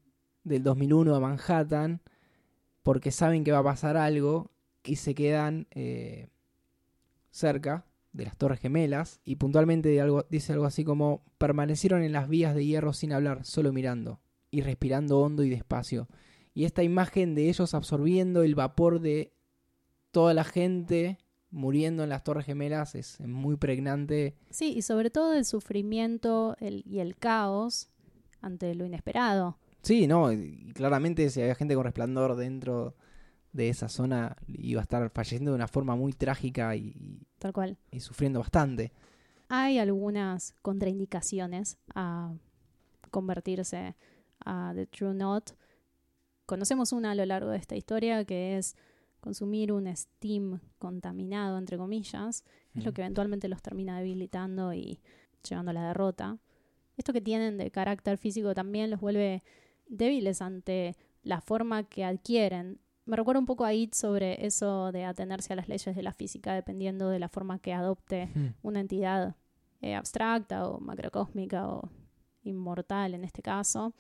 del 0.43 0.65
2001 0.65 1.15
a 1.15 1.21
Manhattan 1.21 2.01
porque 2.83 3.11
saben 3.11 3.45
que 3.45 3.53
va 3.53 3.59
a 3.59 3.65
pasar 3.65 3.97
algo 3.97 4.51
y 4.85 4.97
se 4.97 5.15
quedan 5.15 5.67
eh, 5.71 6.29
cerca 7.31 7.87
de 8.13 8.25
las 8.25 8.37
Torres 8.37 8.61
Gemelas 8.61 9.21
y 9.25 9.37
puntualmente 9.37 9.97
dice 10.29 10.53
algo 10.53 10.67
así 10.67 10.85
como 10.85 11.25
permanecieron 11.39 12.03
en 12.03 12.13
las 12.13 12.29
vías 12.29 12.55
de 12.55 12.67
hierro 12.67 12.93
sin 12.93 13.13
hablar, 13.13 13.45
solo 13.45 13.73
mirando 13.73 14.21
y 14.51 14.61
respirando 14.61 15.21
hondo 15.21 15.45
y 15.45 15.51
despacio. 15.51 16.09
Y 16.55 16.65
esta 16.65 16.83
imagen 16.83 17.35
de 17.35 17.49
ellos 17.49 17.73
absorbiendo 17.73 18.43
el 18.43 18.55
vapor 18.55 19.01
de 19.01 19.33
toda 20.11 20.35
la 20.35 20.45
gente 20.45 21.19
muriendo 21.51 22.03
en 22.03 22.09
las 22.09 22.25
Torres 22.25 22.47
Gemelas 22.47 22.95
es 22.95 23.21
muy 23.21 23.57
pregnante. 23.57 24.37
Sí, 24.51 24.73
y 24.77 24.83
sobre 24.83 25.11
todo 25.11 25.35
el 25.35 25.45
sufrimiento 25.45 26.57
y 26.61 26.99
el 26.99 27.17
caos 27.17 27.89
ante 28.41 28.75
lo 28.75 28.85
inesperado. 28.85 29.59
Sí, 29.83 30.07
no, 30.07 30.33
y 30.33 30.73
claramente 30.75 31.29
si 31.31 31.41
había 31.41 31.55
gente 31.55 31.75
con 31.75 31.85
resplandor 31.85 32.37
dentro 32.37 32.95
de 33.53 33.69
esa 33.69 33.89
zona 33.89 34.37
iba 34.47 34.81
a 34.81 34.85
estar 34.85 35.11
falleciendo 35.11 35.51
de 35.51 35.57
una 35.57 35.69
forma 35.69 35.97
muy 35.97 36.13
trágica 36.13 36.75
y, 36.77 37.27
Tal 37.39 37.53
cual. 37.53 37.77
y 37.91 38.01
sufriendo 38.01 38.39
bastante. 38.39 38.93
Hay 39.49 39.79
algunas 39.79 40.55
contraindicaciones 40.63 41.77
a 41.95 42.33
convertirse 43.11 43.95
a 44.45 44.73
The 44.75 44.87
True 44.87 45.15
Not. 45.15 45.51
Conocemos 46.47 46.93
una 46.93 47.11
a 47.11 47.15
lo 47.15 47.27
largo 47.27 47.51
de 47.51 47.59
esta 47.59 47.77
historia 47.77 48.25
que 48.25 48.57
es 48.57 48.77
consumir 49.21 49.73
un 49.73 49.95
steam 49.95 50.61
contaminado, 50.79 51.59
entre 51.59 51.77
comillas, 51.77 52.45
es 52.75 52.85
lo 52.85 52.93
que 52.93 53.03
eventualmente 53.03 53.49
los 53.49 53.63
termina 53.63 53.99
debilitando 53.99 54.73
y 54.73 55.01
llevando 55.49 55.71
a 55.71 55.75
la 55.75 55.87
derrota. 55.89 56.39
Esto 56.97 57.13
que 57.13 57.21
tienen 57.21 57.59
de 57.59 57.71
carácter 57.71 58.19
físico 58.19 58.55
también 58.55 58.91
los 58.91 59.01
vuelve 59.01 59.43
débiles 59.93 60.43
ante 60.43 60.97
la 61.23 61.41
forma 61.41 61.85
que 61.85 62.05
adquieren. 62.05 62.81
Me 63.05 63.17
recuerda 63.17 63.41
un 63.41 63.47
poco 63.47 63.65
a 63.65 63.75
It 63.75 63.95
sobre 63.95 64.45
eso 64.47 64.93
de 64.93 65.05
atenerse 65.05 65.53
a 65.53 65.57
las 65.57 65.69
leyes 65.69 65.95
de 65.95 66.03
la 66.03 66.13
física 66.13 66.55
dependiendo 66.55 67.09
de 67.09 67.19
la 67.19 67.29
forma 67.29 67.59
que 67.59 67.73
adopte 67.73 68.27
Hmm. 68.35 68.55
una 68.63 68.81
entidad 68.81 69.37
eh, 69.81 69.95
abstracta 69.95 70.69
o 70.69 70.79
macrocósmica 70.81 71.69
o 71.69 71.91
inmortal 72.45 73.15
en 73.15 73.25
este 73.25 73.43
caso. 73.43 73.95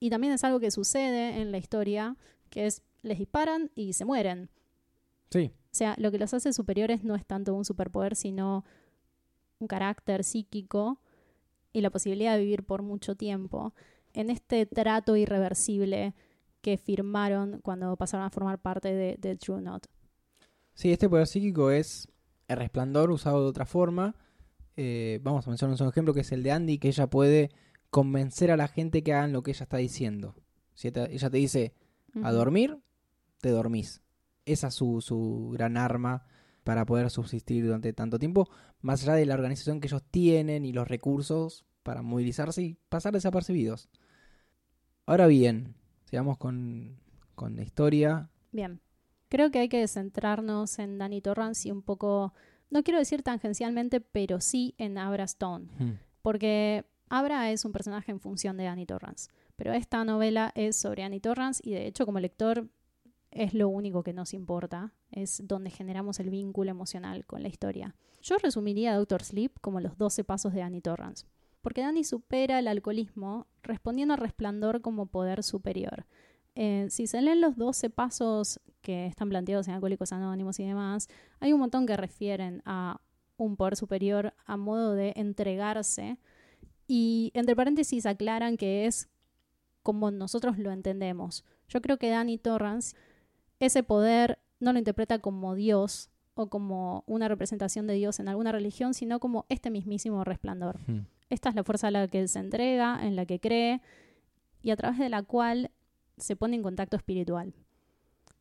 Y 0.00 0.10
también 0.10 0.32
es 0.32 0.44
algo 0.44 0.60
que 0.60 0.70
sucede 0.70 1.40
en 1.40 1.52
la 1.52 1.58
historia, 1.58 2.16
que 2.50 2.66
es 2.66 2.82
les 3.02 3.18
disparan 3.18 3.70
y 3.74 3.92
se 3.92 4.04
mueren. 4.04 4.50
Sí. 5.30 5.52
O 5.54 5.74
sea, 5.78 5.94
lo 5.98 6.10
que 6.10 6.18
los 6.18 6.32
hace 6.34 6.52
superiores 6.52 7.04
no 7.04 7.14
es 7.14 7.24
tanto 7.26 7.54
un 7.54 7.64
superpoder, 7.64 8.16
sino 8.16 8.64
un 9.58 9.68
carácter 9.68 10.24
psíquico 10.24 11.00
y 11.72 11.80
la 11.82 11.90
posibilidad 11.90 12.34
de 12.34 12.42
vivir 12.42 12.64
por 12.64 12.82
mucho 12.82 13.14
tiempo 13.14 13.74
en 14.12 14.30
este 14.30 14.66
trato 14.66 15.16
irreversible 15.16 16.14
que 16.60 16.78
firmaron 16.78 17.60
cuando 17.62 17.96
pasaron 17.96 18.26
a 18.26 18.30
formar 18.30 18.58
parte 18.58 18.92
de, 18.92 19.16
de 19.18 19.36
True 19.36 19.62
Not. 19.62 19.86
Sí, 20.74 20.92
este 20.92 21.08
poder 21.08 21.26
psíquico 21.26 21.70
es 21.70 22.08
el 22.46 22.56
resplandor 22.56 23.10
usado 23.10 23.42
de 23.42 23.48
otra 23.48 23.66
forma. 23.66 24.16
Eh, 24.76 25.18
vamos 25.22 25.46
a 25.46 25.50
mencionar 25.50 25.80
un 25.80 25.88
ejemplo 25.88 26.14
que 26.14 26.20
es 26.20 26.32
el 26.32 26.42
de 26.42 26.52
Andy, 26.52 26.78
que 26.78 26.88
ella 26.88 27.08
puede 27.08 27.50
convencer 27.90 28.50
a 28.50 28.56
la 28.56 28.68
gente 28.68 29.02
que 29.02 29.12
hagan 29.12 29.32
lo 29.32 29.42
que 29.42 29.50
ella 29.50 29.64
está 29.64 29.76
diciendo. 29.78 30.36
Si 30.74 30.88
ella 30.88 31.06
ella 31.06 31.30
te 31.30 31.36
dice 31.36 31.74
a 32.22 32.32
dormir, 32.32 32.78
te 33.40 33.50
dormís. 33.50 34.02
Esa 34.46 34.68
es 34.68 34.74
su, 34.74 35.00
su 35.00 35.50
gran 35.52 35.76
arma 35.76 36.24
para 36.64 36.86
poder 36.86 37.10
subsistir 37.10 37.64
durante 37.64 37.92
tanto 37.92 38.18
tiempo, 38.18 38.48
más 38.80 39.02
allá 39.02 39.14
de 39.14 39.26
la 39.26 39.34
organización 39.34 39.80
que 39.80 39.88
ellos 39.88 40.02
tienen 40.10 40.64
y 40.64 40.72
los 40.72 40.86
recursos 40.86 41.64
para 41.82 42.02
movilizarse 42.02 42.62
y 42.62 42.76
pasar 42.88 43.12
desapercibidos. 43.12 43.88
Ahora 45.06 45.26
bien, 45.26 45.74
sigamos 46.04 46.38
con, 46.38 46.98
con 47.34 47.56
la 47.56 47.62
historia. 47.62 48.30
Bien. 48.52 48.80
Creo 49.28 49.50
que 49.50 49.58
hay 49.58 49.68
que 49.68 49.86
centrarnos 49.88 50.78
en 50.78 50.98
Danny 50.98 51.20
Torrance 51.20 51.68
y 51.68 51.72
un 51.72 51.82
poco, 51.82 52.32
no 52.70 52.82
quiero 52.82 52.98
decir 52.98 53.22
tangencialmente, 53.22 54.00
pero 54.00 54.40
sí 54.40 54.74
en 54.78 54.96
Abra 54.96 55.24
Stone. 55.24 55.68
Porque 56.22 56.86
Abra 57.10 57.50
es 57.50 57.64
un 57.64 57.72
personaje 57.72 58.10
en 58.10 58.20
función 58.20 58.56
de 58.56 58.66
Annie 58.66 58.86
Torrance. 58.86 59.30
Pero 59.56 59.72
esta 59.72 60.04
novela 60.04 60.52
es 60.54 60.76
sobre 60.76 61.02
Annie 61.02 61.20
Torrance 61.20 61.62
y 61.64 61.72
de 61.72 61.86
hecho 61.86 62.06
como 62.06 62.20
lector 62.20 62.68
es 63.30 63.52
lo 63.54 63.68
único 63.68 64.02
que 64.02 64.12
nos 64.12 64.32
importa. 64.32 64.94
Es 65.10 65.42
donde 65.44 65.70
generamos 65.70 66.20
el 66.20 66.30
vínculo 66.30 66.70
emocional 66.70 67.26
con 67.26 67.42
la 67.42 67.48
historia. 67.48 67.94
Yo 68.22 68.36
resumiría 68.38 68.94
Doctor 68.94 69.22
Sleep 69.22 69.58
como 69.60 69.80
los 69.80 69.98
12 69.98 70.24
pasos 70.24 70.52
de 70.54 70.62
Annie 70.62 70.80
Torrance. 70.80 71.26
Porque 71.60 71.82
Danny 71.82 72.04
supera 72.04 72.58
el 72.58 72.68
alcoholismo 72.68 73.46
respondiendo 73.62 74.14
al 74.14 74.20
resplandor 74.20 74.80
como 74.80 75.06
poder 75.06 75.42
superior. 75.42 76.06
Eh, 76.54 76.86
si 76.90 77.06
se 77.06 77.20
leen 77.22 77.40
los 77.40 77.56
12 77.56 77.90
pasos 77.90 78.60
que 78.80 79.06
están 79.06 79.28
planteados 79.28 79.68
en 79.68 79.74
Alcohólicos 79.74 80.12
Anónimos 80.12 80.58
y 80.58 80.64
demás, 80.64 81.08
hay 81.40 81.52
un 81.52 81.60
montón 81.60 81.86
que 81.86 81.96
refieren 81.96 82.62
a 82.64 83.00
un 83.36 83.56
poder 83.56 83.76
superior 83.76 84.34
a 84.44 84.56
modo 84.56 84.94
de 84.94 85.12
entregarse 85.16 86.18
y 86.88 87.30
entre 87.34 87.54
paréntesis 87.54 88.06
aclaran 88.06 88.56
que 88.56 88.86
es 88.86 89.08
como 89.82 90.10
nosotros 90.10 90.58
lo 90.58 90.72
entendemos. 90.72 91.44
Yo 91.68 91.80
creo 91.80 91.98
que 91.98 92.10
Danny 92.10 92.38
Torrance 92.38 92.96
ese 93.60 93.82
poder 93.82 94.38
no 94.60 94.72
lo 94.72 94.78
interpreta 94.78 95.18
como 95.18 95.54
Dios 95.54 96.10
o 96.34 96.48
como 96.48 97.04
una 97.06 97.28
representación 97.28 97.86
de 97.86 97.94
Dios 97.94 98.20
en 98.20 98.28
alguna 98.28 98.52
religión, 98.52 98.94
sino 98.94 99.18
como 99.20 99.46
este 99.48 99.70
mismísimo 99.70 100.24
resplandor. 100.24 100.78
Esta 101.30 101.50
es 101.50 101.54
la 101.54 101.64
fuerza 101.64 101.88
a 101.88 101.90
la 101.90 102.08
que 102.08 102.26
se 102.28 102.38
entrega, 102.38 103.06
en 103.06 103.16
la 103.16 103.26
que 103.26 103.40
cree 103.40 103.80
y 104.62 104.70
a 104.70 104.76
través 104.76 104.98
de 104.98 105.08
la 105.08 105.22
cual 105.22 105.70
se 106.16 106.36
pone 106.36 106.56
en 106.56 106.62
contacto 106.62 106.96
espiritual. 106.96 107.54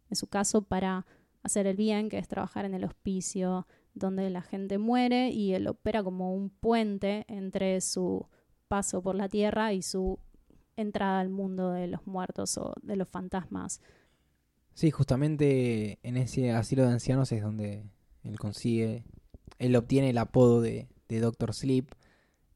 En 0.09 0.15
su 0.15 0.27
caso, 0.27 0.61
para 0.61 1.05
hacer 1.43 1.67
el 1.67 1.75
bien, 1.75 2.09
que 2.09 2.17
es 2.17 2.27
trabajar 2.27 2.65
en 2.65 2.73
el 2.73 2.83
hospicio, 2.83 3.67
donde 3.93 4.29
la 4.29 4.41
gente 4.41 4.77
muere 4.77 5.29
y 5.29 5.53
él 5.53 5.67
opera 5.67 6.03
como 6.03 6.33
un 6.33 6.49
puente 6.49 7.25
entre 7.27 7.81
su 7.81 8.27
paso 8.67 9.01
por 9.01 9.15
la 9.15 9.29
tierra 9.29 9.73
y 9.73 9.81
su 9.81 10.19
entrada 10.75 11.19
al 11.19 11.29
mundo 11.29 11.71
de 11.71 11.87
los 11.87 12.05
muertos 12.05 12.57
o 12.57 12.73
de 12.81 12.95
los 12.95 13.09
fantasmas. 13.09 13.81
Sí, 14.73 14.91
justamente 14.91 15.97
en 16.03 16.17
ese 16.17 16.51
asilo 16.51 16.83
de 16.83 16.91
ancianos 16.91 17.31
es 17.31 17.41
donde 17.41 17.83
él 18.23 18.37
consigue, 18.37 19.03
él 19.57 19.75
obtiene 19.75 20.11
el 20.11 20.17
apodo 20.19 20.61
de, 20.61 20.87
de 21.09 21.19
Doctor 21.19 21.53
Sleep. 21.53 21.87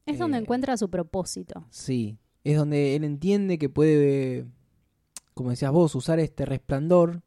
Es 0.06 0.18
donde 0.18 0.38
Eh, 0.38 0.40
encuentra 0.40 0.76
su 0.76 0.90
propósito. 0.90 1.64
Sí, 1.70 2.18
es 2.44 2.56
donde 2.56 2.96
él 2.96 3.04
entiende 3.04 3.58
que 3.58 3.68
puede, 3.68 4.46
como 5.34 5.50
decías 5.50 5.72
vos, 5.72 5.94
usar 5.94 6.18
este 6.18 6.44
resplandor 6.44 7.22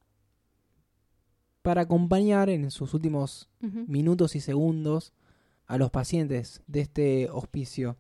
para 1.62 1.82
acompañar 1.82 2.50
en 2.50 2.70
sus 2.70 2.94
últimos 2.94 3.50
minutos 3.60 4.36
y 4.36 4.40
segundos 4.42 5.14
a 5.66 5.78
los 5.78 5.90
pacientes 5.90 6.62
de 6.68 6.82
este 6.82 7.30
hospicio. 7.32 7.98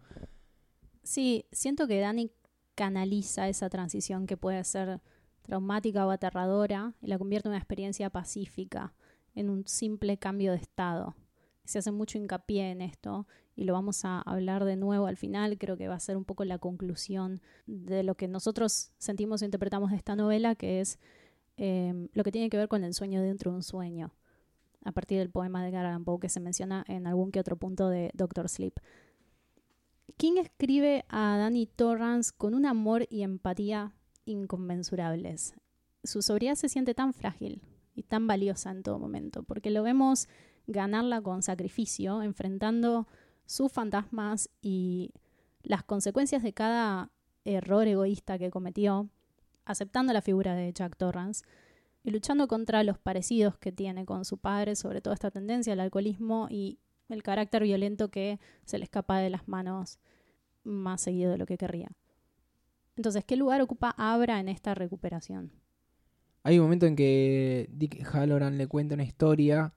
Sí, 1.01 1.45
siento 1.51 1.87
que 1.87 1.99
Dani 1.99 2.31
canaliza 2.75 3.47
esa 3.49 3.69
transición 3.69 4.27
que 4.27 4.37
puede 4.37 4.63
ser 4.65 5.01
traumática 5.41 6.05
o 6.05 6.11
aterradora 6.11 6.93
y 7.01 7.07
la 7.07 7.17
convierte 7.17 7.47
en 7.47 7.51
una 7.53 7.57
experiencia 7.59 8.09
pacífica, 8.09 8.93
en 9.33 9.49
un 9.49 9.65
simple 9.67 10.17
cambio 10.17 10.51
de 10.51 10.57
estado. 10.57 11.15
Se 11.63 11.79
hace 11.79 11.91
mucho 11.91 12.17
hincapié 12.19 12.69
en 12.71 12.81
esto 12.81 13.27
y 13.55 13.63
lo 13.63 13.73
vamos 13.73 14.03
a 14.03 14.21
hablar 14.21 14.65
de 14.65 14.75
nuevo 14.75 15.07
al 15.07 15.17
final. 15.17 15.57
Creo 15.57 15.77
que 15.77 15.87
va 15.87 15.95
a 15.95 15.99
ser 15.99 16.17
un 16.17 16.25
poco 16.25 16.43
la 16.43 16.57
conclusión 16.57 17.41
de 17.67 18.03
lo 18.03 18.15
que 18.15 18.27
nosotros 18.27 18.91
sentimos 18.97 19.41
e 19.41 19.45
interpretamos 19.45 19.91
de 19.91 19.97
esta 19.97 20.15
novela, 20.15 20.55
que 20.55 20.81
es 20.81 20.99
eh, 21.57 22.09
lo 22.13 22.23
que 22.23 22.31
tiene 22.31 22.49
que 22.49 22.57
ver 22.57 22.67
con 22.67 22.83
el 22.83 22.93
sueño 22.93 23.21
dentro 23.21 23.51
de 23.51 23.57
un 23.57 23.63
sueño, 23.63 24.13
a 24.83 24.91
partir 24.91 25.19
del 25.19 25.29
poema 25.29 25.63
de 25.63 25.69
Edgar 25.69 25.85
Allan 25.85 26.03
Poe 26.03 26.19
que 26.19 26.29
se 26.29 26.41
menciona 26.41 26.83
en 26.87 27.07
algún 27.07 27.31
que 27.31 27.39
otro 27.39 27.55
punto 27.55 27.89
de 27.89 28.11
Doctor 28.13 28.49
Sleep. 28.49 28.77
King 30.17 30.37
escribe 30.37 31.05
a 31.09 31.37
Danny 31.37 31.65
Torrance 31.65 32.31
con 32.37 32.53
un 32.53 32.65
amor 32.65 33.07
y 33.09 33.23
empatía 33.23 33.93
inconmensurables. 34.25 35.55
Su 36.03 36.21
sobriedad 36.21 36.55
se 36.55 36.69
siente 36.69 36.93
tan 36.93 37.13
frágil 37.13 37.61
y 37.95 38.03
tan 38.03 38.27
valiosa 38.27 38.71
en 38.71 38.83
todo 38.83 38.99
momento, 38.99 39.43
porque 39.43 39.71
lo 39.71 39.81
vemos 39.81 40.27
ganarla 40.67 41.21
con 41.21 41.41
sacrificio, 41.41 42.21
enfrentando 42.21 43.07
sus 43.45 43.71
fantasmas 43.71 44.49
y 44.61 45.11
las 45.63 45.83
consecuencias 45.83 46.43
de 46.43 46.53
cada 46.53 47.11
error 47.43 47.87
egoísta 47.87 48.37
que 48.37 48.49
cometió, 48.49 49.09
aceptando 49.65 50.13
la 50.13 50.21
figura 50.21 50.55
de 50.55 50.71
Jack 50.73 50.95
Torrance 50.97 51.43
y 52.03 52.11
luchando 52.11 52.47
contra 52.47 52.83
los 52.83 52.99
parecidos 52.99 53.57
que 53.57 53.71
tiene 53.71 54.05
con 54.05 54.25
su 54.25 54.37
padre, 54.37 54.75
sobre 54.75 55.01
todo 55.01 55.13
esta 55.13 55.31
tendencia 55.31 55.73
al 55.73 55.79
alcoholismo 55.79 56.47
y 56.49 56.79
el 57.09 57.23
carácter 57.23 57.63
violento 57.63 58.09
que 58.09 58.39
se 58.65 58.77
le 58.77 58.83
escapa 58.83 59.19
de 59.19 59.29
las 59.29 59.47
manos 59.47 59.99
más 60.63 61.01
seguido 61.01 61.31
de 61.31 61.37
lo 61.37 61.45
que 61.45 61.57
querría. 61.57 61.91
Entonces, 62.95 63.25
¿qué 63.25 63.35
lugar 63.35 63.61
ocupa 63.61 63.93
Abra 63.97 64.39
en 64.39 64.49
esta 64.49 64.73
recuperación? 64.73 65.51
Hay 66.43 66.59
un 66.59 66.65
momento 66.65 66.85
en 66.85 66.95
que 66.95 67.69
Dick 67.71 68.03
Halloran 68.13 68.57
le 68.57 68.67
cuenta 68.67 68.95
una 68.95 69.03
historia 69.03 69.73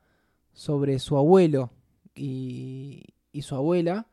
sobre 0.52 0.98
su 0.98 1.16
abuelo 1.16 1.70
y, 2.14 3.02
y 3.38 3.42
su 3.42 3.55
abuela, 3.55 4.07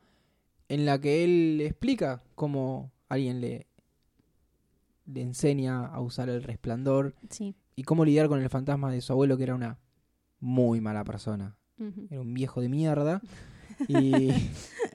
en 0.70 0.86
la 0.86 1.00
que 1.02 1.24
él 1.24 1.62
explica 1.62 2.24
cómo 2.36 2.92
alguien 3.10 3.42
le, 3.42 3.68
le 5.06 5.22
enseña 5.22 5.86
a 5.88 6.00
usar 6.00 6.30
el 6.30 6.44
resplandor 6.44 7.16
Sí. 7.30 7.56
y 7.76 7.84
cómo 7.84 8.06
lidiar 8.06 8.28
con 8.28 8.42
el 8.42 8.50
fantasma 8.50 8.92
de 8.92 9.02
su 9.02 9.14
abuelo, 9.14 9.36
que 9.38 9.44
era 9.44 9.56
una 9.56 9.80
muy 10.40 10.80
mala 10.82 11.04
persona. 11.04 11.56
Era 12.10 12.22
un 12.22 12.34
viejo 12.34 12.62
de 12.62 12.70
mierda. 12.70 13.22
Y, 13.90 14.30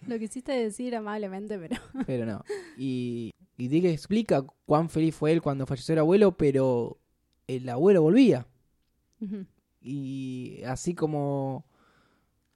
Lo 0.06 0.18
quisiste 0.18 0.52
decir 0.52 0.96
amablemente, 0.96 1.58
pero 1.58 1.76
pero 2.06 2.24
no. 2.24 2.42
Y, 2.78 3.30
y 3.58 3.68
Dick 3.68 3.84
explica 3.84 4.42
cuán 4.64 4.88
feliz 4.88 5.14
fue 5.14 5.32
él 5.32 5.42
cuando 5.42 5.66
falleció 5.66 5.92
el 5.92 5.98
abuelo, 5.98 6.34
pero 6.38 6.98
el 7.46 7.68
abuelo 7.68 8.00
volvía. 8.00 8.46
Y 9.82 10.62
así 10.66 10.94
como 10.94 11.66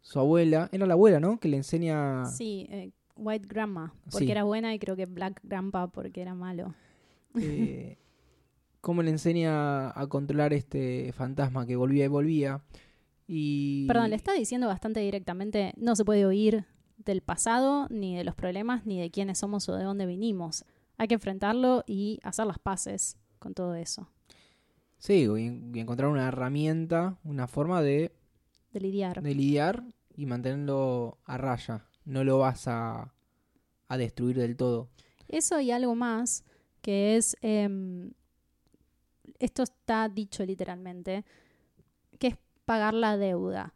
su 0.05 0.19
abuela, 0.21 0.69
era 0.71 0.87
la 0.87 0.93
abuela, 0.93 1.19
¿no? 1.19 1.40
Que 1.40 1.49
le 1.49 1.57
enseña... 1.57 2.27
sí, 2.27 2.67
eh, 2.71 2.90
White 3.17 3.47
Grandma, 3.49 3.95
porque 4.11 4.27
Sí. 4.27 4.31
era 4.31 4.45
buena 4.45 4.75
y 4.75 4.79
creo 4.79 4.97
que 4.97 5.07
Black 5.07 5.40
Grandpa 5.43 5.87
porque 5.88 6.21
era 6.21 6.35
malo. 6.35 6.75
eh, 7.40 7.97
cómo 8.83 9.03
le 9.03 9.11
enseña 9.11 9.99
a 9.99 10.07
controlar 10.09 10.53
este 10.53 11.11
fantasma 11.12 11.64
que 11.67 11.75
volvía 11.77 12.05
y 12.05 12.09
volvía. 12.09 12.62
Y... 13.27 13.87
Perdón, 13.87 14.11
le 14.11 14.17
está 14.17 14.35
diciendo 14.35 14.67
bastante 14.67 15.01
directamente, 15.01 15.73
no 15.79 15.97
se 15.97 16.05
puede 16.05 16.27
oír 16.27 16.67
del 16.99 17.23
pasado, 17.23 17.87
ni 17.88 18.14
de 18.14 18.25
los 18.25 18.35
problemas, 18.35 18.85
ni 18.85 19.01
de 19.01 19.11
quiénes 19.11 19.38
somos 19.38 19.67
o 19.71 19.75
de 19.77 19.85
dónde 19.85 20.05
vinimos. 20.05 20.67
Hay 20.99 21.09
que 21.09 21.14
enfrentarlo 21.14 21.83
y 21.87 22.21
hacer 22.23 22.47
las 22.47 22.59
paces 22.59 23.17
con 23.38 23.55
todo 23.55 23.75
eso, 23.75 24.09
Sí, 24.99 25.27
y, 25.27 25.77
y 25.77 25.81
encontrar 25.81 26.09
una 26.11 26.29
herramienta, 26.29 27.19
una 27.25 27.47
forma 27.47 27.83
de, 27.83 28.12
de 28.75 28.81
lidiar. 28.81 29.23
de 29.23 29.35
lidiar 29.35 29.85
y 30.17 30.27
mantenerlo 30.27 31.19
a 31.25 31.39
raya. 31.39 31.87
No 32.05 32.23
lo 32.25 32.39
vas 32.41 32.69
a, 32.69 33.15
a 33.89 33.97
destruir 33.97 34.37
del 34.37 34.57
todo. 34.57 34.91
Eso 35.29 35.61
y 35.61 35.71
algo 35.71 35.95
más 35.95 36.45
que 36.83 37.17
es, 37.17 37.37
em, 37.41 38.13
esto 39.39 39.63
está 39.63 40.09
dicho 40.09 40.45
literalmente, 40.45 41.25
que 42.19 42.27
es 42.27 42.37
pagar 42.67 42.93
la 42.93 43.17
deuda. 43.17 43.73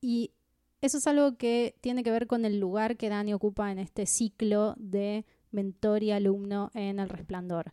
Y 0.00 0.32
eso 0.80 0.98
es 0.98 1.06
algo 1.06 1.36
que 1.36 1.76
tiene 1.80 2.02
que 2.02 2.10
ver 2.10 2.26
con 2.26 2.44
el 2.44 2.60
lugar 2.60 2.96
que 2.96 3.08
Dani 3.08 3.32
ocupa 3.32 3.70
en 3.70 3.78
este 3.78 4.04
ciclo 4.04 4.74
de 4.76 5.24
mentor 5.52 6.02
y 6.02 6.10
alumno 6.10 6.70
en 6.74 6.98
El 6.98 7.08
Resplandor. 7.08 7.72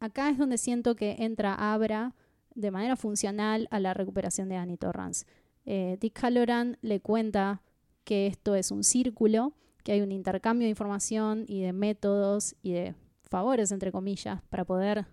Acá 0.00 0.30
es 0.30 0.38
donde 0.38 0.58
siento 0.58 0.96
que 0.96 1.16
entra 1.20 1.72
Abra 1.72 2.14
de 2.54 2.70
manera 2.70 2.96
funcional 2.96 3.68
a 3.70 3.80
la 3.80 3.94
recuperación 3.94 4.48
de 4.48 4.56
Annie 4.56 4.76
Torrance. 4.76 5.26
Eh, 5.64 5.96
Dick 6.00 6.18
Halloran 6.22 6.78
le 6.82 7.00
cuenta 7.00 7.62
que 8.04 8.26
esto 8.26 8.54
es 8.54 8.70
un 8.70 8.84
círculo, 8.84 9.54
que 9.84 9.92
hay 9.92 10.00
un 10.00 10.12
intercambio 10.12 10.66
de 10.66 10.70
información 10.70 11.44
y 11.46 11.60
de 11.62 11.72
métodos 11.72 12.56
y 12.62 12.72
de 12.72 12.94
favores, 13.22 13.72
entre 13.72 13.92
comillas, 13.92 14.42
para 14.50 14.64
poder 14.64 15.06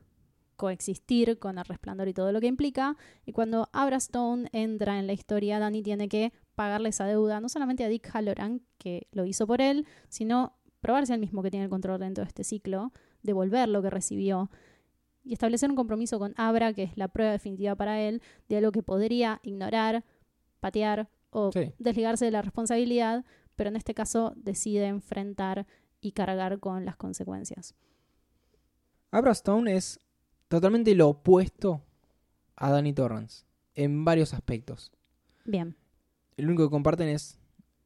coexistir 0.55 1.39
con 1.39 1.57
el 1.57 1.65
resplandor 1.65 2.09
y 2.09 2.13
todo 2.13 2.31
lo 2.31 2.41
que 2.41 2.47
implica. 2.47 2.97
Y 3.25 3.31
cuando 3.31 3.69
Abra 3.71 3.97
Stone 3.97 4.49
entra 4.51 4.99
en 4.99 5.07
la 5.07 5.13
historia, 5.13 5.57
Danny 5.57 5.81
tiene 5.81 6.09
que 6.09 6.33
pagarle 6.55 6.89
esa 6.89 7.05
deuda, 7.05 7.39
no 7.39 7.47
solamente 7.47 7.85
a 7.85 7.87
Dick 7.87 8.09
Halloran, 8.13 8.61
que 8.77 9.07
lo 9.11 9.25
hizo 9.25 9.47
por 9.47 9.61
él, 9.61 9.85
sino 10.09 10.57
probarse 10.81 11.13
al 11.13 11.19
mismo 11.19 11.41
que 11.43 11.51
tiene 11.51 11.65
el 11.65 11.69
control 11.69 11.99
dentro 11.99 12.23
de 12.23 12.27
este 12.27 12.43
ciclo, 12.43 12.91
devolver 13.23 13.69
lo 13.69 13.81
que 13.81 13.89
recibió 13.89 14.49
y 15.23 15.33
establecer 15.33 15.69
un 15.69 15.75
compromiso 15.75 16.19
con 16.19 16.33
Abra, 16.37 16.73
que 16.73 16.83
es 16.83 16.97
la 16.97 17.07
prueba 17.07 17.31
definitiva 17.31 17.75
para 17.75 18.01
él, 18.01 18.21
de 18.47 18.57
algo 18.57 18.71
que 18.71 18.83
podría 18.83 19.39
ignorar, 19.43 20.03
patear 20.59 21.09
o 21.31 21.51
desligarse 21.77 22.25
de 22.25 22.31
la 22.31 22.41
responsabilidad, 22.41 23.25
pero 23.55 23.69
en 23.69 23.75
este 23.75 23.93
caso 23.93 24.33
decide 24.35 24.87
enfrentar 24.87 25.67
y 26.01 26.13
cargar 26.13 26.59
con 26.59 26.85
las 26.85 26.95
consecuencias. 26.95 27.75
Abra 29.11 29.31
Stone 29.31 29.75
es 29.75 29.99
totalmente 30.47 30.93
lo 30.95 31.09
opuesto 31.09 31.81
a 32.55 32.69
Danny 32.71 32.93
Torrance 32.93 33.45
en 33.75 34.05
varios 34.05 34.33
aspectos. 34.33 34.91
Bien. 35.45 35.75
El 36.37 36.47
único 36.47 36.63
que 36.63 36.71
comparten 36.71 37.09
es 37.09 37.39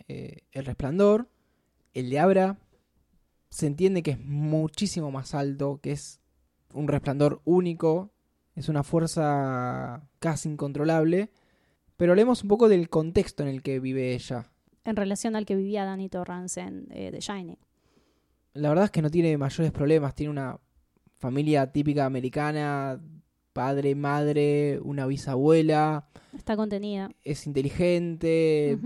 eh, 0.08 0.42
el 0.52 0.66
resplandor, 0.66 1.30
el 1.94 2.10
de 2.10 2.20
Abra 2.20 2.58
se 3.50 3.68
entiende 3.68 4.04
que 4.04 4.12
es 4.12 4.20
muchísimo 4.20 5.12
más 5.12 5.36
alto, 5.36 5.80
que 5.82 5.92
es 5.92 6.20
un 6.74 6.88
resplandor 6.88 7.42
único, 7.46 8.12
es 8.56 8.68
una 8.70 8.84
fuerza 8.84 10.08
casi 10.20 10.50
incontrolable, 10.50 11.32
pero 11.98 12.12
hablemos 12.12 12.44
un 12.44 12.50
poco 12.50 12.70
del 12.70 12.90
contexto 12.90 13.44
en 13.44 13.50
el 13.50 13.62
que 13.62 13.80
vive 13.80 14.14
ella. 14.14 14.52
En 14.86 14.96
relación 14.96 15.36
al 15.36 15.46
que 15.46 15.56
vivía 15.56 15.86
Danny 15.86 16.10
Torrance 16.10 16.60
en 16.60 16.88
eh, 16.92 17.10
The 17.12 17.20
Shining. 17.20 17.58
La 18.54 18.70
verdad 18.70 18.86
es 18.86 18.92
que 18.92 19.02
no 19.02 19.10
tiene 19.10 19.38
mayores 19.38 19.72
problemas, 19.72 20.14
tiene 20.14 20.32
una 20.32 20.60
familia 21.18 21.72
típica 21.72 22.06
americana, 22.06 23.02
padre, 23.54 23.96
madre, 23.96 24.80
una 24.84 25.08
bisabuela. 25.08 26.10
Está 26.36 26.56
contenida. 26.56 27.10
Es 27.24 27.48
inteligente, 27.48 28.78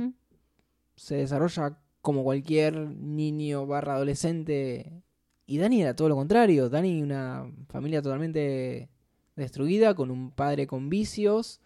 se 0.96 1.16
desarrolla 1.16 1.80
como 2.02 2.24
cualquier 2.24 2.78
niño 2.78 3.66
barra 3.66 3.96
adolescente. 3.96 5.04
Y 5.46 5.58
Dani 5.58 5.82
era 5.82 5.96
todo 5.96 6.10
lo 6.10 6.16
contrario. 6.16 6.70
Dani 6.70 7.02
una 7.02 7.52
familia 7.70 8.02
totalmente 8.02 8.90
destruida, 9.36 9.96
con 9.96 10.12
un 10.12 10.32
padre 10.32 10.68
con 10.68 10.90
vicios, 10.90 11.62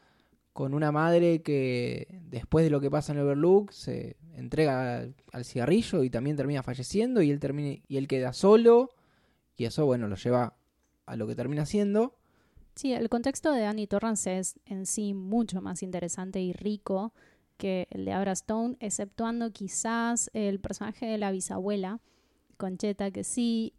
con 0.53 0.73
una 0.73 0.91
madre 0.91 1.41
que 1.41 2.21
después 2.29 2.65
de 2.65 2.71
lo 2.71 2.81
que 2.81 2.91
pasa 2.91 3.13
en 3.13 3.19
Overlook 3.19 3.71
se 3.71 4.17
entrega 4.33 5.07
al, 5.31 5.45
cigarrillo 5.45 6.03
y 6.03 6.09
también 6.09 6.35
termina 6.35 6.63
falleciendo 6.63 7.21
y 7.21 7.31
él 7.31 7.39
termina 7.39 7.81
y 7.87 7.97
él 7.97 8.07
queda 8.07 8.33
solo 8.33 8.91
y 9.55 9.65
eso 9.65 9.85
bueno 9.85 10.07
lo 10.07 10.15
lleva 10.15 10.55
a 11.05 11.15
lo 11.15 11.27
que 11.27 11.35
termina 11.35 11.65
siendo. 11.65 12.15
Sí, 12.75 12.93
el 12.93 13.09
contexto 13.09 13.51
de 13.51 13.61
Danny 13.61 13.87
Torrance 13.87 14.37
es 14.37 14.59
en 14.65 14.85
sí 14.85 15.13
mucho 15.13 15.61
más 15.61 15.83
interesante 15.83 16.41
y 16.41 16.53
rico 16.53 17.13
que 17.57 17.87
el 17.91 18.05
de 18.05 18.13
Abra 18.13 18.31
Stone, 18.31 18.77
exceptuando 18.79 19.51
quizás 19.51 20.31
el 20.33 20.59
personaje 20.59 21.05
de 21.05 21.17
la 21.17 21.31
bisabuela, 21.31 21.99
Concheta, 22.57 23.11
que 23.11 23.23
sí 23.23 23.73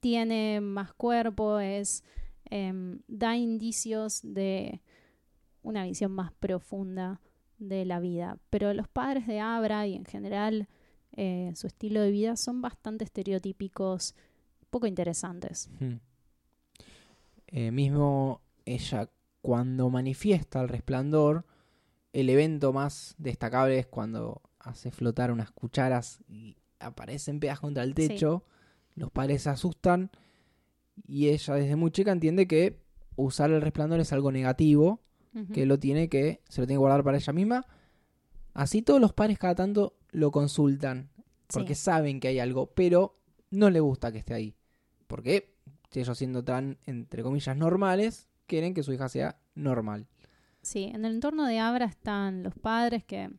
tiene 0.00 0.60
más 0.60 0.92
cuerpo, 0.94 1.60
es 1.60 2.02
em, 2.46 3.00
da 3.06 3.36
indicios 3.36 4.20
de 4.24 4.80
una 5.62 5.84
visión 5.84 6.12
más 6.12 6.32
profunda 6.32 7.20
de 7.58 7.84
la 7.84 8.00
vida. 8.00 8.38
Pero 8.50 8.72
los 8.74 8.88
padres 8.88 9.26
de 9.26 9.40
Abra 9.40 9.86
y 9.86 9.94
en 9.94 10.04
general 10.04 10.68
eh, 11.16 11.52
su 11.54 11.66
estilo 11.66 12.00
de 12.00 12.10
vida 12.10 12.36
son 12.36 12.62
bastante 12.62 13.04
estereotípicos, 13.04 14.14
poco 14.70 14.86
interesantes. 14.86 15.70
Eh, 17.48 17.70
mismo 17.70 18.40
ella 18.64 19.10
cuando 19.42 19.90
manifiesta 19.90 20.60
el 20.60 20.68
resplandor, 20.68 21.46
el 22.12 22.28
evento 22.28 22.72
más 22.72 23.14
destacable 23.18 23.78
es 23.78 23.86
cuando 23.86 24.42
hace 24.58 24.90
flotar 24.90 25.32
unas 25.32 25.50
cucharas 25.50 26.20
y 26.28 26.56
aparecen 26.78 27.40
pegas 27.40 27.60
contra 27.60 27.82
el 27.82 27.94
techo. 27.94 28.44
Los 28.94 29.10
padres 29.10 29.42
se 29.42 29.50
asustan 29.50 30.10
y 31.06 31.28
ella 31.28 31.54
desde 31.54 31.76
muy 31.76 31.90
chica 31.90 32.12
entiende 32.12 32.46
que 32.46 32.80
usar 33.16 33.50
el 33.50 33.62
resplandor 33.62 34.00
es 34.00 34.12
algo 34.12 34.32
negativo, 34.32 35.00
que 35.52 35.66
lo 35.66 35.78
tiene 35.78 36.08
que 36.08 36.40
se 36.48 36.60
lo 36.60 36.66
tiene 36.66 36.76
que 36.76 36.80
guardar 36.80 37.04
para 37.04 37.16
ella 37.18 37.32
misma. 37.32 37.66
Así 38.52 38.82
todos 38.82 39.00
los 39.00 39.12
padres 39.12 39.38
cada 39.38 39.54
tanto 39.54 39.96
lo 40.10 40.30
consultan 40.30 41.10
porque 41.52 41.74
saben 41.74 42.20
que 42.20 42.28
hay 42.28 42.38
algo, 42.38 42.66
pero 42.74 43.18
no 43.50 43.70
le 43.70 43.80
gusta 43.80 44.12
que 44.12 44.18
esté 44.18 44.34
ahí. 44.34 44.54
Porque 45.06 45.54
ellos 45.92 46.18
siendo 46.18 46.44
tan 46.44 46.78
entre 46.86 47.22
comillas 47.22 47.56
normales, 47.56 48.28
quieren 48.46 48.74
que 48.74 48.82
su 48.82 48.92
hija 48.92 49.08
sea 49.08 49.40
normal. 49.54 50.06
Sí, 50.62 50.84
en 50.84 51.04
el 51.04 51.14
entorno 51.14 51.46
de 51.46 51.58
Abra 51.58 51.86
están 51.86 52.42
los 52.42 52.54
padres 52.54 53.04
que, 53.04 53.30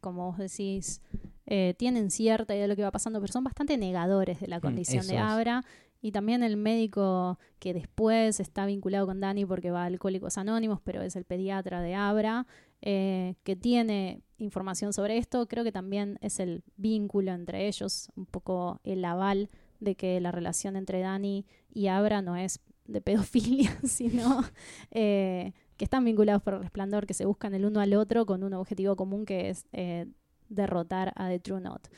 como 0.00 0.26
vos 0.26 0.38
decís, 0.38 1.00
eh, 1.46 1.74
tienen 1.78 2.10
cierta 2.10 2.54
idea 2.54 2.64
de 2.64 2.68
lo 2.68 2.76
que 2.76 2.82
va 2.82 2.90
pasando, 2.90 3.20
pero 3.20 3.32
son 3.32 3.44
bastante 3.44 3.76
negadores 3.76 4.40
de 4.40 4.48
la 4.48 4.58
mm, 4.58 4.62
condición 4.62 5.06
de 5.06 5.18
Abra. 5.18 5.62
Y 6.04 6.12
también 6.12 6.42
el 6.42 6.58
médico 6.58 7.38
que 7.58 7.72
después 7.72 8.38
está 8.38 8.66
vinculado 8.66 9.06
con 9.06 9.20
Dani 9.20 9.46
porque 9.46 9.70
va 9.70 9.84
a 9.84 9.86
Alcohólicos 9.86 10.36
Anónimos, 10.36 10.78
pero 10.84 11.00
es 11.00 11.16
el 11.16 11.24
pediatra 11.24 11.80
de 11.80 11.94
Abra, 11.94 12.46
eh, 12.82 13.36
que 13.42 13.56
tiene 13.56 14.20
información 14.36 14.92
sobre 14.92 15.16
esto. 15.16 15.48
Creo 15.48 15.64
que 15.64 15.72
también 15.72 16.18
es 16.20 16.40
el 16.40 16.62
vínculo 16.76 17.32
entre 17.32 17.68
ellos, 17.68 18.10
un 18.16 18.26
poco 18.26 18.82
el 18.84 19.02
aval 19.02 19.48
de 19.80 19.94
que 19.94 20.20
la 20.20 20.30
relación 20.30 20.76
entre 20.76 21.00
Dani 21.00 21.46
y 21.72 21.86
Abra 21.86 22.20
no 22.20 22.36
es 22.36 22.60
de 22.84 23.00
pedofilia, 23.00 23.74
sino 23.84 24.44
eh, 24.90 25.54
que 25.78 25.86
están 25.86 26.04
vinculados 26.04 26.42
por 26.42 26.52
el 26.52 26.60
resplandor, 26.60 27.06
que 27.06 27.14
se 27.14 27.24
buscan 27.24 27.54
el 27.54 27.64
uno 27.64 27.80
al 27.80 27.94
otro 27.94 28.26
con 28.26 28.44
un 28.44 28.52
objetivo 28.52 28.94
común 28.94 29.24
que 29.24 29.48
es 29.48 29.64
eh, 29.72 30.04
derrotar 30.50 31.14
a 31.16 31.30
The 31.30 31.38
True 31.38 31.60
Knot. 31.62 31.88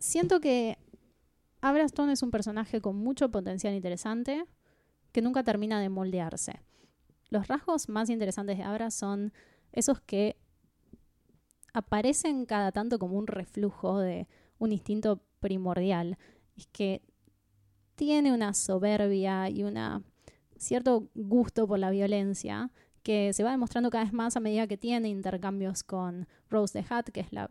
Siento 0.00 0.40
que 0.40 0.78
Abra 1.60 1.84
Stone 1.84 2.12
es 2.12 2.22
un 2.22 2.30
personaje 2.30 2.80
con 2.80 2.96
mucho 2.96 3.30
potencial 3.30 3.74
interesante 3.74 4.44
que 5.12 5.22
nunca 5.22 5.42
termina 5.42 5.80
de 5.80 5.88
moldearse. 5.88 6.60
Los 7.28 7.48
rasgos 7.48 7.88
más 7.88 8.10
interesantes 8.10 8.58
de 8.58 8.64
Abra 8.64 8.90
son 8.90 9.32
esos 9.72 10.00
que 10.00 10.36
aparecen 11.72 12.46
cada 12.46 12.72
tanto 12.72 12.98
como 12.98 13.16
un 13.16 13.26
reflujo 13.26 13.98
de 13.98 14.28
un 14.58 14.72
instinto 14.72 15.22
primordial. 15.38 16.18
Es 16.56 16.66
que 16.68 17.02
tiene 17.94 18.32
una 18.32 18.54
soberbia 18.54 19.50
y 19.50 19.62
un 19.62 20.04
cierto 20.56 21.08
gusto 21.14 21.66
por 21.66 21.78
la 21.78 21.90
violencia 21.90 22.70
que 23.02 23.32
se 23.32 23.42
va 23.42 23.50
demostrando 23.50 23.90
cada 23.90 24.04
vez 24.04 24.12
más 24.12 24.36
a 24.36 24.40
medida 24.40 24.66
que 24.66 24.76
tiene 24.76 25.08
intercambios 25.08 25.82
con 25.82 26.28
Rose 26.48 26.80
the 26.80 26.86
Hat, 26.92 27.06
que 27.06 27.20
es 27.20 27.32
la, 27.32 27.50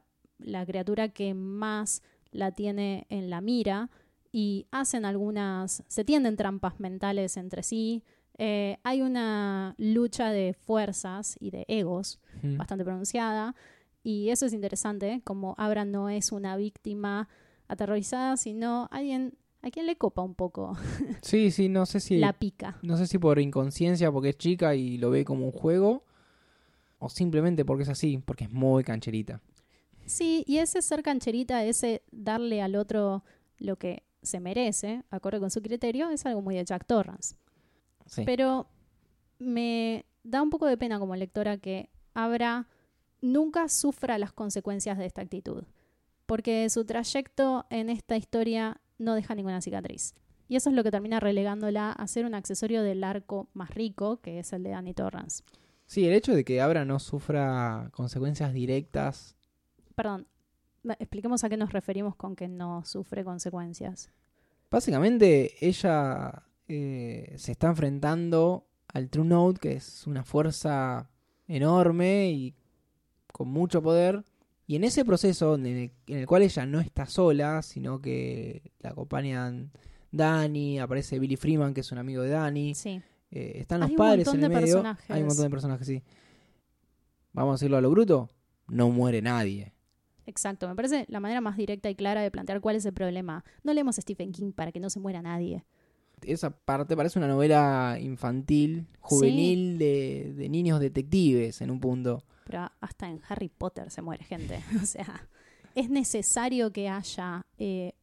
criatura 0.66 1.10
que 1.10 1.34
más 1.34 2.02
la 2.32 2.52
tiene 2.52 3.06
en 3.10 3.30
la 3.30 3.42
mira, 3.42 3.90
y 4.32 4.68
hacen 4.72 5.06
algunas, 5.06 5.84
se 5.88 6.06
tienden 6.06 6.36
trampas 6.36 6.80
mentales 6.80 7.36
entre 7.38 7.64
sí. 7.64 8.04
Eh, 8.38 8.78
hay 8.84 9.02
una 9.02 9.76
lucha 9.78 10.32
de 10.32 10.54
fuerzas 10.54 11.36
y 11.40 11.50
de 11.50 11.66
egos 11.68 12.20
bastante 12.42 12.86
pronunciada, 12.86 13.56
y 14.04 14.30
eso 14.30 14.46
es 14.46 14.54
interesante, 14.54 15.22
como 15.24 15.56
Abra 15.58 15.84
no 15.84 16.10
es 16.10 16.32
una 16.32 16.56
víctima 16.56 17.28
aterrorizada, 17.68 18.38
sino 18.38 18.88
alguien 18.92 19.38
¿A 19.62 19.72
quién 19.72 19.86
le 19.88 19.98
copa 19.98 20.22
un 20.22 20.36
poco? 20.36 20.78
Sí, 21.22 21.52
sí, 21.52 21.68
no 21.68 21.86
sé 21.86 22.00
si. 22.00 22.18
La 22.18 22.34
pica. 22.34 22.78
No 22.82 22.96
sé 22.98 23.08
si 23.08 23.18
por 23.18 23.40
inconsciencia, 23.40 24.12
porque 24.12 24.30
es 24.30 24.38
chica 24.38 24.76
y 24.76 24.98
lo 24.98 25.10
ve 25.10 25.26
como 25.26 25.46
un 25.46 25.52
juego. 25.52 26.06
O 26.98 27.10
simplemente 27.10 27.66
porque 27.66 27.84
es 27.84 27.90
así, 27.90 28.22
porque 28.26 28.46
es 28.46 28.52
muy 28.52 28.84
cancherita. 28.84 29.42
Sí, 30.10 30.44
y 30.48 30.58
ese 30.58 30.82
ser 30.82 31.04
cancherita, 31.04 31.64
ese 31.64 32.02
darle 32.12 32.64
al 32.64 32.76
otro 32.76 33.24
lo 33.60 33.76
que 33.78 34.02
se 34.24 34.40
merece, 34.40 35.04
acorde 35.12 35.40
con 35.40 35.52
su 35.52 35.62
criterio, 35.62 36.10
es 36.10 36.26
algo 36.26 36.42
muy 36.42 36.56
de 36.56 36.66
Jack 36.66 36.88
Torrance. 36.88 37.36
Sí. 38.08 38.24
Pero 38.26 38.68
me 39.38 40.08
da 40.24 40.42
un 40.42 40.50
poco 40.50 40.66
de 40.66 40.78
pena 40.78 40.98
como 40.98 41.16
lectora 41.16 41.58
que 41.58 41.92
Abra 42.16 42.68
nunca 43.22 43.70
sufra 43.70 44.18
las 44.18 44.34
consecuencias 44.34 44.98
de 44.98 45.06
esta 45.06 45.22
actitud. 45.22 45.66
Porque 46.26 46.68
su 46.72 46.86
trayecto 46.86 47.68
en 47.70 47.92
esta 47.92 48.18
historia 48.18 48.82
no 48.98 49.14
deja 49.14 49.36
ninguna 49.36 49.62
cicatriz. 49.62 50.16
Y 50.48 50.56
eso 50.56 50.72
es 50.72 50.76
lo 50.76 50.84
que 50.84 50.90
termina 50.90 51.20
relegándola 51.20 51.92
a 51.92 52.08
ser 52.08 52.26
un 52.26 52.34
accesorio 52.34 52.82
del 52.82 53.04
arco 53.04 53.48
más 53.54 53.70
rico, 53.76 54.22
que 54.22 54.40
es 54.40 54.54
el 54.54 54.64
de 54.64 54.72
Danny 54.72 54.96
Torrance. 54.96 55.44
Sí, 55.86 56.08
el 56.08 56.14
hecho 56.14 56.34
de 56.34 56.44
que 56.44 56.62
Abra 56.62 56.84
no 56.84 56.98
sufra 56.98 57.92
consecuencias 57.94 58.54
directas. 58.54 59.36
Perdón, 60.00 60.28
expliquemos 60.98 61.44
a 61.44 61.50
qué 61.50 61.58
nos 61.58 61.74
referimos 61.74 62.16
con 62.16 62.34
que 62.34 62.48
no 62.48 62.86
sufre 62.86 63.26
consecuencias. 63.26 64.10
Básicamente, 64.72 65.54
ella 65.60 66.44
eh, 66.70 67.34
se 67.38 67.52
está 67.52 67.68
enfrentando 67.68 68.66
al 68.88 69.10
True 69.10 69.26
Note, 69.26 69.60
que 69.60 69.74
es 69.74 70.08
una 70.08 70.24
fuerza 70.24 71.10
enorme 71.50 72.32
y 72.32 72.56
con 73.34 73.50
mucho 73.50 73.84
poder. 73.84 74.24
Y 74.68 74.78
en 74.78 74.86
ese 74.86 75.04
proceso, 75.04 75.56
en 75.56 75.66
el, 75.66 75.92
en 76.08 76.20
el 76.20 76.26
cual 76.28 76.44
ella 76.44 76.66
no 76.66 76.80
está 76.80 77.06
sola, 77.06 77.62
sino 77.62 78.00
que 78.00 78.72
la 78.80 78.92
acompañan 78.92 79.70
Dani, 80.14 80.80
aparece 80.80 81.20
Billy 81.20 81.36
Freeman, 81.36 81.74
que 81.74 81.82
es 81.82 81.92
un 81.92 81.98
amigo 81.98 82.24
de 82.24 82.30
Dani. 82.30 82.74
Sí. 82.74 83.02
eh, 83.32 83.52
están 83.56 83.82
los 83.82 83.90
Hay 83.90 83.98
padres 83.98 84.30
en 84.30 84.44
el 84.46 84.50
medio. 84.50 84.62
personajes. 84.62 85.12
Hay 85.12 85.24
un 85.24 85.28
montón 85.28 85.44
de 85.44 85.50
personajes, 85.50 85.88
sí. 85.88 86.04
Vamos 87.34 87.52
a 87.52 87.56
decirlo 87.56 87.76
a 87.76 87.82
lo 87.82 87.92
bruto. 87.92 88.30
No 88.70 88.90
muere 88.92 89.22
nadie. 89.22 89.74
Exacto, 90.30 90.68
me 90.68 90.76
parece 90.76 91.06
la 91.08 91.20
manera 91.20 91.42
más 91.42 91.58
directa 91.58 91.90
y 91.90 91.96
clara 91.96 92.22
de 92.22 92.30
plantear 92.30 92.62
cuál 92.62 92.76
es 92.76 92.86
el 92.86 92.94
problema. 92.94 93.44
No 93.64 93.74
leemos 93.74 93.98
a 93.98 94.02
Stephen 94.02 94.32
King 94.32 94.52
para 94.52 94.72
que 94.72 94.80
no 94.80 94.92
se 94.92 95.00
muera 95.00 95.24
nadie. 95.24 95.66
Esa 96.22 96.52
parte 96.52 96.96
parece 96.96 97.18
una 97.18 97.28
novela 97.28 97.98
infantil, 98.00 98.86
juvenil, 99.00 99.80
de, 99.80 100.34
de 100.36 100.50
niños 100.50 100.80
detectives 100.80 101.62
en 101.62 101.72
un 101.72 101.80
punto. 101.80 102.24
Pero 102.46 102.70
hasta 102.80 103.10
en 103.10 103.22
Harry 103.28 103.50
Potter 103.50 103.90
se 103.90 104.04
muere 104.04 104.24
gente. 104.24 104.62
O 104.84 104.86
sea, 104.86 105.28
es 105.74 105.90
necesario 105.90 106.72
que 106.72 106.90
haya 106.90 107.48
eh, 107.58 107.94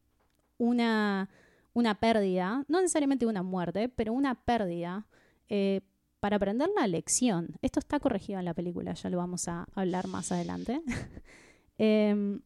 una, 0.57 1.29
una 1.73 1.95
pérdida, 2.01 2.65
no 2.67 2.81
necesariamente 2.81 3.25
una 3.25 3.41
muerte, 3.41 3.87
pero 3.87 4.11
una 4.11 4.35
pérdida 4.35 5.07
eh, 5.47 5.79
para 6.19 6.35
aprender 6.35 6.67
la 6.75 6.87
lección. 6.87 7.55
Esto 7.61 7.79
está 7.79 8.01
corregido 8.01 8.39
en 8.39 8.45
la 8.45 8.53
película, 8.53 8.93
ya 8.93 9.09
lo 9.09 9.17
vamos 9.17 9.47
a 9.47 9.65
hablar 9.75 10.07
más 10.07 10.33
adelante. 10.33 10.81
Em, 11.77 12.41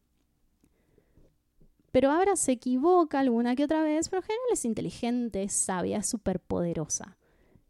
pero 1.90 2.10
ahora 2.10 2.36
se 2.36 2.52
equivoca 2.52 3.20
alguna 3.20 3.54
que 3.54 3.64
otra 3.64 3.82
vez, 3.82 4.08
pero 4.08 4.20
en 4.22 4.26
general 4.26 4.46
es 4.52 4.64
inteligente, 4.64 5.42
es 5.42 5.52
sabia, 5.52 5.98
es 5.98 6.06
súper 6.06 6.40
poderosa. 6.40 7.18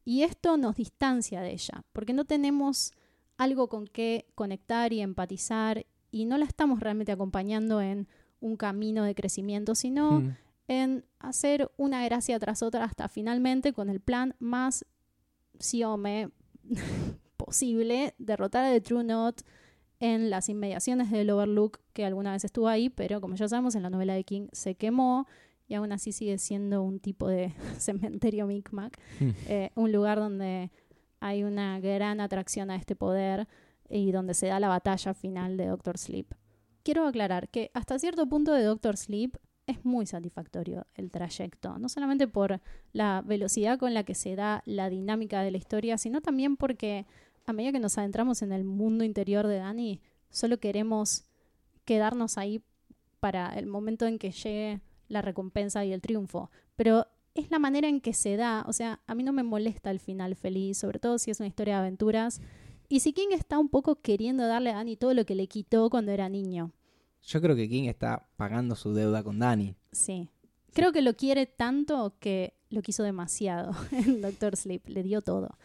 Y 0.04 0.22
esto 0.22 0.56
nos 0.56 0.76
distancia 0.76 1.40
de 1.42 1.52
ella, 1.52 1.84
porque 1.92 2.12
no 2.12 2.24
tenemos 2.24 2.92
algo 3.36 3.68
con 3.68 3.86
que 3.86 4.26
conectar 4.34 4.92
y 4.92 5.00
empatizar 5.00 5.86
y 6.10 6.24
no 6.24 6.38
la 6.38 6.44
estamos 6.44 6.80
realmente 6.80 7.12
acompañando 7.12 7.80
en 7.80 8.06
un 8.40 8.56
camino 8.56 9.04
de 9.04 9.14
crecimiento, 9.14 9.74
sino 9.74 10.20
Mm. 10.20 10.36
en 10.68 11.04
hacer 11.18 11.70
una 11.76 12.04
gracia 12.04 12.38
tras 12.38 12.62
otra 12.62 12.84
hasta 12.84 13.08
finalmente 13.08 13.72
con 13.72 13.88
el 13.88 14.00
plan 14.00 14.34
más 14.38 14.84
siome 15.58 16.30
posible, 17.36 18.14
derrotar 18.18 18.64
a 18.64 18.70
The 18.72 18.80
True 18.80 19.04
Note 19.04 19.42
en 20.02 20.30
las 20.30 20.48
inmediaciones 20.48 21.12
del 21.12 21.30
Overlook 21.30 21.78
que 21.92 22.04
alguna 22.04 22.32
vez 22.32 22.44
estuvo 22.44 22.66
ahí, 22.66 22.90
pero 22.90 23.20
como 23.20 23.36
ya 23.36 23.46
sabemos 23.48 23.76
en 23.76 23.84
la 23.84 23.88
novela 23.90 24.14
de 24.14 24.24
King 24.24 24.48
se 24.50 24.74
quemó 24.74 25.28
y 25.68 25.74
aún 25.74 25.92
así 25.92 26.10
sigue 26.10 26.38
siendo 26.38 26.82
un 26.82 26.98
tipo 26.98 27.28
de 27.28 27.54
cementerio 27.78 28.46
Micmac, 28.48 28.98
Mm. 29.20 29.30
eh, 29.46 29.70
un 29.76 29.92
lugar 29.92 30.18
donde 30.18 30.70
hay 31.20 31.44
una 31.44 31.78
gran 31.78 32.20
atracción 32.20 32.70
a 32.72 32.76
este 32.76 32.96
poder 32.96 33.46
y 33.88 34.10
donde 34.10 34.34
se 34.34 34.48
da 34.48 34.58
la 34.58 34.66
batalla 34.68 35.14
final 35.14 35.56
de 35.56 35.66
Doctor 35.66 35.96
Sleep. 35.98 36.26
Quiero 36.82 37.06
aclarar 37.06 37.48
que 37.48 37.70
hasta 37.72 37.96
cierto 38.00 38.28
punto 38.28 38.52
de 38.52 38.64
Doctor 38.64 38.96
Sleep 38.96 39.36
es 39.68 39.84
muy 39.84 40.06
satisfactorio 40.06 40.84
el 40.96 41.12
trayecto, 41.12 41.78
no 41.78 41.88
solamente 41.88 42.26
por 42.26 42.60
la 42.92 43.22
velocidad 43.24 43.78
con 43.78 43.94
la 43.94 44.02
que 44.02 44.16
se 44.16 44.34
da 44.34 44.64
la 44.66 44.90
dinámica 44.90 45.42
de 45.42 45.52
la 45.52 45.58
historia, 45.58 45.96
sino 45.96 46.20
también 46.20 46.56
porque 46.56 47.06
a 47.46 47.52
medida 47.52 47.72
que 47.72 47.80
nos 47.80 47.98
adentramos 47.98 48.42
en 48.42 48.52
el 48.52 48.64
mundo 48.64 49.04
interior 49.04 49.46
de 49.46 49.56
Dani, 49.56 50.00
solo 50.30 50.58
queremos 50.58 51.24
quedarnos 51.84 52.38
ahí 52.38 52.62
para 53.20 53.54
el 53.58 53.66
momento 53.66 54.06
en 54.06 54.18
que 54.18 54.32
llegue 54.32 54.80
la 55.08 55.22
recompensa 55.22 55.84
y 55.84 55.92
el 55.92 56.00
triunfo. 56.00 56.50
Pero 56.76 57.06
es 57.34 57.50
la 57.50 57.58
manera 57.58 57.88
en 57.88 58.00
que 58.00 58.14
se 58.14 58.36
da, 58.36 58.64
o 58.66 58.72
sea, 58.72 59.00
a 59.06 59.14
mí 59.14 59.22
no 59.22 59.32
me 59.32 59.42
molesta 59.42 59.90
el 59.90 60.00
final 60.00 60.34
feliz, 60.36 60.78
sobre 60.78 60.98
todo 60.98 61.18
si 61.18 61.30
es 61.30 61.40
una 61.40 61.46
historia 61.46 61.74
de 61.74 61.80
aventuras. 61.80 62.40
Y 62.88 63.00
si 63.00 63.12
King 63.12 63.28
está 63.32 63.58
un 63.58 63.68
poco 63.68 63.96
queriendo 63.96 64.46
darle 64.46 64.70
a 64.70 64.74
Dani 64.74 64.96
todo 64.96 65.14
lo 65.14 65.24
que 65.24 65.34
le 65.34 65.46
quitó 65.46 65.88
cuando 65.88 66.12
era 66.12 66.28
niño. 66.28 66.72
Yo 67.22 67.40
creo 67.40 67.54
que 67.54 67.68
King 67.68 67.84
está 67.84 68.28
pagando 68.36 68.74
su 68.74 68.92
deuda 68.92 69.22
con 69.22 69.38
Dani. 69.38 69.74
Sí. 69.92 70.28
Creo 70.72 70.92
que 70.92 71.02
lo 71.02 71.14
quiere 71.14 71.46
tanto 71.46 72.16
que 72.18 72.54
lo 72.70 72.82
quiso 72.82 73.02
demasiado 73.02 73.72
en 73.92 74.20
Doctor 74.20 74.56
Sleep, 74.56 74.88
le 74.88 75.02
dio 75.02 75.22
todo. 75.22 75.56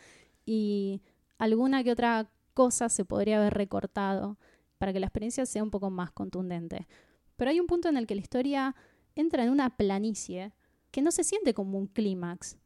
Y 0.45 1.01
alguna 1.37 1.83
que 1.83 1.91
otra 1.91 2.29
cosa 2.53 2.89
se 2.89 3.05
podría 3.05 3.37
haber 3.37 3.53
recortado 3.53 4.37
para 4.77 4.93
que 4.93 4.99
la 4.99 5.07
experiencia 5.07 5.45
sea 5.45 5.63
un 5.63 5.71
poco 5.71 5.89
más 5.89 6.11
contundente. 6.11 6.87
Pero 7.35 7.51
hay 7.51 7.59
un 7.59 7.67
punto 7.67 7.89
en 7.89 7.97
el 7.97 8.07
que 8.07 8.15
la 8.15 8.21
historia 8.21 8.75
entra 9.15 9.43
en 9.43 9.49
una 9.49 9.75
planicie 9.77 10.53
que 10.91 11.01
no 11.01 11.11
se 11.11 11.23
siente 11.23 11.53
como 11.53 11.77
un 11.77 11.87
clímax, 11.87 12.57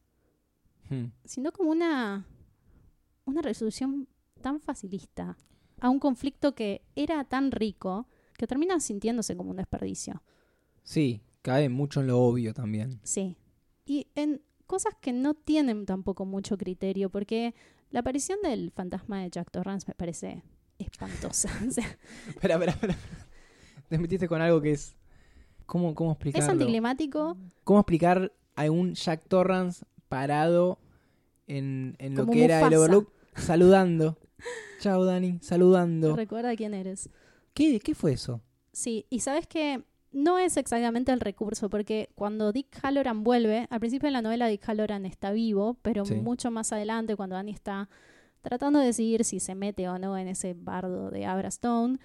Hmm. 0.92 1.06
sino 1.24 1.52
como 1.52 1.70
una, 1.70 2.26
una 3.24 3.40
resolución 3.40 4.08
tan 4.42 4.60
facilista 4.60 5.38
a 5.80 5.88
un 5.88 5.98
conflicto 5.98 6.54
que 6.54 6.82
era 6.96 7.24
tan 7.24 7.50
rico 7.50 8.06
que 8.36 8.46
termina 8.46 8.78
sintiéndose 8.80 9.36
como 9.36 9.50
un 9.50 9.56
desperdicio. 9.56 10.22
Sí, 10.82 11.22
cae 11.40 11.68
mucho 11.68 12.00
en 12.00 12.08
lo 12.08 12.20
obvio 12.20 12.52
también. 12.52 13.00
Sí. 13.04 13.36
Y 13.86 14.08
en 14.14 14.42
cosas 14.66 14.94
que 15.00 15.12
no 15.12 15.34
tienen 15.34 15.86
tampoco 15.86 16.24
mucho 16.26 16.58
criterio, 16.58 17.08
porque 17.10 17.54
la 17.92 18.00
aparición 18.00 18.38
del 18.42 18.70
fantasma 18.72 19.22
de 19.22 19.30
Jack 19.30 19.50
Torrance 19.50 19.86
me 19.86 19.94
parece 19.94 20.42
espantosa. 20.78 21.48
Espera, 22.28 22.54
espera, 22.54 22.72
espera. 22.72 22.96
Te 23.88 23.98
metiste 23.98 24.26
con 24.26 24.40
algo 24.42 24.60
que 24.60 24.72
es. 24.72 24.96
¿Cómo, 25.66 25.94
cómo 25.94 26.10
es 26.10 26.16
explicarlo? 26.16 26.50
anticlimático, 26.50 27.36
¿Cómo 27.64 27.80
explicar 27.80 28.32
a 28.56 28.70
un 28.70 28.94
Jack 28.94 29.26
Torrance 29.28 29.84
parado 30.08 30.78
en, 31.46 31.94
en 31.98 32.14
lo 32.14 32.22
Como 32.22 32.32
que 32.32 32.44
era 32.44 32.66
el. 32.66 32.74
Overlook 32.74 33.12
saludando? 33.36 34.18
Chao, 34.80 35.04
Dani, 35.04 35.38
saludando. 35.40 36.16
recuerda 36.16 36.56
quién 36.56 36.74
eres. 36.74 37.08
¿Qué, 37.54 37.78
¿Qué 37.78 37.94
fue 37.94 38.12
eso? 38.12 38.40
Sí, 38.72 39.06
y 39.10 39.20
sabes 39.20 39.46
que 39.46 39.84
no 40.12 40.38
es 40.38 40.56
exactamente 40.56 41.10
el 41.12 41.20
recurso, 41.20 41.68
porque 41.70 42.10
cuando 42.14 42.52
Dick 42.52 42.78
Halloran 42.82 43.24
vuelve, 43.24 43.66
al 43.70 43.80
principio 43.80 44.06
de 44.08 44.12
la 44.12 44.22
novela 44.22 44.46
Dick 44.46 44.62
Halloran 44.68 45.06
está 45.06 45.32
vivo, 45.32 45.78
pero 45.82 46.04
Sí. 46.04 46.14
mucho 46.14 46.50
más 46.50 46.72
adelante, 46.72 47.16
cuando 47.16 47.36
Annie 47.36 47.52
está 47.54 47.88
tratando 48.42 48.78
de 48.80 48.86
decidir 48.86 49.24
si 49.24 49.40
se 49.40 49.54
mete 49.54 49.88
o 49.88 49.98
no 49.98 50.18
en 50.18 50.28
ese 50.28 50.54
bardo 50.54 51.10
de 51.10 51.24
Abra 51.26 51.48
Stone, 51.48 51.98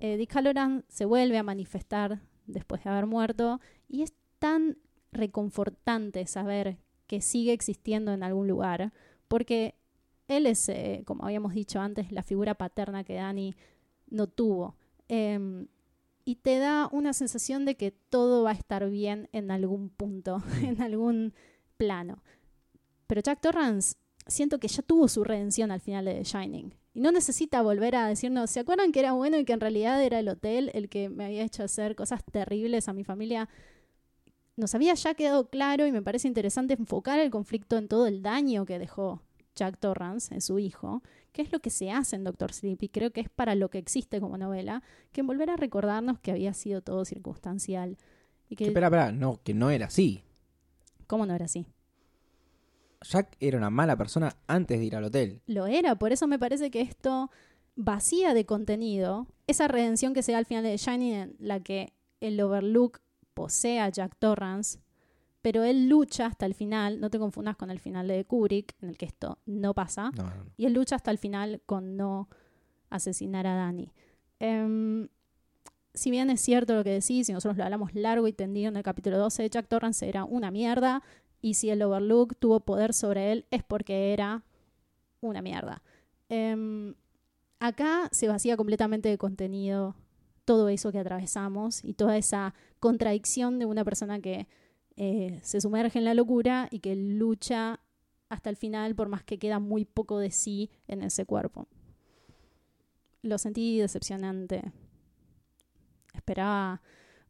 eh, 0.00 0.16
Dick 0.16 0.34
Halloran 0.34 0.84
se 0.88 1.04
vuelve 1.04 1.38
a 1.38 1.42
manifestar 1.42 2.20
después 2.46 2.82
de 2.84 2.90
haber 2.90 3.06
muerto, 3.06 3.60
y 3.88 4.02
es 4.02 4.12
tan 4.38 4.76
reconfortante 5.12 6.26
saber 6.26 6.78
que 7.06 7.20
sigue 7.20 7.52
existiendo 7.52 8.12
en 8.12 8.22
algún 8.22 8.48
lugar, 8.48 8.92
porque 9.28 9.74
él 10.28 10.46
es, 10.46 10.68
eh, 10.68 11.02
como 11.06 11.24
habíamos 11.24 11.52
dicho 11.54 11.80
antes, 11.80 12.10
la 12.12 12.22
figura 12.22 12.54
paterna 12.54 13.04
que 13.04 13.14
Dani 13.14 13.54
no 14.08 14.26
tuvo. 14.26 14.76
Em, 15.08 15.66
y 16.24 16.36
te 16.36 16.58
da 16.58 16.88
una 16.90 17.12
sensación 17.12 17.64
de 17.64 17.76
que 17.76 17.90
todo 17.90 18.42
va 18.44 18.50
a 18.50 18.54
estar 18.54 18.88
bien 18.88 19.28
en 19.32 19.50
algún 19.50 19.90
punto, 19.90 20.42
en 20.62 20.80
algún 20.80 21.34
plano. 21.76 22.22
Pero 23.06 23.20
Jack 23.20 23.40
Torrance 23.40 23.96
siento 24.26 24.58
que 24.58 24.68
ya 24.68 24.82
tuvo 24.82 25.08
su 25.08 25.24
redención 25.24 25.70
al 25.70 25.80
final 25.80 26.04
de 26.06 26.14
The 26.14 26.24
Shining. 26.24 26.74
Y 26.94 27.00
no 27.00 27.12
necesita 27.12 27.60
volver 27.60 27.96
a 27.96 28.06
decirnos, 28.06 28.50
¿se 28.50 28.60
acuerdan 28.60 28.92
que 28.92 29.00
era 29.00 29.12
bueno 29.12 29.36
y 29.38 29.44
que 29.44 29.52
en 29.52 29.60
realidad 29.60 30.02
era 30.02 30.20
el 30.20 30.28
hotel 30.28 30.70
el 30.74 30.88
que 30.88 31.08
me 31.08 31.24
había 31.26 31.44
hecho 31.44 31.64
hacer 31.64 31.96
cosas 31.96 32.24
terribles 32.24 32.88
a 32.88 32.92
mi 32.92 33.04
familia? 33.04 33.48
Nos 34.56 34.74
había 34.74 34.94
ya 34.94 35.14
quedado 35.14 35.50
claro 35.50 35.86
y 35.86 35.92
me 35.92 36.02
parece 36.02 36.28
interesante 36.28 36.74
enfocar 36.74 37.18
el 37.18 37.30
conflicto 37.30 37.76
en 37.76 37.88
todo 37.88 38.06
el 38.06 38.22
daño 38.22 38.64
que 38.64 38.78
dejó 38.78 39.22
Jack 39.56 39.78
Torrance 39.78 40.32
en 40.32 40.40
su 40.40 40.60
hijo, 40.60 41.02
que 41.34 41.42
es 41.42 41.52
lo 41.52 41.58
que 41.60 41.68
se 41.68 41.90
hace 41.90 42.14
en 42.16 42.22
Doctor 42.24 42.52
Sleep 42.52 42.80
y 42.82 42.88
creo 42.88 43.10
que 43.10 43.20
es 43.20 43.28
para 43.28 43.54
lo 43.56 43.68
que 43.68 43.78
existe 43.78 44.20
como 44.20 44.38
novela, 44.38 44.82
que 45.12 45.20
volver 45.22 45.50
a 45.50 45.56
recordarnos 45.56 46.20
que 46.20 46.30
había 46.30 46.54
sido 46.54 46.80
todo 46.80 47.04
circunstancial 47.04 47.98
y 48.48 48.54
que 48.56 48.66
Espera, 48.68 48.86
espera, 48.86 49.12
no, 49.12 49.40
que 49.42 49.52
no 49.52 49.68
era 49.70 49.86
así. 49.86 50.22
cómo 51.08 51.26
no 51.26 51.34
era 51.34 51.44
así. 51.46 51.66
Jack 53.02 53.36
era 53.40 53.58
una 53.58 53.68
mala 53.68 53.96
persona 53.96 54.36
antes 54.46 54.78
de 54.78 54.84
ir 54.86 54.96
al 54.96 55.04
hotel. 55.04 55.42
Lo 55.46 55.66
era, 55.66 55.96
por 55.96 56.12
eso 56.12 56.26
me 56.26 56.38
parece 56.38 56.70
que 56.70 56.80
esto 56.80 57.30
vacía 57.76 58.32
de 58.32 58.46
contenido, 58.46 59.26
esa 59.48 59.68
redención 59.68 60.14
que 60.14 60.22
se 60.22 60.32
da 60.32 60.38
al 60.38 60.46
final 60.46 60.62
de 60.62 60.70
The 60.70 60.76
Shining 60.78 61.12
en 61.14 61.36
la 61.40 61.60
que 61.60 61.92
el 62.20 62.40
Overlook 62.40 63.00
posee 63.34 63.80
a 63.80 63.88
Jack 63.88 64.14
Torrance, 64.18 64.78
pero 65.44 65.62
él 65.62 65.90
lucha 65.90 66.24
hasta 66.24 66.46
el 66.46 66.54
final, 66.54 67.00
no 67.02 67.10
te 67.10 67.18
confundas 67.18 67.54
con 67.54 67.68
el 67.70 67.78
final 67.78 68.08
de 68.08 68.24
Kubrick, 68.24 68.74
en 68.80 68.88
el 68.88 68.96
que 68.96 69.04
esto 69.04 69.36
no 69.44 69.74
pasa, 69.74 70.10
No, 70.16 70.22
no, 70.22 70.34
no. 70.36 70.44
y 70.56 70.64
él 70.64 70.72
lucha 70.72 70.96
hasta 70.96 71.10
el 71.10 71.18
final 71.18 71.60
con 71.66 71.98
no 71.98 72.30
asesinar 72.88 73.46
a 73.46 73.54
Danny. 73.54 73.92
Em, 74.40 75.06
si 75.92 76.10
bien 76.10 76.30
es 76.30 76.40
cierto 76.40 76.74
lo 76.74 76.82
que 76.82 76.92
decís, 76.92 77.28
y 77.28 77.32
nosotros 77.34 77.58
lo 77.58 77.64
hablamos 77.64 77.94
largo 77.94 78.26
y 78.26 78.32
tendido 78.32 78.70
en 78.70 78.76
el 78.78 78.82
capítulo 78.82 79.18
12, 79.18 79.50
Jack 79.50 79.68
Torrance 79.68 80.08
era 80.08 80.24
una 80.24 80.50
mierda 80.50 81.02
y 81.42 81.52
si 81.54 81.68
el 81.68 81.82
Overlook 81.82 82.36
tuvo 82.38 82.60
poder 82.60 82.94
sobre 82.94 83.30
él 83.30 83.44
es 83.50 83.62
porque 83.62 84.14
era 84.14 84.44
una 85.20 85.42
mierda. 85.42 85.82
Em, 86.30 86.94
acá 87.60 88.08
se 88.12 88.28
vacía 88.28 88.56
completamente 88.56 89.10
de 89.10 89.18
contenido 89.18 89.94
todo 90.46 90.70
eso 90.70 90.90
que 90.90 91.00
atravesamos 91.00 91.84
y 91.84 91.92
toda 91.92 92.16
esa 92.16 92.54
contradicción 92.80 93.58
de 93.58 93.66
una 93.66 93.84
persona 93.84 94.20
que 94.20 94.46
eh, 94.96 95.40
se 95.42 95.60
sumerge 95.60 95.98
en 95.98 96.04
la 96.04 96.14
locura 96.14 96.68
y 96.70 96.80
que 96.80 96.94
lucha 96.94 97.80
hasta 98.28 98.50
el 98.50 98.56
final 98.56 98.94
por 98.94 99.08
más 99.08 99.22
que 99.22 99.38
queda 99.38 99.58
muy 99.58 99.84
poco 99.84 100.18
de 100.18 100.30
sí 100.30 100.70
en 100.86 101.02
ese 101.02 101.24
cuerpo. 101.24 101.66
Lo 103.22 103.38
sentí 103.38 103.78
decepcionante. 103.78 104.72
Esperaba 106.14 106.82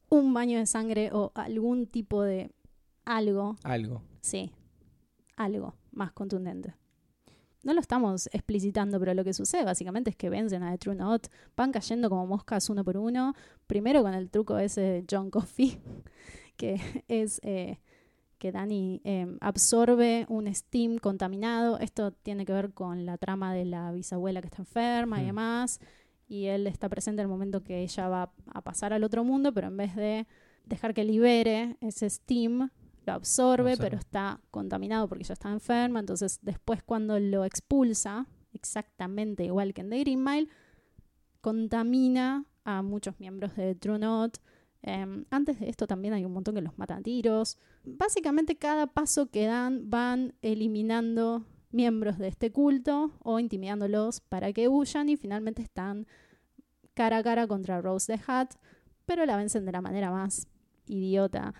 un 0.09 0.35
baño 0.35 0.59
de 0.59 0.67
sangre 0.67 1.11
o 1.13 1.33
algún 1.35 1.87
tipo 1.87 2.23
de 2.23 2.51
algo. 3.05 3.57
Algo. 3.63 4.03
Sí, 4.21 4.51
algo 5.37 5.75
más 5.93 6.13
contundente. 6.13 6.75
No 7.63 7.73
lo 7.73 7.81
estamos 7.81 8.29
explicitando, 8.33 9.01
pero 9.01 9.15
lo 9.15 9.25
que 9.25 9.33
sucede 9.33 9.65
básicamente 9.65 10.11
es 10.11 10.17
que 10.17 10.29
vencen 10.29 10.63
a 10.63 10.73
The 10.73 10.79
True 10.79 10.97
Note, 10.97 11.31
van 11.57 11.73
cayendo 11.73 12.11
como 12.11 12.27
moscas 12.27 12.69
uno 12.69 12.85
por 12.85 12.99
uno, 12.99 13.35
primero 13.67 14.03
con 14.03 14.13
el 14.13 14.31
truco 14.31 14.59
ese 14.59 14.81
de 14.83 15.05
John 15.11 15.31
Coffey, 15.31 15.81
que 16.57 16.75
es 17.09 17.41
eh, 17.43 17.79
que 18.39 18.53
Danny 18.53 19.01
em, 19.05 19.39
absorbe 19.41 20.27
un 20.29 20.53
steam 20.55 20.99
contaminado. 20.99 21.79
Esto 21.79 22.13
tiene 22.13 22.45
que 22.45 22.53
ver 22.53 22.73
con 22.73 23.07
la 23.07 23.17
trama 23.17 23.55
de 23.55 23.65
la 23.65 23.91
bisabuela 23.93 24.41
que 24.41 24.49
está 24.49 24.63
enferma 24.63 25.19
y 25.21 25.25
Mm. 25.25 25.27
demás. 25.27 25.81
Y 26.27 26.47
él 26.47 26.67
está 26.67 26.89
presente 26.89 27.21
en 27.23 27.27
el 27.27 27.31
momento 27.31 27.63
que 27.63 27.83
ella 27.83 28.09
va 28.09 28.33
a 28.53 28.61
pasar 28.63 28.93
al 28.93 29.05
otro 29.05 29.25
mundo, 29.25 29.53
pero 29.53 29.69
en 29.69 29.77
vez 29.77 29.95
de 29.95 30.27
dejar 30.65 30.95
que 30.95 31.05
libere 31.05 31.77
ese 31.81 32.09
steam, 32.09 32.71
lo 33.07 33.13
absorbe, 33.13 33.77
pero 33.77 33.99
está 33.99 34.41
contaminado 34.51 35.07
porque 35.09 35.25
ella 35.25 35.35
está 35.35 35.51
enferma. 35.51 36.01
Entonces, 36.01 36.39
después, 36.41 36.83
cuando 36.83 37.21
lo 37.21 37.45
expulsa, 37.45 38.27
exactamente 38.55 39.45
igual 39.45 39.75
que 39.75 39.83
en 39.83 39.91
The 39.91 40.01
Green 40.01 40.25
Mile, 40.25 40.49
contamina 41.41 42.45
a 42.65 42.83
muchos 42.83 43.19
miembros 43.21 43.55
de 43.57 43.75
True 43.75 43.99
Note. 43.99 44.41
Em, 44.87 45.25
antes 45.31 45.59
de 45.61 45.71
esto 45.71 45.87
también 45.87 46.13
hay 46.13 46.27
un 46.27 46.33
montón 46.33 46.55
que 46.55 46.61
los 46.61 46.77
matan 46.77 46.99
a 46.99 47.03
tiros. 47.03 47.57
Básicamente 47.85 48.57
cada 48.57 48.87
paso 48.87 49.31
que 49.31 49.47
dan 49.47 49.89
van 49.89 50.35
eliminando 50.43 51.47
miembros 51.71 52.19
de 52.19 52.29
este 52.29 52.53
culto 52.53 53.11
o 53.21 53.39
intimidándolos 53.41 54.21
para 54.21 54.53
que 54.53 54.69
huyan 54.69 55.09
y 55.09 55.17
finalmente 55.17 55.63
están 55.63 56.07
cara 56.93 57.17
a 57.19 57.23
cara 57.23 57.47
contra 57.47 57.81
Rose 57.81 58.15
the 58.15 58.21
Hat, 58.27 58.51
pero 59.07 59.25
la 59.25 59.39
vencen 59.39 59.65
de 59.65 59.73
la 59.73 59.81
manera 59.81 60.11
más 60.11 60.49
idiota 60.87 61.55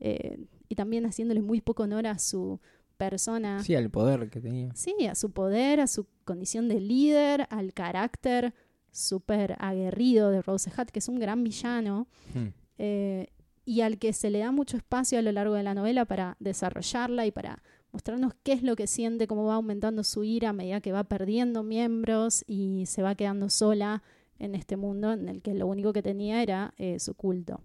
eh, 0.00 0.44
y 0.68 0.74
también 0.74 1.06
haciéndole 1.06 1.42
muy 1.42 1.60
poco 1.60 1.84
honor 1.84 2.08
a 2.08 2.18
su 2.18 2.60
persona. 2.96 3.62
Sí, 3.62 3.76
al 3.76 3.88
poder 3.88 4.30
que 4.30 4.40
tenía. 4.40 4.74
Sí, 4.74 5.06
a 5.08 5.14
su 5.14 5.30
poder, 5.30 5.78
a 5.80 5.86
su 5.86 6.08
condición 6.24 6.66
de 6.66 6.80
líder, 6.80 7.46
al 7.50 7.72
carácter 7.72 8.52
súper 8.90 9.56
aguerrido 9.60 10.30
de 10.30 10.42
Rose 10.42 10.72
Hat, 10.76 10.88
que 10.88 10.98
es 10.98 11.08
un 11.08 11.20
gran 11.20 11.44
villano, 11.44 12.08
Hmm. 12.34 12.48
Eh, 12.78 13.28
y 13.64 13.80
al 13.80 13.98
que 13.98 14.12
se 14.12 14.30
le 14.30 14.40
da 14.40 14.52
mucho 14.52 14.76
espacio 14.76 15.18
a 15.18 15.22
lo 15.22 15.32
largo 15.32 15.54
de 15.54 15.62
la 15.62 15.74
novela 15.74 16.04
para 16.04 16.36
desarrollarla 16.38 17.26
y 17.26 17.30
para 17.30 17.62
mostrarnos 17.92 18.34
qué 18.42 18.52
es 18.52 18.62
lo 18.62 18.76
que 18.76 18.86
siente, 18.86 19.26
cómo 19.26 19.44
va 19.44 19.54
aumentando 19.54 20.02
su 20.04 20.24
ira 20.24 20.50
a 20.50 20.52
medida 20.52 20.80
que 20.80 20.92
va 20.92 21.04
perdiendo 21.04 21.62
miembros 21.62 22.44
y 22.46 22.86
se 22.86 23.02
va 23.02 23.14
quedando 23.14 23.48
sola 23.48 24.02
en 24.38 24.54
este 24.54 24.76
mundo 24.76 25.12
en 25.12 25.28
el 25.28 25.42
que 25.42 25.54
lo 25.54 25.66
único 25.66 25.92
que 25.92 26.02
tenía 26.02 26.42
era 26.42 26.74
eh, 26.76 26.98
su 26.98 27.14
culto. 27.14 27.60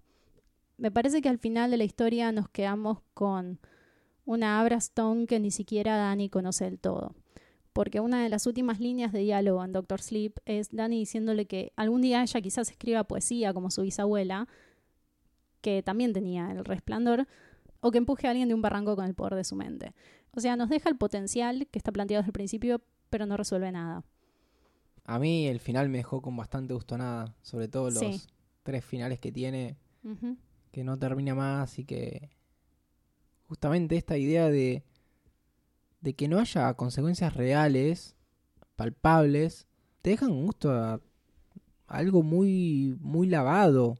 Me 0.78 0.90
parece 0.90 1.20
que 1.20 1.28
al 1.28 1.38
final 1.38 1.70
de 1.70 1.76
la 1.76 1.84
historia 1.84 2.32
nos 2.32 2.48
quedamos 2.48 3.00
con 3.12 3.58
una 4.24 4.60
Abra 4.60 4.76
Stone 4.76 5.26
que 5.26 5.40
ni 5.40 5.50
siquiera 5.50 5.96
Dani 5.96 6.30
conoce 6.30 6.64
del 6.64 6.78
todo. 6.78 7.14
Porque 7.72 8.00
una 8.00 8.22
de 8.22 8.28
las 8.28 8.46
últimas 8.46 8.80
líneas 8.80 9.12
de 9.12 9.20
diálogo 9.20 9.64
en 9.64 9.72
Doctor 9.72 10.00
Sleep 10.00 10.38
es 10.44 10.70
Dani 10.70 10.98
diciéndole 10.98 11.46
que 11.46 11.72
algún 11.76 12.00
día 12.00 12.22
ella 12.22 12.40
quizás 12.40 12.70
escriba 12.70 13.04
poesía 13.04 13.52
como 13.52 13.70
su 13.70 13.82
bisabuela, 13.82 14.48
que 15.60 15.82
también 15.82 16.12
tenía 16.12 16.50
el 16.52 16.64
resplandor, 16.64 17.26
o 17.80 17.90
que 17.90 17.98
empuje 17.98 18.26
a 18.26 18.30
alguien 18.30 18.48
de 18.48 18.54
un 18.54 18.62
barranco 18.62 18.94
con 18.96 19.04
el 19.06 19.14
poder 19.14 19.34
de 19.34 19.44
su 19.44 19.56
mente. 19.56 19.94
O 20.32 20.40
sea, 20.40 20.56
nos 20.56 20.68
deja 20.68 20.88
el 20.88 20.96
potencial 20.96 21.66
que 21.70 21.78
está 21.78 21.92
planteado 21.92 22.22
desde 22.22 22.28
el 22.30 22.34
principio, 22.34 22.82
pero 23.08 23.26
no 23.26 23.36
resuelve 23.36 23.72
nada. 23.72 24.04
A 25.04 25.18
mí 25.18 25.46
el 25.48 25.60
final 25.60 25.88
me 25.88 25.98
dejó 25.98 26.20
con 26.22 26.36
bastante 26.36 26.74
gusto 26.74 26.96
nada. 26.98 27.34
Sobre 27.42 27.68
todo 27.68 27.90
los 27.90 27.98
Sí. 27.98 28.22
tres 28.62 28.84
finales 28.84 29.18
que 29.18 29.32
tiene. 29.32 29.76
Que 30.70 30.84
no 30.84 30.98
termina 30.98 31.34
más 31.34 31.78
y 31.78 31.84
que 31.84 32.30
justamente 33.48 33.96
esta 33.96 34.16
idea 34.16 34.48
de 34.48 34.84
de 36.00 36.14
que 36.14 36.28
no 36.28 36.38
haya 36.38 36.72
consecuencias 36.74 37.34
reales, 37.34 38.16
palpables, 38.76 39.66
te 40.00 40.10
dejan 40.10 40.30
un 40.30 40.46
gusto 40.46 40.70
a 40.72 41.00
algo 41.86 42.22
muy 42.22 42.96
muy 43.00 43.26
lavado. 43.26 43.98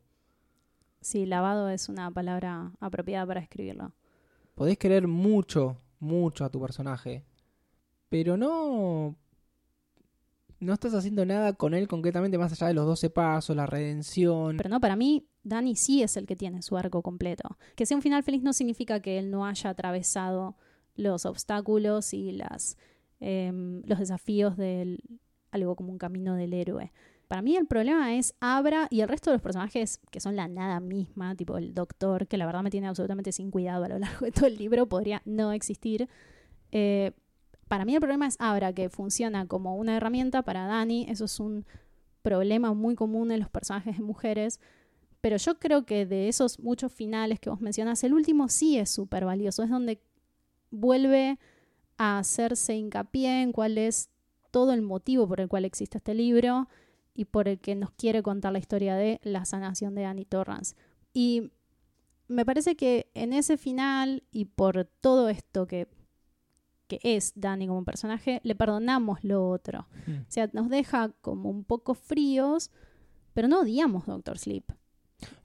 Sí, 1.01 1.27
lavado 1.27 1.69
es 1.69 1.89
una 1.89 2.11
palabra 2.11 2.73
apropiada 2.81 3.27
para 3.27 3.41
escribirlo. 3.41 3.93
Podés 4.55 4.79
querer 4.79 5.09
mucho, 5.09 5.79
mucho 5.99 6.45
a 6.45 6.51
tu 6.51 6.61
personaje, 6.61 7.25
pero 8.09 8.37
no 8.37 9.17
no 10.61 10.75
estás 10.75 10.93
haciendo 10.95 11.25
nada 11.25 11.55
con 11.55 11.73
él 11.73 11.89
concretamente 11.89 12.37
más 12.37 12.53
allá 12.53 12.69
de 12.69 12.75
los 12.75 12.87
12 12.87 13.11
pasos, 13.11 13.57
la 13.57 13.67
redención. 13.67 14.59
Pero 14.59 14.69
no, 14.69 14.79
para 14.79 14.95
mí, 14.95 15.27
Dani 15.43 15.75
sí 15.75 16.03
es 16.03 16.17
el 16.19 16.27
que 16.27 16.37
tiene 16.37 16.61
su 16.61 16.77
arco 16.77 17.03
completo. 17.03 17.57
Que 17.75 17.87
sea 17.87 17.97
un 17.97 18.03
final 18.03 18.23
feliz 18.23 18.43
no 18.43 18.53
significa 18.53 19.01
que 19.01 19.19
él 19.19 19.31
no 19.31 19.47
haya 19.47 19.71
atravesado 19.71 20.57
los 20.97 21.25
obstáculos 21.25 22.13
y 22.13 22.33
las, 22.33 22.77
em, 23.21 23.83
los 23.87 23.99
desafíos 23.99 24.57
del 24.59 25.01
algo 25.51 25.75
como 25.75 25.93
un 25.93 25.99
camino 25.99 26.37
del 26.37 26.53
héroe. 26.53 26.93
Para 27.31 27.43
mí 27.43 27.55
el 27.55 27.67
problema 27.67 28.17
es 28.17 28.35
Abra 28.41 28.89
y 28.91 29.03
el 29.03 29.09
resto 29.09 29.31
de 29.31 29.37
los 29.37 29.41
personajes 29.41 30.01
que 30.11 30.19
son 30.19 30.35
la 30.35 30.49
nada 30.49 30.81
misma, 30.81 31.37
tipo 31.37 31.59
el 31.59 31.75
doctor, 31.75 32.27
que 32.27 32.37
la 32.37 32.45
verdad 32.45 32.65
me 32.65 32.71
tiene 32.71 32.89
absolutamente 32.89 33.31
sin 33.31 33.53
cuidado 33.53 33.85
a 33.85 33.89
lo 33.89 34.01
largo 34.01 34.27
de 34.27 34.33
todo 34.33 34.47
el 34.47 34.57
libro, 34.57 34.89
podría 34.89 35.23
no 35.25 35.53
existir. 35.53 36.09
Eh, 36.73 37.13
para 37.69 37.85
mí 37.85 37.95
el 37.95 38.01
problema 38.01 38.27
es 38.27 38.35
Abra, 38.41 38.73
que 38.73 38.89
funciona 38.89 39.47
como 39.47 39.77
una 39.77 39.97
herramienta 39.97 40.43
para 40.43 40.67
Dani. 40.67 41.07
Eso 41.09 41.27
es 41.27 41.39
un 41.39 41.67
problema 42.23 42.75
muy 42.75 42.97
común 42.97 43.31
en 43.31 43.39
los 43.39 43.49
personajes 43.49 43.97
de 43.97 44.03
mujeres. 44.03 44.59
Pero 45.21 45.37
yo 45.37 45.61
creo 45.61 45.87
que 45.87 46.07
de 46.07 46.27
esos 46.27 46.59
muchos 46.59 46.93
finales 46.93 47.39
que 47.39 47.49
vos 47.49 47.61
mencionás, 47.61 48.03
el 48.03 48.13
último 48.13 48.49
sí 48.49 48.77
es 48.77 48.91
súper 48.91 49.25
valioso. 49.25 49.63
Es 49.63 49.71
donde 49.71 50.03
vuelve 50.73 51.39
a 51.97 52.19
hacerse 52.19 52.75
hincapié 52.75 53.43
en 53.43 53.53
cuál 53.53 53.79
es 53.79 54.11
todo 54.51 54.73
el 54.73 54.83
motivo 54.83 55.29
por 55.29 55.41
el 55.41 55.47
cual 55.47 55.65
existe 55.65 55.99
este 55.99 56.15
libro 56.15 56.67
y 57.21 57.27
por 57.27 57.49
el 57.49 57.61
que 57.61 57.75
nos 57.75 57.91
quiere 57.91 58.23
contar 58.23 58.51
la 58.51 58.59
historia 58.59 58.97
de 58.97 59.21
la 59.23 59.45
sanación 59.45 59.95
de 59.95 60.07
Annie 60.07 60.25
Torrance. 60.25 60.75
Y 61.13 61.53
me 62.29 62.47
parece 62.47 62.77
que 62.77 63.11
en 63.13 63.35
ese 63.35 63.59
final 63.59 64.25
y 64.33 64.47
por 64.47 64.87
todo 65.03 65.29
esto 65.29 65.67
que, 65.67 65.87
que 66.89 66.99
es 67.03 67.35
Dani 67.37 67.67
como 67.67 67.85
personaje, 67.85 68.41
le 68.43 68.55
perdonamos 68.55 69.23
lo 69.23 69.47
otro. 69.47 69.87
Mm. 70.07 70.13
O 70.13 70.25
sea, 70.29 70.49
nos 70.55 70.71
deja 70.71 71.11
como 71.21 71.51
un 71.51 71.63
poco 71.63 71.93
fríos, 71.93 72.71
pero 73.35 73.49
no 73.49 73.61
odiamos 73.61 74.07
Doctor 74.07 74.39
Sleep. 74.39 74.65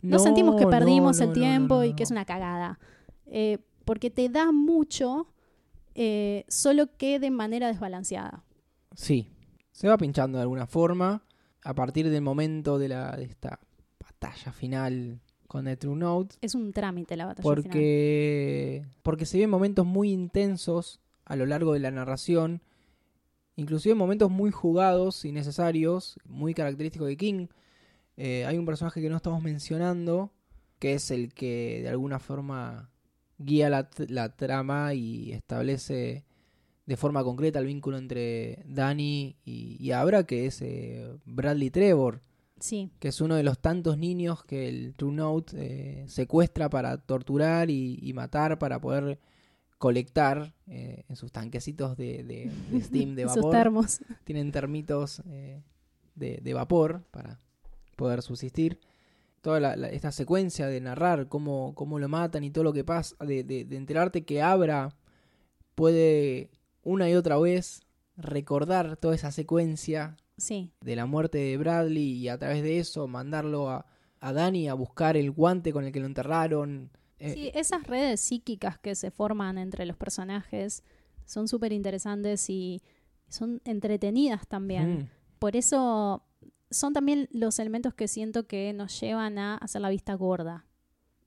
No, 0.02 0.20
sentimos 0.20 0.56
que 0.56 0.68
perdimos 0.68 1.20
no, 1.20 1.26
el 1.26 1.34
tiempo 1.34 1.84
y 1.84 1.94
que 1.94 2.04
es 2.04 2.12
una 2.12 2.24
cagada. 2.24 2.80
Eh, 3.26 3.58
porque 3.84 4.10
te 4.10 4.30
da 4.30 4.54
mucho, 4.54 5.28
eh, 5.94 6.46
solo 6.48 6.96
que 6.96 7.20
de 7.20 7.32
manera 7.32 7.68
desbalanceada. 7.68 8.46
Sí, 8.96 9.30
se 9.74 9.90
va 9.90 9.98
pinchando 9.98 10.38
de 10.38 10.44
alguna 10.44 10.68
forma 10.68 11.26
a 11.66 11.74
partir 11.74 12.10
del 12.10 12.22
momento 12.22 12.78
de, 12.78 12.90
la, 12.90 13.18
de 13.18 13.24
esta 13.26 13.60
batalla 14.00 14.54
final 14.54 15.20
con 15.48 15.66
The 15.66 15.76
True 15.76 15.96
Note. 15.96 16.36
Es 16.42 16.54
un 16.54 16.72
trámite 16.72 17.18
la 17.18 17.26
batalla 17.26 17.42
final. 17.42 17.64
Porque, 17.64 18.86
porque 19.02 19.26
se 19.26 19.40
ven 19.40 19.50
momentos 19.50 19.86
muy 19.86 20.12
intensos 20.12 21.02
a 21.26 21.36
lo 21.36 21.48
largo 21.48 21.74
de 21.74 21.80
la 21.80 21.90
narración, 21.90 22.62
inclusive 23.56 23.96
momentos 23.96 24.30
muy 24.30 24.52
jugados 24.52 25.26
y 25.26 25.32
necesarios, 25.32 26.20
muy 26.24 26.54
característicos 26.54 27.08
de 27.08 27.18
King. 27.18 27.48
Eh, 28.16 28.46
hay 28.46 28.60
un 28.60 28.66
personaje 28.66 29.02
que 29.02 29.10
no 29.10 29.18
estamos 29.18 29.42
mencionando, 29.42 30.32
que 30.78 30.94
es 30.94 31.10
el 31.10 31.34
que 31.34 31.80
de 31.82 31.90
alguna 31.90 32.20
forma 32.20 32.92
guía 33.40 33.72
la, 33.72 33.90
la 34.08 34.36
trama 34.36 34.94
y 34.94 35.32
establece 35.32 36.26
de 36.86 36.98
forma 36.98 37.24
concreta 37.24 37.60
el 37.60 37.66
vínculo 37.66 37.98
entre 37.98 38.64
Danny 38.68 39.36
y, 39.44 39.78
y 39.80 39.92
Abra, 39.92 40.24
que 40.26 40.46
es 40.46 40.62
eh, 40.62 41.10
Bradley 41.26 41.70
Trevor 41.72 42.22
Sí, 42.60 42.90
que 43.00 43.10
es 43.10 43.20
uno 43.20 43.36
de 43.36 43.44
los 43.44 43.60
tantos 43.60 43.98
niños 43.98 44.44
que 44.46 44.70
el 44.70 44.94
True 44.96 45.12
Note 45.14 45.54
eh, 45.58 46.06
secuestra 46.08 46.70
para 46.70 46.98
torturar 46.98 47.70
y, 47.70 48.00
y 48.02 48.14
matar 48.14 48.58
para 48.60 48.80
poder 48.80 49.20
colectar 49.78 50.54
eh, 50.68 51.04
en 51.10 51.16
sus 51.18 51.34
tanquecitos 51.34 51.98
de, 51.98 52.24
de- 52.24 52.50
de 52.72 52.82
steam 52.82 53.14
de 53.16 53.24
sus 53.28 53.36
vapor. 53.38 53.52
termos. 53.52 54.00
Tienen 54.24 54.54
termitos 54.54 55.22
eh, 55.30 55.62
de, 56.16 56.40
de 56.42 56.54
vapor 56.54 57.04
para 57.12 57.40
poder 57.98 58.22
subsistir. 58.22 58.80
toda 59.42 59.60
la- 59.60 59.76
la- 59.76 59.90
esta 59.90 60.14
secuencia 60.14 60.68
de 60.68 60.80
narrar 60.80 61.28
cómo, 61.28 61.74
cómo 61.76 62.00
lo 62.00 62.08
matan 62.08 62.46
y 62.46 62.52
todo 62.52 62.64
lo 62.64 62.72
que 62.74 62.86
pasa, 62.86 63.16
de 63.26 63.68
enterarte 63.72 64.24
que 64.24 64.42
Abra 64.42 64.96
puede 65.76 66.50
una 66.86 67.10
y 67.10 67.16
otra 67.16 67.38
vez 67.38 67.82
recordar 68.16 68.96
toda 68.98 69.14
esa 69.16 69.32
secuencia 69.32 70.16
Sí, 70.38 70.72
de 70.82 70.96
la 70.96 71.06
muerte 71.06 71.38
de 71.38 71.58
Bradley 71.58 72.12
y 72.14 72.28
a 72.30 72.38
través 72.38 72.62
de 72.64 72.80
eso 72.80 73.08
mandarlo 73.08 73.70
a, 73.70 73.86
a 74.20 74.34
Danny 74.34 74.68
a 74.68 74.74
buscar 74.74 75.16
el 75.18 75.32
guante 75.32 75.72
con 75.74 75.86
el 75.86 75.92
que 75.92 76.00
lo 76.02 76.06
enterraron. 76.08 76.92
Eh, 77.20 77.34
Sí, 77.34 77.52
esas 77.54 77.84
redes 77.88 78.20
psíquicas 78.20 78.78
que 78.80 78.96
se 78.96 79.12
forman 79.12 79.58
entre 79.58 79.86
los 79.86 79.96
personajes 79.96 80.84
son 81.26 81.48
súper 81.48 81.72
interesantes 81.72 82.50
y 82.50 82.82
son 83.30 83.62
entretenidas 83.66 84.46
también. 84.48 85.00
mm, 85.00 85.10
Por 85.40 85.56
eso 85.56 86.24
son 86.70 86.92
también 86.94 87.30
los 87.32 87.58
elementos 87.60 87.94
que 87.94 88.08
siento 88.10 88.46
que 88.46 88.74
nos 88.74 89.00
llevan 89.00 89.38
a 89.38 89.56
hacer 89.56 89.82
la 89.82 89.90
vista 89.90 90.14
gorda 90.16 90.66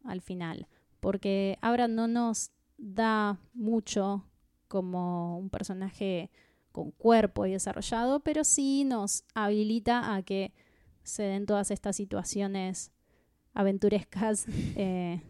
al 0.04 0.20
final. 0.20 0.68
Porque 1.00 1.56
Abra 1.62 1.88
no 1.88 2.08
nos 2.08 2.50
da 2.76 3.38
mucho 3.54 4.24
como 4.68 5.38
un 5.38 5.50
personaje 5.50 6.30
con 6.72 6.90
cuerpo 6.92 7.46
y 7.46 7.52
desarrollado, 7.52 8.20
pero 8.20 8.44
sí 8.44 8.84
nos 8.84 9.24
habilita 9.34 10.14
a 10.14 10.22
que 10.22 10.52
se 11.02 11.22
den 11.24 11.46
todas 11.46 11.70
estas 11.70 11.96
situaciones 11.96 12.92
aventurescas 13.54 14.44
eh, 14.76 15.20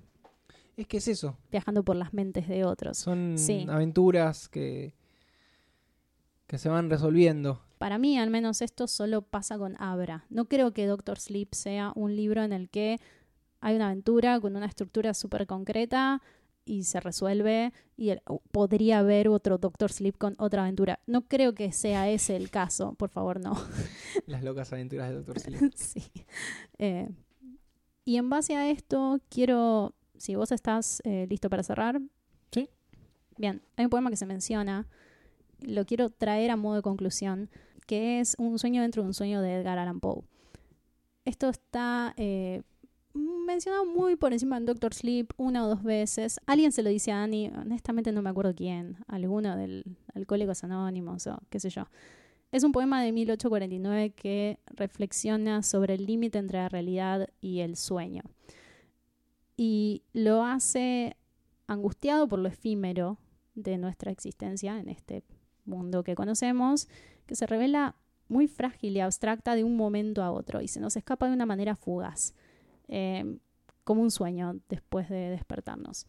Es 0.76 0.86
que 0.86 0.98
es 0.98 1.08
eso. 1.08 1.36
viajando 1.50 1.84
por 1.84 1.96
las 1.96 2.12
mentes 2.12 2.48
de 2.48 2.64
otros. 2.64 2.98
Son 2.98 3.34
Sí. 3.38 3.66
aventuras 3.68 4.48
que, 4.48 4.94
que 6.46 6.58
se 6.58 6.68
van 6.68 6.90
resolviendo. 6.90 7.62
Para 7.78 7.96
mí, 7.98 8.18
al 8.18 8.30
menos, 8.30 8.60
esto 8.60 8.86
solo 8.88 9.22
pasa 9.22 9.56
con 9.56 9.80
Abra. 9.80 10.24
No 10.30 10.46
creo 10.46 10.72
que 10.72 10.86
Doctor 10.86 11.18
Sleep 11.20 11.54
sea 11.54 11.92
un 11.94 12.16
libro 12.16 12.42
en 12.42 12.52
el 12.52 12.68
que 12.68 12.98
hay 13.60 13.76
una 13.76 13.86
aventura 13.86 14.40
con 14.40 14.56
una 14.56 14.66
estructura 14.66 15.14
súper 15.14 15.46
concreta 15.46 16.20
y 16.68 16.84
se 16.84 17.00
resuelve 17.00 17.72
y 17.96 18.10
el- 18.10 18.22
podría 18.52 18.98
haber 18.98 19.28
otro 19.28 19.58
Doctor 19.58 19.90
Sleep 19.92 20.16
con 20.18 20.34
otra 20.38 20.62
aventura. 20.62 21.00
No 21.06 21.22
creo 21.22 21.54
que 21.54 21.72
sea 21.72 22.08
ese 22.10 22.36
el 22.36 22.50
caso, 22.50 22.94
por 22.94 23.08
favor, 23.10 23.40
no. 23.40 23.54
Las 24.26 24.44
locas 24.44 24.72
aventuras 24.72 25.08
de 25.08 25.14
Doctor 25.16 25.40
Sleep. 25.40 25.72
sí. 25.74 26.02
Eh, 26.78 27.08
y 28.04 28.16
en 28.16 28.28
base 28.30 28.54
a 28.56 28.70
esto, 28.70 29.18
quiero, 29.28 29.94
si 30.16 30.34
vos 30.34 30.52
estás 30.52 31.00
eh, 31.04 31.26
listo 31.28 31.48
para 31.50 31.62
cerrar. 31.62 32.00
Sí. 32.52 32.68
Bien, 33.36 33.62
hay 33.76 33.84
un 33.86 33.90
poema 33.90 34.10
que 34.10 34.16
se 34.16 34.26
menciona, 34.26 34.86
lo 35.60 35.84
quiero 35.86 36.10
traer 36.10 36.50
a 36.50 36.56
modo 36.56 36.76
de 36.76 36.82
conclusión, 36.82 37.50
que 37.86 38.20
es 38.20 38.34
Un 38.38 38.58
sueño 38.58 38.82
dentro 38.82 39.02
de 39.02 39.08
un 39.08 39.14
sueño 39.14 39.40
de 39.40 39.54
Edgar 39.54 39.78
Allan 39.78 40.00
Poe. 40.00 40.22
Esto 41.24 41.48
está 41.48 42.14
eh, 42.16 42.62
mencionado 43.18 43.84
muy 43.86 44.16
por 44.16 44.32
encima 44.32 44.56
en 44.56 44.66
Doctor 44.66 44.94
Sleep 44.94 45.32
una 45.36 45.64
o 45.64 45.68
dos 45.68 45.82
veces. 45.82 46.40
Alguien 46.46 46.72
se 46.72 46.82
lo 46.82 46.90
dice 46.90 47.12
a 47.12 47.18
Dani, 47.18 47.48
honestamente 47.48 48.12
no 48.12 48.22
me 48.22 48.30
acuerdo 48.30 48.54
quién, 48.54 48.96
alguno 49.06 49.56
del 49.56 49.84
Alcohólicos 50.14 50.64
Anónimos 50.64 51.26
o 51.26 51.38
qué 51.50 51.60
sé 51.60 51.70
yo. 51.70 51.86
Es 52.50 52.64
un 52.64 52.72
poema 52.72 53.02
de 53.02 53.12
1849 53.12 54.10
que 54.10 54.58
reflexiona 54.66 55.62
sobre 55.62 55.94
el 55.94 56.06
límite 56.06 56.38
entre 56.38 56.58
la 56.58 56.68
realidad 56.68 57.28
y 57.40 57.60
el 57.60 57.76
sueño. 57.76 58.22
Y 59.56 60.02
lo 60.12 60.44
hace 60.44 61.16
angustiado 61.66 62.26
por 62.28 62.38
lo 62.38 62.48
efímero 62.48 63.18
de 63.54 63.76
nuestra 63.76 64.10
existencia 64.10 64.78
en 64.78 64.88
este 64.88 65.24
mundo 65.64 66.02
que 66.02 66.14
conocemos, 66.14 66.88
que 67.26 67.34
se 67.34 67.46
revela 67.46 67.96
muy 68.28 68.46
frágil 68.46 68.96
y 68.96 69.00
abstracta 69.00 69.54
de 69.54 69.64
un 69.64 69.76
momento 69.76 70.22
a 70.22 70.30
otro 70.30 70.60
y 70.60 70.68
se 70.68 70.80
nos 70.80 70.96
escapa 70.96 71.26
de 71.26 71.32
una 71.32 71.46
manera 71.46 71.76
fugaz, 71.76 72.34
eh, 72.88 73.38
como 73.84 74.02
un 74.02 74.10
sueño 74.10 74.60
después 74.68 75.08
de 75.08 75.30
despertarnos. 75.30 76.06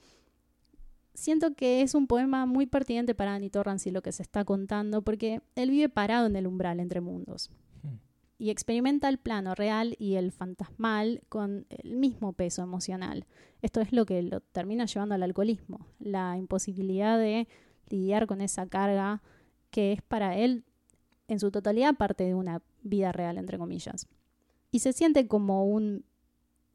Siento 1.14 1.54
que 1.54 1.82
es 1.82 1.96
un 1.96 2.08
poema 2.08 2.46
muy 2.46 2.66
pertinente 2.66 3.14
para 3.14 3.36
Annie 3.36 3.50
Torrance 3.50 3.90
y 3.90 3.92
lo 3.92 4.02
que 4.02 4.12
se 4.12 4.24
está 4.24 4.46
contando, 4.46 5.02
porque 5.02 5.42
él 5.56 5.70
vive 5.70 5.90
parado 5.90 6.28
en 6.28 6.36
el 6.36 6.48
umbral 6.48 6.80
entre 6.80 7.02
mundos 7.02 7.52
Hmm. 7.84 8.00
y 8.38 8.50
experimenta 8.50 9.10
el 9.10 9.18
plano 9.18 9.56
real 9.56 9.96
y 10.00 10.16
el 10.16 10.32
fantasmal 10.32 11.22
con 11.30 11.66
el 11.70 11.96
mismo 11.96 12.34
peso 12.34 12.62
emocional. 12.62 13.26
Esto 13.62 13.82
es 13.82 13.92
lo 13.92 14.06
que 14.06 14.22
lo 14.22 14.42
termina 14.42 14.86
llevando 14.86 15.16
al 15.16 15.24
alcoholismo, 15.24 15.86
la 16.00 16.38
imposibilidad 16.38 17.18
de 17.18 17.48
lidiar 17.90 18.28
con 18.28 18.42
esa 18.42 18.68
carga 18.68 19.22
que 19.72 19.94
es 19.94 20.02
para 20.02 20.38
él 20.38 20.64
en 21.28 21.40
su 21.40 21.52
totalidad 21.52 21.96
parte 21.96 22.24
de 22.24 22.34
una 22.34 22.62
vida 22.82 23.12
real, 23.12 23.38
entre 23.38 23.58
comillas. 23.58 24.08
Y 24.72 24.80
se 24.80 24.94
siente 24.94 25.28
como 25.28 25.66
un, 25.66 26.06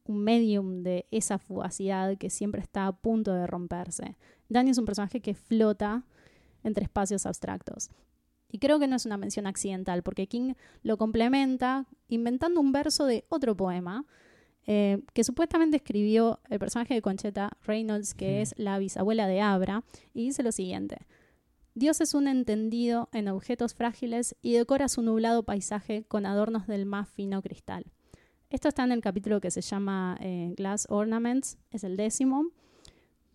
un 0.07 0.22
medium 0.22 0.82
de 0.82 1.07
esa 1.11 1.38
fugacidad 1.38 2.16
que 2.18 2.30
siempre 2.30 2.61
está 2.61 2.86
a 2.86 2.96
punto 2.96 3.32
de 3.32 3.46
romperse. 3.46 4.16
Danny 4.48 4.70
es 4.70 4.78
un 4.78 4.84
personaje 4.84 5.20
que 5.20 5.34
flota 5.34 6.05
entre 6.62 6.84
espacios 6.84 7.26
abstractos. 7.26 7.90
Y 8.50 8.59
creo 8.59 8.78
que 8.78 8.86
no 8.86 8.96
es 8.96 9.07
una 9.07 9.16
mención 9.16 9.46
accidental, 9.46 10.02
porque 10.02 10.28
King 10.28 10.55
lo 10.82 10.96
complementa 10.96 11.86
inventando 12.09 12.61
un 12.61 12.72
verso 12.72 13.07
de 13.07 13.24
otro 13.28 13.57
poema 13.57 14.07
eh, 14.66 15.02
que 15.12 15.24
supuestamente 15.24 15.76
escribió 15.76 16.40
el 16.48 16.59
personaje 16.59 16.94
de 16.94 17.02
Concheta 17.02 17.50
Reynolds, 17.66 18.14
que 18.14 18.40
es 18.40 18.55
la 18.57 18.78
bisabuela 18.78 19.26
de 19.26 19.40
Abra, 19.40 19.84
y 20.14 20.26
dice 20.26 20.42
lo 20.42 20.52
siguiente. 20.52 20.98
Dios 21.74 22.00
es 22.00 22.14
un 22.14 22.28
entendido 22.28 23.09
en 23.12 23.28
objetos 23.28 23.74
frágiles 23.74 24.36
y 24.40 24.52
decora 24.52 24.88
su 24.88 25.02
nublado 25.02 25.42
paisaje 25.42 26.05
con 26.05 26.24
adornos 26.24 26.66
del 26.66 26.86
más 26.86 27.09
fino 27.09 27.42
cristal. 27.42 27.86
Esto 28.55 28.68
está 28.68 28.84
en 28.84 28.92
el 28.92 29.00
capítulo 29.00 29.40
que 29.40 29.50
se 29.50 29.62
llama 29.62 30.16
eh, 30.20 30.55
Glass 30.57 30.86
Ornaments, 30.88 31.59
es 31.72 31.82
el 31.82 31.96
décimo, 31.96 32.44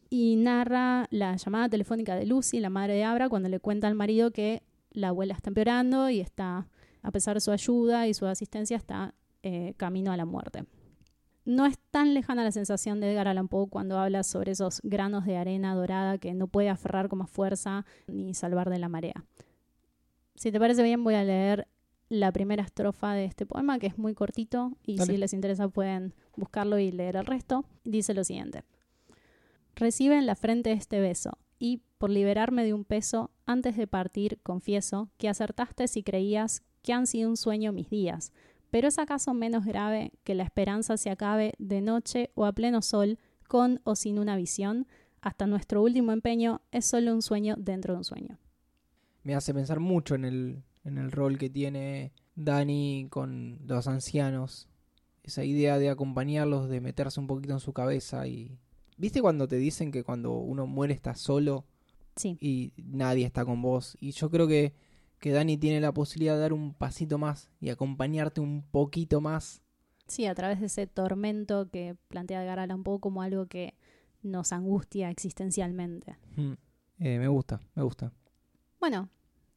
y 0.10 0.38
narra 0.38 1.08
la 1.12 1.36
llamada 1.36 1.68
telefónica 1.68 2.16
de 2.16 2.26
Lucy, 2.26 2.62
la 2.62 2.70
madre 2.70 2.94
de 2.94 3.04
Abra, 3.04 3.28
cuando 3.28 3.50
le 3.50 3.60
cuenta 3.60 3.90
al 3.90 3.96
marido 3.96 4.32
que 4.32 4.64
la 4.92 5.10
abuela 5.10 5.34
está 5.34 5.50
empeorando 5.50 6.10
y 6.10 6.22
está, 6.22 6.70
a 7.02 7.12
pesar 7.12 7.34
de 7.34 7.42
su 7.42 7.52
ayuda 7.52 8.08
y 8.08 8.14
su 8.14 8.28
asistencia, 8.28 8.78
está 8.78 9.14
eh, 9.44 9.74
camino 9.76 10.14
a 10.14 10.16
la 10.16 10.24
muerte. 10.24 10.64
No 11.44 11.66
es 11.66 11.78
tan 11.92 12.14
lejana 12.14 12.46
la 12.46 12.54
sensación 12.54 13.02
de 13.02 13.12
Edgar 13.12 13.28
Allan 13.28 13.50
Poe 13.50 13.68
cuando 13.68 14.00
habla 14.00 14.24
sobre 14.24 14.54
esos 14.54 14.80
granos 14.84 15.26
de 15.26 15.36
arena 15.36 15.76
dorada 15.76 16.18
que 16.18 16.34
no 16.34 16.48
puede 16.48 16.70
aferrar 16.70 17.10
con 17.10 17.20
más 17.20 17.30
fuerza 17.30 17.86
ni 18.08 18.34
salvar 18.34 18.70
de 18.70 18.80
la 18.80 18.88
marea. 18.88 19.26
Si 20.36 20.50
te 20.54 20.60
parece 20.60 20.82
bien, 20.82 21.04
voy 21.04 21.16
a 21.16 21.26
leer 21.26 21.68
la 22.10 22.32
primera 22.32 22.64
estrofa 22.64 23.14
de 23.14 23.26
este 23.26 23.46
poema, 23.46 23.80
que 23.80 23.88
es 23.88 23.98
muy 23.98 24.14
cortito, 24.14 24.74
y 24.84 24.98
Dale. 24.98 25.14
si 25.14 25.18
les 25.18 25.34
interesa 25.34 25.70
pueden 25.70 26.14
buscarlo 26.36 26.80
y 26.80 26.92
leer 26.92 27.16
el 27.16 27.26
resto. 27.26 27.66
Dice 27.84 28.14
lo 28.14 28.24
siguiente. 28.24 28.64
Recibe 29.76 30.18
en 30.18 30.26
la 30.26 30.36
frente 30.36 30.72
este 30.72 31.00
beso, 31.00 31.38
y, 31.60 31.82
por 31.98 32.10
liberarme 32.10 32.64
de 32.64 32.74
un 32.74 32.86
peso, 32.86 33.32
antes 33.46 33.78
de 33.78 33.86
partir, 33.86 34.40
confieso 34.42 35.10
que 35.18 35.30
acertaste 35.30 35.88
si 35.88 36.04
creías 36.04 36.64
que 36.82 36.94
han 36.94 37.06
sido 37.06 37.30
un 37.30 37.38
sueño 37.38 37.74
mis 37.74 37.90
días, 37.90 38.32
pero 38.72 38.88
es 38.88 38.98
acaso 39.00 39.34
menos 39.34 39.66
grave 39.66 40.14
que 40.24 40.36
la 40.36 40.44
esperanza 40.44 40.98
se 40.98 41.10
acabe 41.10 41.54
de 41.58 41.82
noche 41.82 42.32
o 42.36 42.46
a 42.46 42.54
pleno 42.54 42.82
sol, 42.82 43.20
con 43.48 43.82
o 43.84 43.96
sin 43.96 44.20
una 44.20 44.36
visión, 44.36 44.88
hasta 45.22 45.48
nuestro 45.48 45.82
último 45.82 46.12
empeño 46.12 46.62
es 46.72 46.86
solo 46.86 47.14
un 47.14 47.22
sueño 47.22 47.56
dentro 47.58 47.94
de 47.94 47.98
un 47.98 48.04
sueño. 48.04 48.38
Me 49.24 49.36
hace 49.36 49.54
pensar 49.54 49.80
mucho 49.80 50.16
en 50.16 50.24
el, 50.24 50.64
en 50.84 50.98
el 50.98 51.12
rol 51.12 51.38
que 51.38 51.50
tiene 51.50 52.12
Dani 52.36 53.08
con 53.10 53.60
los 53.66 53.88
ancianos. 53.88 54.68
Esa 55.24 55.44
idea 55.44 55.78
de 55.78 55.90
acompañarlos, 55.90 56.70
de 56.70 56.82
meterse 56.82 57.20
un 57.20 57.28
poquito 57.28 57.54
en 57.54 57.60
su 57.60 57.74
cabeza 57.74 58.28
y... 58.28 58.58
¿Viste 58.98 59.22
cuando 59.22 59.48
te 59.48 59.56
dicen 59.56 59.92
que 59.92 60.04
cuando 60.04 60.34
uno 60.34 60.68
muere 60.68 60.94
está 60.94 61.16
solo 61.16 61.66
Sí, 62.18 62.38
y 62.42 62.74
nadie 62.78 63.26
está 63.26 63.46
con 63.46 63.62
vos? 63.62 63.96
Y 64.02 64.12
yo 64.12 64.30
creo 64.30 64.46
que, 64.46 64.74
que 65.20 65.32
Dani 65.32 65.58
tiene 65.58 65.80
la 65.80 65.94
posibilidad 65.94 66.36
de 66.36 66.42
dar 66.42 66.54
un 66.54 66.74
pasito 66.74 67.18
más 67.18 67.50
y 67.62 67.70
acompañarte 67.70 68.42
un 68.42 68.64
poquito 68.64 69.22
más. 69.22 69.62
sí, 70.08 70.26
a 70.26 70.36
través 70.36 70.60
de 70.60 70.66
ese 70.66 70.86
tormento 70.86 71.70
que 71.70 71.96
plantea 72.10 72.44
Edgar 72.44 72.60
Allan 72.60 72.84
Poe 72.84 73.00
como 73.00 73.22
algo 73.22 73.46
que 73.46 73.76
nos 74.22 74.52
angustia 74.52 75.10
existencialmente. 75.10 76.18
Mm. 76.36 76.54
Eh, 77.00 77.20
me 77.20 77.28
gusta, 77.30 77.62
me 77.76 77.84
gusta. 77.84 78.12
Bueno, 78.80 79.10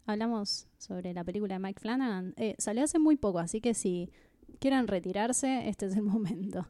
hablamos 0.06 0.68
sobre 0.78 1.12
la 1.14 1.24
película 1.24 1.54
de 1.54 1.58
Mike 1.60 1.80
Flanagan. 1.80 2.34
Eh, 2.36 2.54
salió 2.58 2.84
hace 2.84 2.98
muy 2.98 3.16
poco, 3.16 3.38
así 3.38 3.60
que 3.60 3.74
si 3.74 4.10
quieren 4.58 4.86
retirarse, 4.88 5.68
este 5.68 5.86
es 5.86 5.96
el 5.96 6.02
momento. 6.02 6.66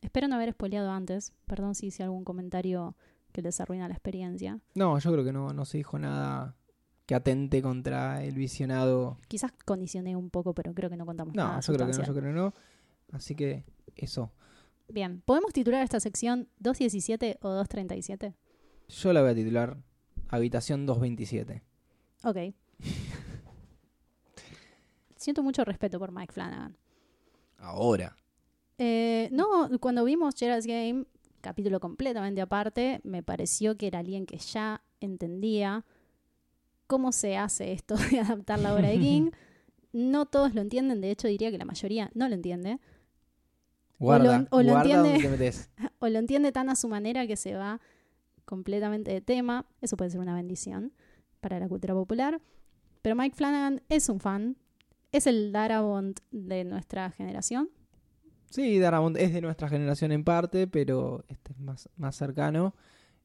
Espero 0.00 0.28
no 0.28 0.36
haber 0.36 0.52
spoileado 0.52 0.90
antes. 0.90 1.32
Perdón 1.46 1.74
si 1.74 1.86
hice 1.88 2.02
algún 2.02 2.24
comentario 2.24 2.96
que 3.32 3.42
les 3.42 3.60
arruina 3.60 3.88
la 3.88 3.94
experiencia. 3.94 4.60
No, 4.74 4.98
yo 4.98 5.12
creo 5.12 5.24
que 5.24 5.32
no, 5.32 5.52
no 5.52 5.64
se 5.64 5.78
dijo 5.78 5.98
nada 5.98 6.56
que 7.06 7.14
atente 7.14 7.62
contra 7.62 8.24
el 8.24 8.34
visionado. 8.34 9.18
Quizás 9.28 9.52
condicioné 9.64 10.16
un 10.16 10.30
poco, 10.30 10.54
pero 10.54 10.74
creo 10.74 10.90
que 10.90 10.96
no 10.96 11.06
contamos 11.06 11.34
No, 11.34 11.44
nada. 11.44 11.60
yo 11.60 11.74
creo 11.74 11.86
que 11.86 11.92
no, 11.92 12.04
yo 12.04 12.12
creo 12.14 12.24
que 12.24 12.32
no. 12.38 12.54
Así 13.12 13.34
que 13.34 13.64
eso. 13.94 14.32
Bien, 14.88 15.22
¿podemos 15.24 15.52
titular 15.52 15.82
esta 15.82 16.00
sección 16.00 16.48
217 16.58 17.38
o 17.42 17.48
237? 17.50 18.34
Yo 18.88 19.12
la 19.12 19.22
voy 19.22 19.30
a 19.30 19.34
titular 19.34 19.76
Habitación 20.28 20.86
227. 20.86 21.62
Ok. 22.26 22.38
Siento 25.14 25.44
mucho 25.44 25.64
respeto 25.64 26.00
por 26.00 26.10
Mike 26.10 26.32
Flanagan. 26.32 26.76
Ahora. 27.58 28.16
Eh, 28.78 29.28
no, 29.30 29.70
cuando 29.78 30.04
vimos 30.04 30.34
Gerald's 30.36 30.66
Game, 30.66 31.04
capítulo 31.40 31.78
completamente 31.78 32.40
aparte, 32.40 33.00
me 33.04 33.22
pareció 33.22 33.76
que 33.76 33.86
era 33.86 34.00
alguien 34.00 34.26
que 34.26 34.38
ya 34.38 34.82
entendía 35.00 35.84
cómo 36.88 37.12
se 37.12 37.36
hace 37.36 37.72
esto 37.72 37.94
de 38.10 38.18
adaptar 38.18 38.58
la 38.58 38.74
obra 38.74 38.88
de 38.88 38.98
King. 38.98 39.30
No 39.92 40.26
todos 40.26 40.54
lo 40.54 40.60
entienden, 40.60 41.00
de 41.00 41.10
hecho 41.10 41.26
diría 41.26 41.50
que 41.50 41.56
la 41.56 41.64
mayoría 41.64 42.10
no 42.12 42.28
lo 42.28 42.34
entiende. 42.34 42.80
Guarda, 43.98 44.46
o 44.50 44.60
lo 44.60 44.72
guarda 44.72 45.14
entiende-. 45.14 45.54
O 46.00 46.08
lo 46.08 46.18
entiende 46.18 46.52
tan 46.52 46.68
a 46.68 46.76
su 46.76 46.86
manera 46.88 47.26
que 47.26 47.36
se 47.36 47.54
va 47.54 47.80
completamente 48.44 49.10
de 49.10 49.22
tema. 49.22 49.64
Eso 49.80 49.96
puede 49.96 50.10
ser 50.10 50.20
una 50.20 50.34
bendición 50.34 50.92
para 51.40 51.58
la 51.58 51.68
cultura 51.68 51.94
popular. 51.94 52.40
Pero 53.02 53.16
Mike 53.16 53.36
Flanagan 53.36 53.82
es 53.88 54.08
un 54.08 54.20
fan. 54.20 54.56
Es 55.12 55.26
el 55.26 55.52
Darabont 55.52 56.20
de 56.30 56.64
nuestra 56.64 57.10
generación. 57.10 57.70
Sí, 58.50 58.78
Darabont 58.78 59.16
es 59.16 59.32
de 59.32 59.40
nuestra 59.40 59.68
generación 59.68 60.12
en 60.12 60.24
parte, 60.24 60.66
pero 60.66 61.24
este 61.28 61.52
es 61.52 61.58
más, 61.58 61.88
más 61.96 62.16
cercano. 62.16 62.74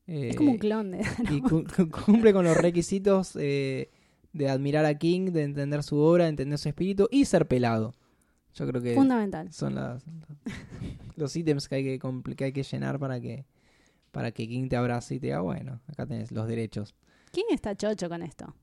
es 0.08 0.36
como 0.36 0.52
un 0.52 0.56
Eh, 0.58 0.60
clon 0.60 0.92
de 0.92 1.06
y 1.32 1.42
cu- 1.42 1.64
cu- 1.64 1.90
cumple 2.06 2.34
con 2.34 2.44
los 2.46 2.58
requisitos 2.58 3.36
eh, 3.36 3.90
de 4.34 4.50
admirar 4.50 4.86
a 4.86 4.98
King, 4.98 5.32
de 5.32 5.44
entender 5.44 5.84
su 5.84 5.98
obra, 5.98 6.26
de 6.26 6.32
entender 6.32 6.58
su 6.60 6.70
espíritu 6.70 7.08
y 7.12 7.26
ser 7.26 7.48
pelado. 7.48 7.94
Yo 8.54 8.68
creo 8.68 8.82
que 8.82 8.96
fundamental. 8.96 9.52
son 9.54 9.76
las, 9.76 10.04
los 11.16 11.36
ítems 11.36 11.68
que 11.70 11.76
hay 11.76 11.84
que, 11.84 12.00
que 12.36 12.44
hay 12.46 12.52
que 12.54 12.64
llenar 12.64 13.00
para 13.00 13.20
que, 13.22 13.46
para 14.12 14.32
que 14.32 14.48
King 14.48 14.68
te 14.70 14.76
abrace 14.76 15.16
y 15.16 15.20
te 15.20 15.28
diga, 15.28 15.42
bueno, 15.42 15.80
acá 15.88 16.06
tenés 16.06 16.32
los 16.32 16.48
derechos. 16.48 16.96
¿Quién 17.32 17.48
está 17.52 17.76
chocho 17.76 18.10
con 18.10 18.22
esto? 18.22 18.54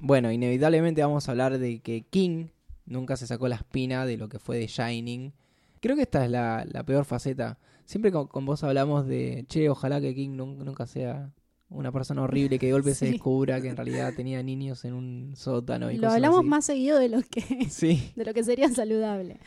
Bueno, 0.00 0.30
inevitablemente 0.30 1.02
vamos 1.02 1.28
a 1.28 1.32
hablar 1.32 1.58
de 1.58 1.80
que 1.80 2.02
King 2.08 2.46
nunca 2.86 3.16
se 3.16 3.26
sacó 3.26 3.48
la 3.48 3.56
espina 3.56 4.06
de 4.06 4.16
lo 4.16 4.28
que 4.28 4.38
fue 4.38 4.58
de 4.58 4.66
Shining. 4.66 5.32
Creo 5.80 5.96
que 5.96 6.02
esta 6.02 6.24
es 6.24 6.30
la, 6.30 6.64
la 6.70 6.84
peor 6.84 7.04
faceta. 7.04 7.58
Siempre 7.84 8.12
con, 8.12 8.26
con 8.28 8.44
vos 8.46 8.62
hablamos 8.64 9.06
de, 9.06 9.44
che, 9.48 9.68
ojalá 9.68 10.00
que 10.00 10.14
King 10.14 10.36
nun- 10.36 10.58
nunca 10.64 10.86
sea 10.86 11.32
una 11.70 11.92
persona 11.92 12.22
horrible 12.22 12.58
que 12.58 12.66
de 12.66 12.72
golpe 12.72 12.94
se 12.94 13.06
descubra 13.12 13.60
que 13.60 13.68
en 13.68 13.76
realidad 13.76 14.12
tenía 14.16 14.42
niños 14.42 14.84
en 14.84 14.94
un 14.94 15.32
sótano. 15.36 15.90
Y 15.90 15.96
Lo 15.96 16.02
cosas 16.02 16.14
hablamos 16.16 16.40
así. 16.40 16.48
más 16.48 16.64
seguido 16.64 16.98
de 16.98 17.08
lo 17.08 17.20
que, 17.22 17.66
Sí, 17.70 18.12
de 18.16 18.24
lo 18.24 18.34
que 18.34 18.42
sería 18.44 18.68
saludable. 18.70 19.38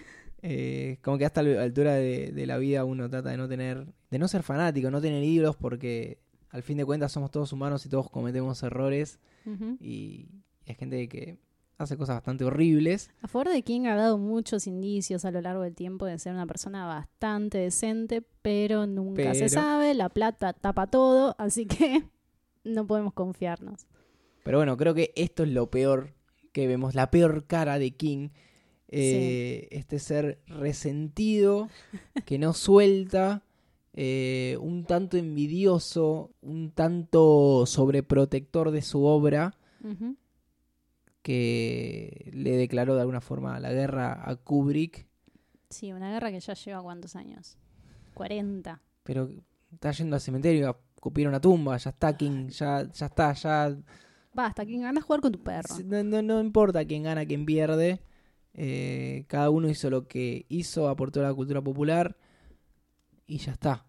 eh, 0.42 0.98
como 1.02 1.18
que 1.18 1.26
hasta 1.26 1.44
la 1.44 1.62
altura 1.64 1.96
de, 1.96 2.32
de 2.32 2.46
la 2.46 2.58
vida 2.58 2.84
uno 2.86 3.10
trata 3.10 3.30
de 3.30 3.38
no 3.38 3.48
tener, 3.48 3.86
de 4.10 4.20
no 4.20 4.28
ser 4.28 4.44
fanático, 4.44 4.90
no 4.92 5.02
tener 5.02 5.24
ídolos 5.24 5.56
porque 5.56 6.20
al 6.52 6.64
fin 6.64 6.78
de 6.78 6.86
cuentas 6.86 7.12
somos 7.12 7.32
todos 7.32 7.52
humanos 7.54 7.86
y 7.86 7.90
todos 7.90 8.10
cometemos 8.10 8.62
errores 8.64 9.20
y 9.80 10.28
hay 10.68 10.76
gente 10.76 11.08
que 11.10 11.38
hace 11.78 11.98
cosas 11.98 12.18
bastante 12.18 12.44
horribles. 12.44 13.10
A 13.22 13.28
favor 13.28 13.50
de 13.50 13.64
King 13.64 13.88
ha 13.88 13.96
dado 13.96 14.18
muchos 14.20 14.68
indicios 14.68 15.26
a 15.26 15.32
lo 15.32 15.42
largo 15.42 15.64
del 15.64 15.74
tiempo 15.74 16.06
de 16.06 16.20
ser 16.20 16.34
una 16.34 16.46
persona 16.46 16.86
bastante 16.86 17.58
decente, 17.58 18.22
pero 18.44 18.86
nunca 18.86 19.34
se 19.34 19.50
sabe, 19.50 19.94
la 19.96 20.10
plata 20.10 20.54
tapa 20.54 20.88
todo, 20.88 21.36
así 21.40 21.66
que 21.66 22.04
no 22.64 22.86
podemos 22.86 23.14
confiarnos. 23.14 23.88
Pero 24.44 24.60
bueno, 24.60 24.78
creo 24.78 24.94
que 24.94 25.12
esto 25.16 25.44
es 25.44 25.50
lo 25.50 25.72
peor 25.72 26.14
que 26.52 26.68
vemos, 26.68 26.94
la 26.96 27.10
peor 27.10 27.46
cara 27.48 27.80
de 27.80 27.92
King. 27.92 28.30
Eh, 28.94 29.70
Este 29.72 30.00
ser 30.00 30.42
resentido, 30.48 31.70
que 32.26 32.38
no 32.38 32.54
suelta, 32.54 33.42
eh, 33.94 34.58
un 34.62 34.86
tanto 34.86 35.18
envidioso, 35.18 36.32
un 36.42 36.72
tanto 36.72 37.66
sobreprotector 37.66 38.72
de 38.72 38.82
su 38.82 39.04
obra, 39.04 39.56
que 41.22 42.32
le 42.34 42.52
declaró 42.58 42.96
de 42.96 43.02
alguna 43.02 43.22
forma 43.22 43.60
la 43.60 43.72
guerra 43.72 44.22
a 44.30 44.36
Kubrick, 44.36 45.08
Sí, 45.70 45.94
una 45.94 46.12
guerra 46.12 46.32
que 46.32 46.40
ya 46.42 46.54
lleva 46.54 46.82
cuántos 46.84 47.16
años? 47.16 47.58
40. 48.14 48.82
pero 49.04 49.30
está 49.72 49.92
yendo 49.92 50.16
al 50.18 50.22
cementerio 50.22 50.68
a 50.70 50.78
escupir 50.96 51.28
una 51.30 51.40
tumba, 51.40 51.78
ya 51.78 51.92
está 51.92 52.18
King, 52.18 52.50
ya, 52.50 52.84
ya 52.92 53.06
está, 53.06 53.32
ya 53.34 53.74
Basta, 54.34 54.66
King, 54.66 54.82
anda 54.84 55.00
a 55.00 55.04
jugar 55.04 55.22
con 55.22 55.32
tu 55.32 55.42
perro. 55.42 55.76
No, 55.86 56.22
no 56.22 56.42
importa 56.42 56.84
quién 56.86 57.04
gana, 57.04 57.26
quién 57.26 57.46
pierde. 57.46 58.02
eh, 58.54 59.24
cada 59.28 59.50
uno 59.50 59.70
hizo 59.70 59.90
lo 59.90 60.08
que 60.08 60.46
hizo, 60.50 60.90
aportó 60.90 61.22
a 61.22 61.24
la 61.24 61.34
cultura 61.34 61.62
popular 61.62 62.18
y 63.32 63.38
ya 63.38 63.54
está. 63.54 63.86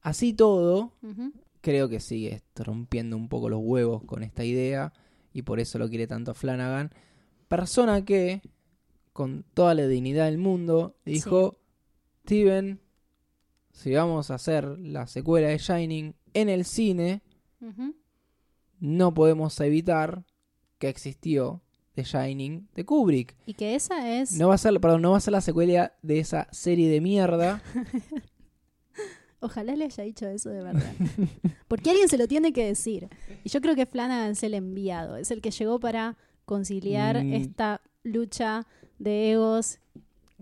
Así 0.00 0.32
todo, 0.32 0.92
creo 1.60 1.88
que 1.88 2.00
sigue 2.00 2.42
rompiendo 2.54 3.16
un 3.16 3.28
poco 3.28 3.50
los 3.50 3.60
huevos 3.62 4.02
con 4.04 4.22
esta 4.22 4.44
idea 4.44 4.92
y 5.34 5.42
por 5.42 5.60
eso 5.60 5.78
lo 5.78 5.88
quiere 5.88 6.06
tanto 6.06 6.32
Flanagan. 6.32 6.90
Persona 7.48 8.04
que, 8.04 8.40
con 9.12 9.44
toda 9.52 9.74
la 9.74 9.86
dignidad 9.86 10.26
del 10.26 10.38
mundo, 10.38 10.96
dijo, 11.04 11.58
Steven, 12.22 12.80
si 13.72 13.92
vamos 13.92 14.30
a 14.30 14.36
hacer 14.36 14.64
la 14.78 15.06
secuela 15.06 15.48
de 15.48 15.58
Shining 15.58 16.14
en 16.32 16.48
el 16.48 16.64
cine, 16.64 17.22
no 18.78 19.12
podemos 19.12 19.60
evitar 19.60 20.24
que 20.78 20.88
existió 20.88 21.62
The 21.94 22.04
Shining 22.04 22.68
de 22.74 22.84
Kubrick. 22.86 23.36
Y 23.44 23.54
que 23.54 23.74
esa 23.74 24.10
es... 24.18 24.32
No 24.32 24.48
va 24.48 24.54
a 24.54 24.58
ser, 24.58 24.80
perdón, 24.80 25.02
no 25.02 25.10
va 25.10 25.18
a 25.18 25.20
ser 25.20 25.32
la 25.32 25.40
secuela 25.42 25.92
de 26.00 26.18
esa 26.18 26.48
serie 26.52 26.88
de 26.88 27.02
mierda. 27.02 27.62
Ojalá 29.40 29.76
le 29.76 29.84
haya 29.84 30.02
dicho 30.04 30.26
eso 30.26 30.50
de 30.50 30.62
verdad. 30.62 30.92
Porque 31.68 31.90
alguien 31.90 32.08
se 32.08 32.18
lo 32.18 32.26
tiene 32.26 32.52
que 32.52 32.64
decir. 32.66 33.08
Y 33.44 33.48
yo 33.50 33.60
creo 33.60 33.74
que 33.74 33.86
Flanagan 33.86 34.30
es 34.32 34.42
el 34.42 34.54
enviado. 34.54 35.16
Es 35.16 35.30
el 35.30 35.40
que 35.42 35.50
llegó 35.50 35.78
para 35.78 36.16
conciliar 36.44 37.22
Mm. 37.22 37.32
esta 37.34 37.80
lucha 38.02 38.66
de 38.98 39.32
egos. 39.32 39.78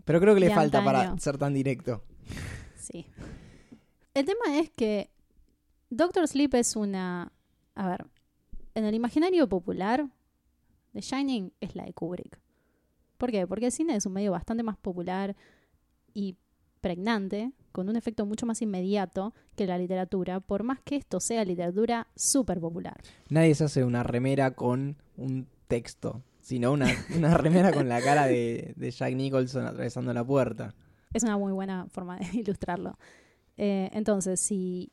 Pero 0.05 0.21
creo 0.21 0.35
que 0.35 0.41
le 0.41 0.51
falta 0.55 0.85
para 0.85 1.17
ser 1.19 1.39
tan 1.39 1.55
directo. 1.55 2.03
Sí. 2.79 3.07
El 4.13 4.25
tema 4.27 4.59
es 4.59 4.71
que 4.71 5.11
Doctor 5.91 6.29
Sleep 6.29 6.55
es 6.55 6.77
una... 6.77 7.33
A 7.75 7.89
ver, 7.89 8.07
en 8.75 8.85
el 8.85 8.95
imaginario 8.95 9.49
popular, 9.49 10.07
The 10.93 11.01
Shining 11.01 11.53
es 11.61 11.75
la 11.75 11.85
de 11.85 11.93
Kubrick. 11.93 12.39
¿Por 13.19 13.31
qué? 13.33 13.47
Porque 13.47 13.67
el 13.67 13.73
cine 13.73 13.97
es 13.97 14.07
un 14.07 14.13
medio 14.13 14.31
bastante 14.33 14.63
más 14.63 14.77
popular 14.77 15.35
y 16.13 16.37
pregnante, 16.81 17.51
con 17.75 17.89
un 17.89 17.97
efecto 17.97 18.25
mucho 18.25 18.47
más 18.47 18.63
inmediato 18.63 19.35
que 19.57 19.67
la 19.67 19.77
literatura, 19.77 20.39
por 20.39 20.63
más 20.63 20.79
que 20.85 20.95
esto 20.95 21.19
sea 21.19 21.45
literatura 21.45 22.07
súper 22.15 22.61
popular. 22.61 23.03
Nadie 23.31 23.53
se 23.57 23.65
hace 23.65 23.83
una 23.83 24.05
remera 24.05 24.53
con 24.53 24.97
un 25.17 25.49
texto, 25.67 26.23
sino 26.41 26.71
una, 26.71 26.87
una 27.17 27.37
remera 27.37 27.73
con 27.73 27.89
la 27.89 28.01
cara 28.01 28.29
de, 28.29 28.75
de 28.77 28.91
Jack 28.93 29.17
Nicholson 29.17 29.67
atravesando 29.67 30.15
la 30.15 30.25
puerta. 30.25 30.73
Es 31.13 31.25
una 31.25 31.37
muy 31.37 31.53
buena 31.53 31.89
forma 31.91 32.17
de 32.17 32.27
ilustrarlo. 32.39 32.97
Eh, 33.57 33.91
entonces, 33.93 34.39
si 34.39 34.93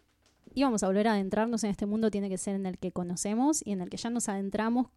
íbamos 0.56 0.82
a 0.82 0.88
volver 0.88 1.08
a 1.08 1.14
adentrarnos 1.14 1.64
en 1.64 1.70
este 1.70 1.86
mundo, 1.86 2.10
tiene 2.10 2.30
que 2.30 2.40
ser 2.40 2.56
en 2.56 2.66
el 2.66 2.80
que 2.80 2.92
conocemos 2.92 3.62
y 3.64 3.74
en 3.74 3.82
el 3.82 3.92
que 3.92 3.98
ya 3.98 4.10
nos 4.10 4.28
adentramos 4.28 4.88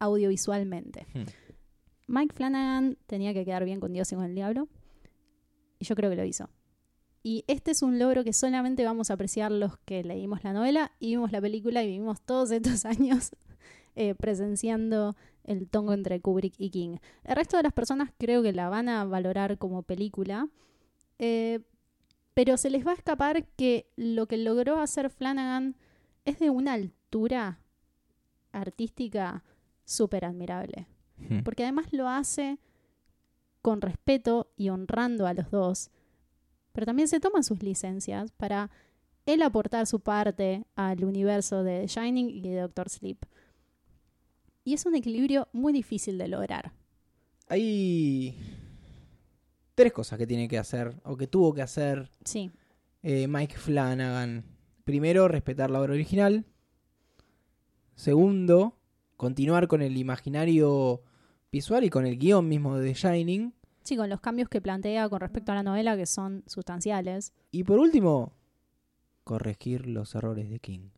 audiovisualmente. 0.00 1.06
Hmm. 1.14 1.24
Mike 2.08 2.34
Flanagan 2.34 2.98
tenía 3.06 3.32
que 3.32 3.46
quedar 3.46 3.64
bien 3.64 3.80
con 3.80 3.94
Dios 3.94 4.12
y 4.12 4.16
con 4.16 4.26
el 4.26 4.34
diablo, 4.34 4.68
y 5.78 5.86
yo 5.86 5.94
creo 5.94 6.10
que 6.10 6.16
lo 6.16 6.24
hizo. 6.24 6.50
Y 7.22 7.44
este 7.46 7.70
es 7.70 7.82
un 7.82 7.98
logro 7.98 8.24
que 8.24 8.32
solamente 8.32 8.84
vamos 8.84 9.10
a 9.10 9.14
apreciar 9.14 9.52
los 9.52 9.78
que 9.78 10.02
leímos 10.02 10.42
la 10.42 10.52
novela 10.52 10.92
y 10.98 11.10
vimos 11.10 11.30
la 11.30 11.40
película 11.40 11.82
y 11.82 11.86
vivimos 11.86 12.20
todos 12.20 12.50
estos 12.50 12.84
años 12.84 13.30
eh, 13.94 14.14
presenciando 14.14 15.16
el 15.44 15.68
tongo 15.68 15.92
entre 15.92 16.20
Kubrick 16.20 16.54
y 16.58 16.70
King. 16.70 16.96
El 17.24 17.36
resto 17.36 17.56
de 17.56 17.62
las 17.62 17.72
personas 17.72 18.10
creo 18.18 18.42
que 18.42 18.52
la 18.52 18.68
van 18.68 18.88
a 18.88 19.04
valorar 19.04 19.58
como 19.58 19.82
película, 19.82 20.48
eh, 21.18 21.60
pero 22.34 22.56
se 22.56 22.70
les 22.70 22.86
va 22.86 22.92
a 22.92 22.94
escapar 22.94 23.46
que 23.56 23.90
lo 23.96 24.26
que 24.26 24.38
logró 24.38 24.80
hacer 24.80 25.10
Flanagan 25.10 25.76
es 26.24 26.38
de 26.38 26.50
una 26.50 26.72
altura 26.72 27.60
artística 28.52 29.44
súper 29.84 30.24
admirable. 30.24 30.86
Hmm. 31.18 31.42
Porque 31.42 31.62
además 31.62 31.92
lo 31.92 32.08
hace 32.08 32.58
con 33.60 33.80
respeto 33.80 34.50
y 34.56 34.70
honrando 34.70 35.26
a 35.26 35.34
los 35.34 35.50
dos, 35.50 35.90
pero 36.72 36.86
también 36.86 37.08
se 37.08 37.20
toman 37.20 37.44
sus 37.44 37.62
licencias 37.62 38.32
para 38.32 38.70
él 39.26 39.42
aportar 39.42 39.86
su 39.86 40.00
parte 40.00 40.64
al 40.74 41.04
universo 41.04 41.62
de 41.62 41.82
The 41.82 41.86
Shining 41.86 42.30
y 42.30 42.42
de 42.42 42.60
Doctor 42.60 42.88
Sleep. 42.88 43.18
Y 44.64 44.74
es 44.74 44.86
un 44.86 44.94
equilibrio 44.94 45.48
muy 45.52 45.72
difícil 45.72 46.18
de 46.18 46.28
lograr. 46.28 46.72
Hay 47.48 48.36
tres 49.74 49.92
cosas 49.92 50.18
que 50.18 50.26
tiene 50.26 50.48
que 50.48 50.58
hacer, 50.58 50.94
o 51.04 51.16
que 51.16 51.26
tuvo 51.26 51.52
que 51.52 51.62
hacer 51.62 52.10
Sí, 52.24 52.50
eh, 53.02 53.26
Mike 53.26 53.56
Flanagan. 53.56 54.44
Primero, 54.84 55.28
respetar 55.28 55.70
la 55.70 55.80
obra 55.80 55.94
original. 55.94 56.44
Segundo, 57.94 58.78
continuar 59.16 59.68
con 59.68 59.82
el 59.82 59.96
imaginario 59.96 61.02
visual 61.50 61.84
y 61.84 61.90
con 61.90 62.06
el 62.06 62.18
guion 62.18 62.48
mismo 62.48 62.78
de 62.78 62.92
The 62.92 62.94
Shining. 62.94 63.54
Sí, 63.82 63.96
con 63.96 64.08
los 64.08 64.20
cambios 64.20 64.48
que 64.48 64.60
plantea 64.60 65.08
con 65.08 65.20
respecto 65.20 65.52
a 65.52 65.54
la 65.56 65.62
novela 65.62 65.96
que 65.96 66.06
son 66.06 66.42
sustanciales. 66.46 67.32
Y 67.50 67.64
por 67.64 67.78
último, 67.78 68.32
corregir 69.24 69.86
los 69.86 70.14
errores 70.14 70.50
de 70.50 70.58
King. 70.58 70.88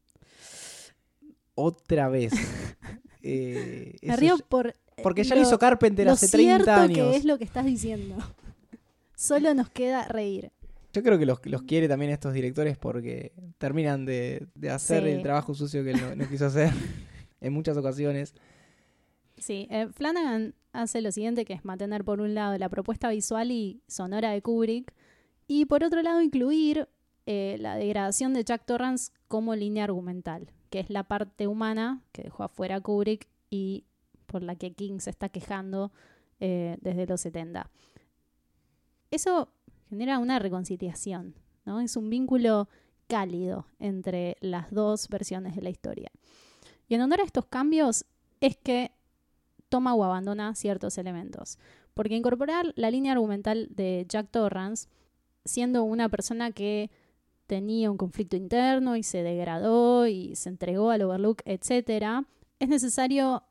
Otra 1.55 2.09
vez. 2.09 2.33
Eh, 3.27 3.97
Me 4.03 4.17
río 4.17 4.37
por 4.51 4.75
porque 5.03 5.25
ya 5.25 5.35
lo- 5.35 5.41
lo 5.41 5.47
hizo 5.49 5.59
Carpenter 5.59 6.05
lo 6.05 6.13
hace 6.13 6.29
cierto 6.29 6.65
30 6.67 6.83
años. 6.83 7.11
que 7.11 7.17
es 7.17 7.25
lo 7.25 7.39
que 7.39 7.45
estás 7.45 7.65
diciendo. 7.65 8.17
Solo 9.17 9.55
nos 9.55 9.71
queda 9.71 10.05
reír. 10.07 10.53
Yo 10.93 11.03
creo 11.03 11.19
que 11.19 11.25
los, 11.25 11.39
los 11.47 11.63
quiere 11.63 11.89
también 11.89 12.11
estos 12.13 12.35
directores 12.35 12.77
porque 12.77 13.33
terminan 13.57 14.05
de, 14.05 14.47
de 14.55 14.69
hacer 14.69 15.05
Sí. 15.05 15.09
el 15.09 15.23
trabajo 15.23 15.55
sucio 15.55 15.83
que 15.83 15.95
no, 15.95 16.15
no 16.15 16.29
quiso 16.29 16.45
hacer 16.45 16.71
en 17.41 17.53
muchas 17.55 17.79
ocasiones. 17.79 18.35
Sí, 19.39 19.69
eh, 19.71 19.89
Flanagan 19.91 20.55
hace 20.75 21.01
lo 21.01 21.13
siguiente, 21.13 21.45
que 21.45 21.55
es 21.55 21.65
mantener 21.65 22.05
por 22.05 22.21
un 22.21 22.35
lado 22.35 22.59
la 22.59 22.69
propuesta 22.69 23.09
visual 23.09 23.51
y 23.51 23.81
sonora 23.87 24.33
de 24.33 24.43
Kubrick, 24.43 24.93
y 25.47 25.67
por 25.67 25.85
otro 25.85 26.03
lado 26.03 26.21
incluir 26.21 26.89
eh, 27.27 27.57
la 27.61 27.77
degradación 27.77 28.35
de 28.35 28.45
Jack 28.45 28.67
Torrance 28.67 29.13
como 29.29 29.55
línea 29.55 29.85
argumental, 29.85 30.51
que 30.71 30.81
es 30.81 30.91
la 30.91 31.05
parte 31.05 31.47
humana 31.47 32.03
que 32.13 32.23
dejó 32.23 32.43
afuera 32.43 32.81
Kubrick 32.81 33.29
y 33.51 33.85
por 34.27 34.43
la 34.43 34.57
que 34.57 34.73
King 34.73 34.99
se 34.99 35.11
está 35.11 35.29
quejando 35.29 35.93
eh, 36.41 36.77
desde 36.81 37.07
los 37.07 37.21
70. 37.21 37.71
Eso 39.11 39.49
genera 39.89 40.19
una 40.19 40.39
reconciliación, 40.39 41.35
¿no? 41.65 41.81
Es 41.81 41.97
un 41.97 42.11
vínculo 42.11 42.69
cálido 43.07 43.67
entre 43.79 44.37
las 44.41 44.71
dos 44.73 45.09
versiones 45.09 45.55
de 45.55 45.63
la 45.63 45.71
historia. 45.71 46.11
Y 46.89 46.95
en 46.95 47.03
honor 47.03 47.21
a 47.21 47.25
estos 47.25 47.47
cambios 47.47 48.05
es 48.41 48.57
que 48.57 48.93
toma 49.75 49.93
o 49.97 50.05
abandona 50.05 50.55
ciertos 50.55 50.99
elementos. 50.99 51.59
Porque 51.95 52.15
incorporar 52.15 52.73
la 52.77 52.93
línea 52.93 53.11
argumental 53.11 53.67
de 53.71 54.07
Jack 54.09 54.29
Torrance, 54.31 54.87
siendo 55.45 55.83
una 55.83 56.09
persona 56.09 56.53
que 56.53 56.93
tenía 57.49 57.91
un 57.91 57.97
conflicto 57.97 58.37
interno 58.37 58.95
y 58.95 59.03
se 59.03 59.25
degradó 59.25 60.07
y 60.07 60.37
se 60.37 60.49
entregó 60.49 60.91
al 60.91 61.03
Overlook, 61.03 61.43
etc., 61.45 62.25
es 62.61 62.69
necesario 62.69 63.43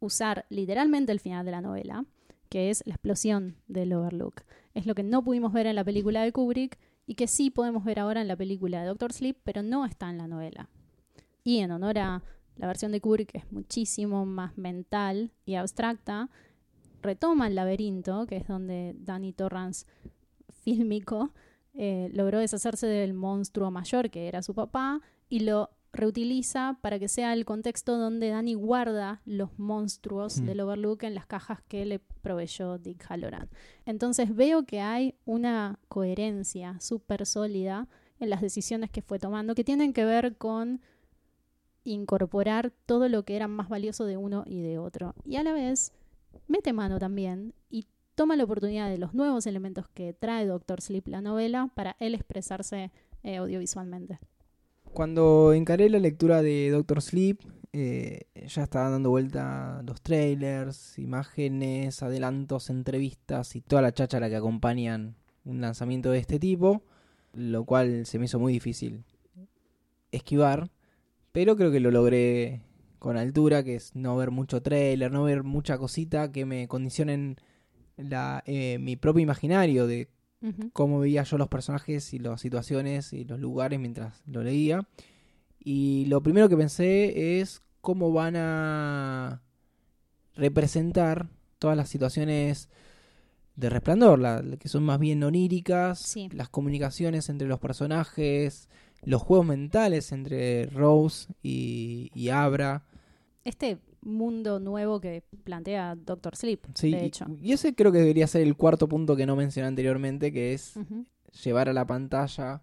usar 0.00 0.46
literalmente 0.48 1.12
el 1.12 1.20
final 1.20 1.44
de 1.44 1.52
la 1.52 1.60
novela, 1.60 2.06
que 2.48 2.70
es 2.70 2.82
la 2.86 2.94
explosión 2.94 3.56
del 3.68 3.92
Overlook. 3.92 4.44
Es 4.72 4.86
lo 4.86 4.94
que 4.94 5.02
no 5.02 5.22
pudimos 5.22 5.52
ver 5.52 5.66
en 5.66 5.76
la 5.76 5.84
película 5.84 6.22
de 6.22 6.32
Kubrick 6.32 6.78
y 7.06 7.16
que 7.16 7.26
sí 7.26 7.50
podemos 7.50 7.84
ver 7.84 7.98
ahora 7.98 8.22
en 8.22 8.28
la 8.28 8.36
película 8.36 8.80
de 8.80 8.86
Doctor 8.86 9.12
Sleep, 9.12 9.36
pero 9.44 9.62
no 9.62 9.84
está 9.84 10.08
en 10.08 10.16
la 10.16 10.26
novela. 10.26 10.70
Y 11.44 11.58
en 11.58 11.70
honor 11.70 11.98
a 11.98 12.22
la 12.56 12.66
versión 12.66 12.92
de 12.92 13.00
Kubrick, 13.00 13.32
que 13.32 13.38
es 13.38 13.52
muchísimo 13.52 14.26
más 14.26 14.56
mental 14.56 15.32
y 15.44 15.54
abstracta, 15.54 16.30
retoma 17.02 17.46
el 17.46 17.54
laberinto, 17.54 18.26
que 18.26 18.36
es 18.36 18.46
donde 18.48 18.94
Danny 18.98 19.32
Torrance, 19.32 19.86
fílmico, 20.62 21.32
eh, 21.74 22.10
logró 22.12 22.38
deshacerse 22.38 22.86
del 22.86 23.12
monstruo 23.12 23.70
mayor 23.70 24.10
que 24.10 24.28
era 24.28 24.42
su 24.42 24.54
papá 24.54 25.00
y 25.28 25.40
lo 25.40 25.70
reutiliza 25.92 26.78
para 26.82 26.98
que 26.98 27.08
sea 27.08 27.32
el 27.32 27.44
contexto 27.44 27.96
donde 27.96 28.28
Danny 28.28 28.54
guarda 28.54 29.22
los 29.24 29.58
monstruos 29.58 30.40
Mm. 30.40 30.44
del 30.46 30.60
Overlook 30.60 31.04
en 31.04 31.14
las 31.14 31.26
cajas 31.26 31.62
que 31.68 31.84
le 31.86 31.98
proveyó 31.98 32.78
Dick 32.78 33.04
Halloran. 33.08 33.48
Entonces 33.86 34.34
veo 34.34 34.64
que 34.64 34.80
hay 34.80 35.14
una 35.24 35.78
coherencia 35.88 36.78
súper 36.80 37.24
sólida 37.26 37.88
en 38.18 38.30
las 38.30 38.40
decisiones 38.40 38.90
que 38.90 39.02
fue 39.02 39.18
tomando 39.18 39.54
que 39.54 39.64
tienen 39.64 39.92
que 39.92 40.04
ver 40.04 40.36
con 40.36 40.80
incorporar 41.92 42.72
todo 42.86 43.08
lo 43.08 43.24
que 43.24 43.36
era 43.36 43.48
más 43.48 43.68
valioso 43.68 44.04
de 44.04 44.16
uno 44.16 44.44
y 44.46 44.60
de 44.60 44.78
otro. 44.78 45.14
Y 45.24 45.36
a 45.36 45.42
la 45.42 45.52
vez 45.52 45.92
mete 46.48 46.72
mano 46.72 46.98
también 46.98 47.54
y 47.70 47.86
toma 48.14 48.36
la 48.36 48.44
oportunidad 48.44 48.90
de 48.90 48.98
los 48.98 49.14
nuevos 49.14 49.46
elementos 49.46 49.86
que 49.88 50.12
trae 50.12 50.46
Doctor 50.46 50.80
Sleep 50.80 51.06
la 51.08 51.20
novela 51.20 51.70
para 51.74 51.96
él 52.00 52.14
expresarse 52.14 52.90
eh, 53.22 53.36
audiovisualmente. 53.36 54.18
Cuando 54.92 55.52
encaré 55.52 55.90
la 55.90 55.98
lectura 55.98 56.42
de 56.42 56.70
Doctor 56.70 57.02
Sleep, 57.02 57.40
eh, 57.72 58.26
ya 58.46 58.62
estaban 58.62 58.92
dando 58.92 59.10
vuelta 59.10 59.82
los 59.84 60.00
trailers, 60.00 60.98
imágenes, 60.98 62.02
adelantos, 62.02 62.70
entrevistas 62.70 63.54
y 63.54 63.60
toda 63.60 63.82
la 63.82 63.92
cháchara 63.92 64.30
que 64.30 64.36
acompañan 64.36 65.16
un 65.44 65.60
lanzamiento 65.60 66.10
de 66.10 66.18
este 66.18 66.38
tipo, 66.38 66.82
lo 67.34 67.64
cual 67.64 68.06
se 68.06 68.18
me 68.18 68.24
hizo 68.24 68.38
muy 68.38 68.52
difícil 68.52 69.04
esquivar, 70.10 70.70
pero 71.36 71.54
creo 71.54 71.70
que 71.70 71.80
lo 71.80 71.90
logré 71.90 72.62
con 72.98 73.18
altura, 73.18 73.62
que 73.62 73.74
es 73.74 73.94
no 73.94 74.16
ver 74.16 74.30
mucho 74.30 74.62
trailer, 74.62 75.12
no 75.12 75.24
ver 75.24 75.42
mucha 75.42 75.76
cosita 75.76 76.32
que 76.32 76.46
me 76.46 76.66
condicionen 76.66 77.36
la, 77.98 78.42
eh, 78.46 78.78
mi 78.80 78.96
propio 78.96 79.22
imaginario 79.22 79.86
de 79.86 80.08
cómo 80.72 80.98
veía 80.98 81.24
yo 81.24 81.36
los 81.36 81.48
personajes 81.48 82.14
y 82.14 82.18
las 82.20 82.40
situaciones 82.40 83.12
y 83.12 83.24
los 83.26 83.38
lugares 83.38 83.78
mientras 83.78 84.22
lo 84.26 84.42
leía. 84.42 84.88
Y 85.62 86.06
lo 86.06 86.22
primero 86.22 86.48
que 86.48 86.56
pensé 86.56 87.38
es 87.40 87.60
cómo 87.82 88.12
van 88.14 88.36
a 88.36 89.42
representar 90.36 91.28
todas 91.58 91.76
las 91.76 91.90
situaciones 91.90 92.70
de 93.56 93.68
resplandor, 93.68 94.18
la- 94.20 94.42
que 94.58 94.68
son 94.70 94.84
más 94.84 94.98
bien 94.98 95.22
oníricas, 95.22 95.98
Sí. 95.98 96.30
las 96.32 96.48
comunicaciones 96.48 97.28
entre 97.28 97.46
los 97.46 97.58
personajes, 97.60 98.70
los 99.02 99.22
juegos 99.22 99.46
mentales 99.46 100.12
entre 100.12 100.66
Rose 100.66 101.32
y, 101.42 102.10
y 102.14 102.28
Abra. 102.30 102.84
Este 103.44 103.78
mundo 104.00 104.58
nuevo 104.60 105.00
que 105.00 105.22
plantea 105.44 105.94
Doctor 105.96 106.36
Sleep, 106.36 106.60
Sí, 106.74 106.90
de 106.92 107.02
y- 107.02 107.06
hecho. 107.06 107.26
y 107.40 107.52
ese 107.52 107.74
creo 107.74 107.92
que 107.92 107.98
debería 107.98 108.26
ser 108.26 108.42
el 108.42 108.56
cuarto 108.56 108.88
punto 108.88 109.16
que 109.16 109.26
no 109.26 109.36
mencioné 109.36 109.68
anteriormente, 109.68 110.32
que 110.32 110.52
es 110.54 110.74
llevar 111.44 111.68
a 111.68 111.72
la 111.72 111.86
pantalla 111.86 112.62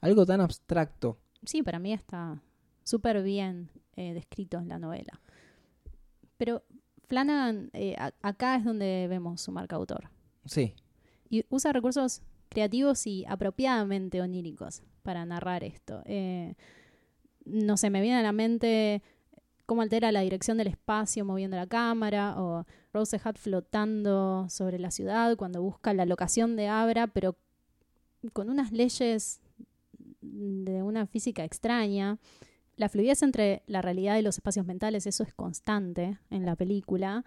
algo 0.00 0.24
tan 0.26 0.40
abstracto. 0.40 1.18
Sí, 1.44 1.62
para 1.62 1.78
mí 1.78 1.92
está 1.92 2.42
súper 2.84 3.22
bien 3.22 3.70
eh, 3.96 4.14
descrito 4.14 4.58
en 4.58 4.68
la 4.68 4.78
novela. 4.78 5.20
Pero 6.36 6.62
Flanagan, 7.08 7.70
eh, 7.74 7.94
a- 7.98 8.12
acá 8.22 8.56
es 8.56 8.64
donde 8.64 9.06
vemos 9.08 9.40
su 9.40 9.52
marca 9.52 9.76
autor. 9.76 10.08
Sí, 10.46 10.74
Y 11.28 11.44
usa 11.50 11.72
recursos 11.72 12.20
creativos 12.48 13.06
y 13.06 13.24
apropiadamente 13.26 14.20
oníricos 14.20 14.82
para 15.02 15.24
narrar 15.24 15.64
esto. 15.64 16.02
Eh, 16.06 16.54
no 17.44 17.76
sé, 17.76 17.90
me 17.90 18.00
viene 18.00 18.18
a 18.18 18.22
la 18.22 18.32
mente 18.32 19.02
cómo 19.66 19.82
altera 19.82 20.12
la 20.12 20.20
dirección 20.20 20.58
del 20.58 20.68
espacio 20.68 21.24
moviendo 21.24 21.56
la 21.56 21.66
cámara, 21.66 22.40
o 22.40 22.66
Rose 22.92 23.20
Hat 23.22 23.38
flotando 23.38 24.46
sobre 24.48 24.78
la 24.78 24.90
ciudad 24.90 25.36
cuando 25.36 25.62
busca 25.62 25.94
la 25.94 26.04
locación 26.04 26.56
de 26.56 26.68
Abra, 26.68 27.06
pero 27.06 27.36
con 28.32 28.50
unas 28.50 28.72
leyes 28.72 29.40
de 30.20 30.82
una 30.82 31.06
física 31.06 31.44
extraña. 31.44 32.18
La 32.76 32.88
fluidez 32.88 33.22
entre 33.22 33.62
la 33.66 33.82
realidad 33.82 34.18
y 34.18 34.22
los 34.22 34.36
espacios 34.36 34.66
mentales, 34.66 35.06
eso 35.06 35.22
es 35.22 35.34
constante 35.34 36.18
en 36.30 36.46
la 36.46 36.56
película. 36.56 37.24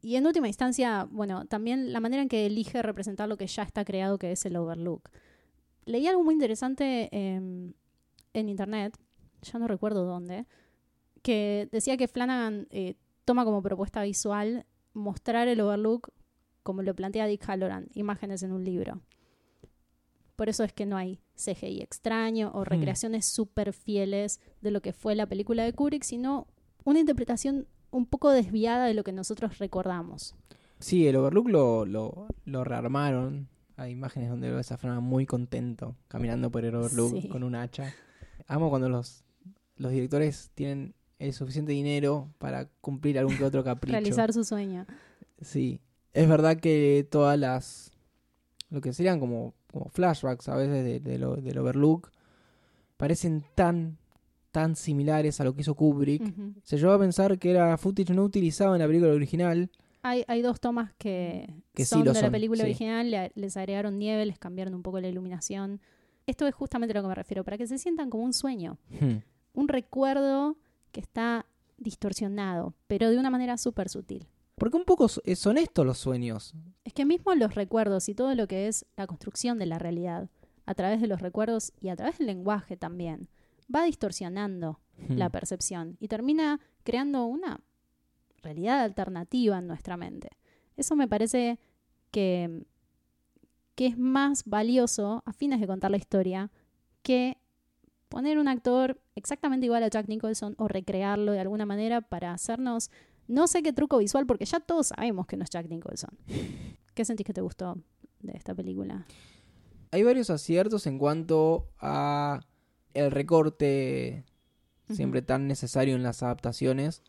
Y 0.00 0.16
en 0.16 0.26
última 0.26 0.48
instancia, 0.48 1.08
bueno, 1.10 1.46
también 1.46 1.92
la 1.92 2.00
manera 2.00 2.22
en 2.22 2.28
que 2.28 2.46
elige 2.46 2.82
representar 2.82 3.28
lo 3.28 3.36
que 3.36 3.46
ya 3.46 3.62
está 3.62 3.84
creado, 3.84 4.18
que 4.18 4.32
es 4.32 4.44
el 4.44 4.56
Overlook. 4.56 5.10
Leí 5.84 6.06
algo 6.06 6.24
muy 6.24 6.34
interesante 6.34 7.08
em, 7.12 7.72
en 8.32 8.48
internet, 8.48 8.96
ya 9.42 9.58
no 9.58 9.68
recuerdo 9.68 10.04
dónde, 10.04 10.46
que 11.22 11.68
decía 11.72 11.96
que 11.96 12.08
Flanagan 12.08 12.66
eh, 12.70 12.94
toma 13.24 13.44
como 13.44 13.62
propuesta 13.62 14.02
visual 14.02 14.66
mostrar 14.92 15.48
el 15.48 15.60
Overlook 15.60 16.10
como 16.62 16.82
lo 16.82 16.94
plantea 16.94 17.26
Dick 17.26 17.44
Halloran, 17.46 17.88
imágenes 17.94 18.42
en 18.42 18.52
un 18.52 18.64
libro. 18.64 19.00
Por 20.36 20.48
eso 20.48 20.64
es 20.64 20.72
que 20.72 20.86
no 20.86 20.96
hay 20.96 21.20
CGI 21.36 21.80
extraño 21.80 22.50
o 22.54 22.64
recreaciones 22.64 23.26
súper 23.26 23.72
fieles 23.72 24.40
de 24.60 24.70
lo 24.70 24.80
que 24.80 24.92
fue 24.92 25.14
la 25.14 25.26
película 25.26 25.62
de 25.62 25.72
Kubrick, 25.72 26.02
sino 26.02 26.48
una 26.84 26.98
interpretación 26.98 27.68
un 27.90 28.06
poco 28.06 28.30
desviada 28.30 28.86
de 28.86 28.94
lo 28.94 29.04
que 29.04 29.12
nosotros 29.12 29.58
recordamos. 29.58 30.34
Sí, 30.80 31.06
el 31.06 31.16
Overlook 31.16 31.48
lo, 31.48 31.86
lo, 31.86 32.26
lo 32.44 32.64
rearmaron. 32.64 33.48
Hay 33.76 33.92
imágenes 33.92 34.28
donde 34.30 34.50
ves 34.50 34.70
a 34.72 34.76
Flanagan 34.78 35.02
muy 35.04 35.26
contento 35.26 35.96
caminando 36.08 36.50
por 36.50 36.64
el 36.64 36.74
Overlook 36.76 37.20
Sí. 37.22 37.28
con 37.28 37.42
un 37.42 37.54
hacha. 37.56 37.92
Amo 38.46 38.70
cuando 38.70 38.88
los, 38.88 39.24
los 39.76 39.90
directores 39.90 40.50
tienen 40.54 40.94
el 41.18 41.32
suficiente 41.32 41.72
dinero 41.72 42.28
para 42.38 42.66
cumplir 42.80 43.18
algún 43.18 43.36
que 43.36 43.44
otro 43.44 43.64
capricho. 43.64 43.92
Realizar 43.92 44.32
su 44.32 44.44
sueño. 44.44 44.86
Sí, 45.40 45.80
es 46.12 46.28
verdad 46.28 46.58
que 46.58 47.06
todas 47.10 47.38
las... 47.38 47.90
Lo 48.70 48.80
que 48.80 48.92
serían 48.92 49.20
como, 49.20 49.54
como 49.72 49.88
flashbacks 49.88 50.48
a 50.48 50.56
veces 50.56 50.84
de, 50.84 51.00
de 51.00 51.18
lo- 51.18 51.36
del 51.36 51.58
Overlook 51.58 52.10
parecen 52.96 53.44
tan, 53.54 53.98
tan 54.52 54.76
similares 54.76 55.40
a 55.40 55.44
lo 55.44 55.54
que 55.54 55.62
hizo 55.62 55.74
Kubrick. 55.74 56.22
Se 56.62 56.76
llegó 56.78 56.92
a 56.92 56.98
pensar 56.98 57.38
que 57.38 57.50
era 57.50 57.76
footage 57.76 58.14
no 58.14 58.22
utilizado 58.24 58.74
en 58.74 58.80
la 58.80 58.86
película 58.86 59.12
original. 59.12 59.70
Hay, 60.06 60.22
hay 60.28 60.42
dos 60.42 60.60
tomas 60.60 60.92
que, 60.98 61.52
son 61.84 62.04
de 62.04 62.12
la 62.20 62.30
película 62.30 62.58
sí. 62.58 62.64
original, 62.70 63.10
le- 63.10 63.32
les 63.34 63.56
agregaron 63.56 63.98
nieve, 63.98 64.24
les 64.26 64.38
cambiaron 64.38 64.74
un 64.74 64.82
poco 64.82 65.00
la 65.00 65.08
iluminación. 65.08 65.80
Esto 66.26 66.46
es 66.46 66.54
justamente 66.54 66.92
a 66.92 66.96
lo 66.96 67.02
que 67.02 67.08
me 67.08 67.14
refiero, 67.14 67.42
para 67.42 67.56
que 67.58 67.66
se 67.66 67.78
sientan 67.78 68.10
como 68.10 68.22
un 68.22 68.32
sueño, 68.34 68.78
Hmm. 69.00 69.16
un 69.54 69.68
recuerdo 69.68 70.56
que 70.92 71.00
está 71.00 71.46
distorsionado, 71.78 72.74
pero 72.86 73.10
de 73.10 73.18
una 73.18 73.30
manera 73.30 73.56
súper 73.56 73.88
sutil. 73.88 74.26
Porque 74.56 74.76
un 74.76 74.84
poco 74.84 75.06
eh, 75.24 75.36
son 75.36 75.58
estos 75.58 75.84
los 75.86 75.98
sueños. 75.98 76.54
Es 76.84 76.92
que 76.92 77.04
mismo 77.04 77.34
los 77.34 77.54
recuerdos 77.54 78.08
y 78.08 78.14
todo 78.14 78.34
lo 78.34 78.46
que 78.46 78.68
es 78.68 78.84
la 78.96 79.06
construcción 79.06 79.58
de 79.58 79.66
la 79.66 79.78
realidad, 79.78 80.28
a 80.66 80.74
través 80.74 81.00
de 81.00 81.06
los 81.08 81.20
recuerdos 81.20 81.72
y 81.80 81.88
a 81.88 81.96
través 81.96 82.18
del 82.18 82.26
lenguaje 82.28 82.76
también, 82.76 83.28
va 83.74 83.84
distorsionando 83.84 84.80
Hmm. 84.96 85.14
la 85.18 85.28
percepción 85.30 85.96
y 85.98 86.06
termina 86.08 86.60
creando 86.84 87.24
una 87.24 87.60
realidad 88.44 88.80
alternativa 88.80 89.58
en 89.58 89.66
nuestra 89.66 89.96
mente. 89.96 90.30
Eso 90.76 90.94
me 90.96 91.08
parece 91.08 91.58
que, 92.10 92.64
que 93.74 93.86
es 93.86 93.98
más 93.98 94.44
valioso 94.44 95.22
a 95.26 95.32
fines 95.32 95.60
de 95.60 95.66
contar 95.66 95.90
la 95.90 95.96
historia 95.96 96.50
que 97.02 97.38
poner 98.08 98.38
un 98.38 98.48
actor 98.48 99.00
exactamente 99.16 99.66
igual 99.66 99.82
a 99.82 99.88
Jack 99.88 100.08
Nicholson 100.08 100.54
o 100.58 100.68
recrearlo 100.68 101.32
de 101.32 101.40
alguna 101.40 101.66
manera 101.66 102.00
para 102.00 102.32
hacernos 102.32 102.90
no 103.26 103.46
sé 103.46 103.62
qué 103.62 103.72
truco 103.72 103.98
visual 103.98 104.26
porque 104.26 104.44
ya 104.44 104.60
todos 104.60 104.88
sabemos 104.88 105.26
que 105.26 105.36
no 105.36 105.44
es 105.44 105.50
Jack 105.50 105.68
Nicholson. 105.68 106.10
¿Qué 106.94 107.04
sentís 107.04 107.26
que 107.26 107.32
te 107.32 107.40
gustó 107.40 107.76
de 108.20 108.36
esta 108.36 108.54
película? 108.54 109.06
Hay 109.90 110.02
varios 110.02 110.30
aciertos 110.30 110.86
en 110.86 110.98
cuanto 110.98 111.68
a 111.80 112.40
el 112.94 113.10
recorte 113.10 114.24
siempre 114.90 115.22
tan 115.22 115.48
necesario 115.48 115.96
en 115.96 116.02
las 116.02 116.22
adaptaciones. 116.22 117.02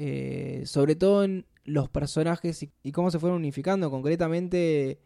Eh, 0.00 0.62
sobre 0.64 0.94
todo 0.94 1.24
en 1.24 1.44
los 1.64 1.88
personajes 1.88 2.66
y, 2.82 2.92
cómo 2.92 3.10
se 3.10 3.18
fueron 3.18 3.38
unificando. 3.38 3.90
Concretamente, 3.90 5.00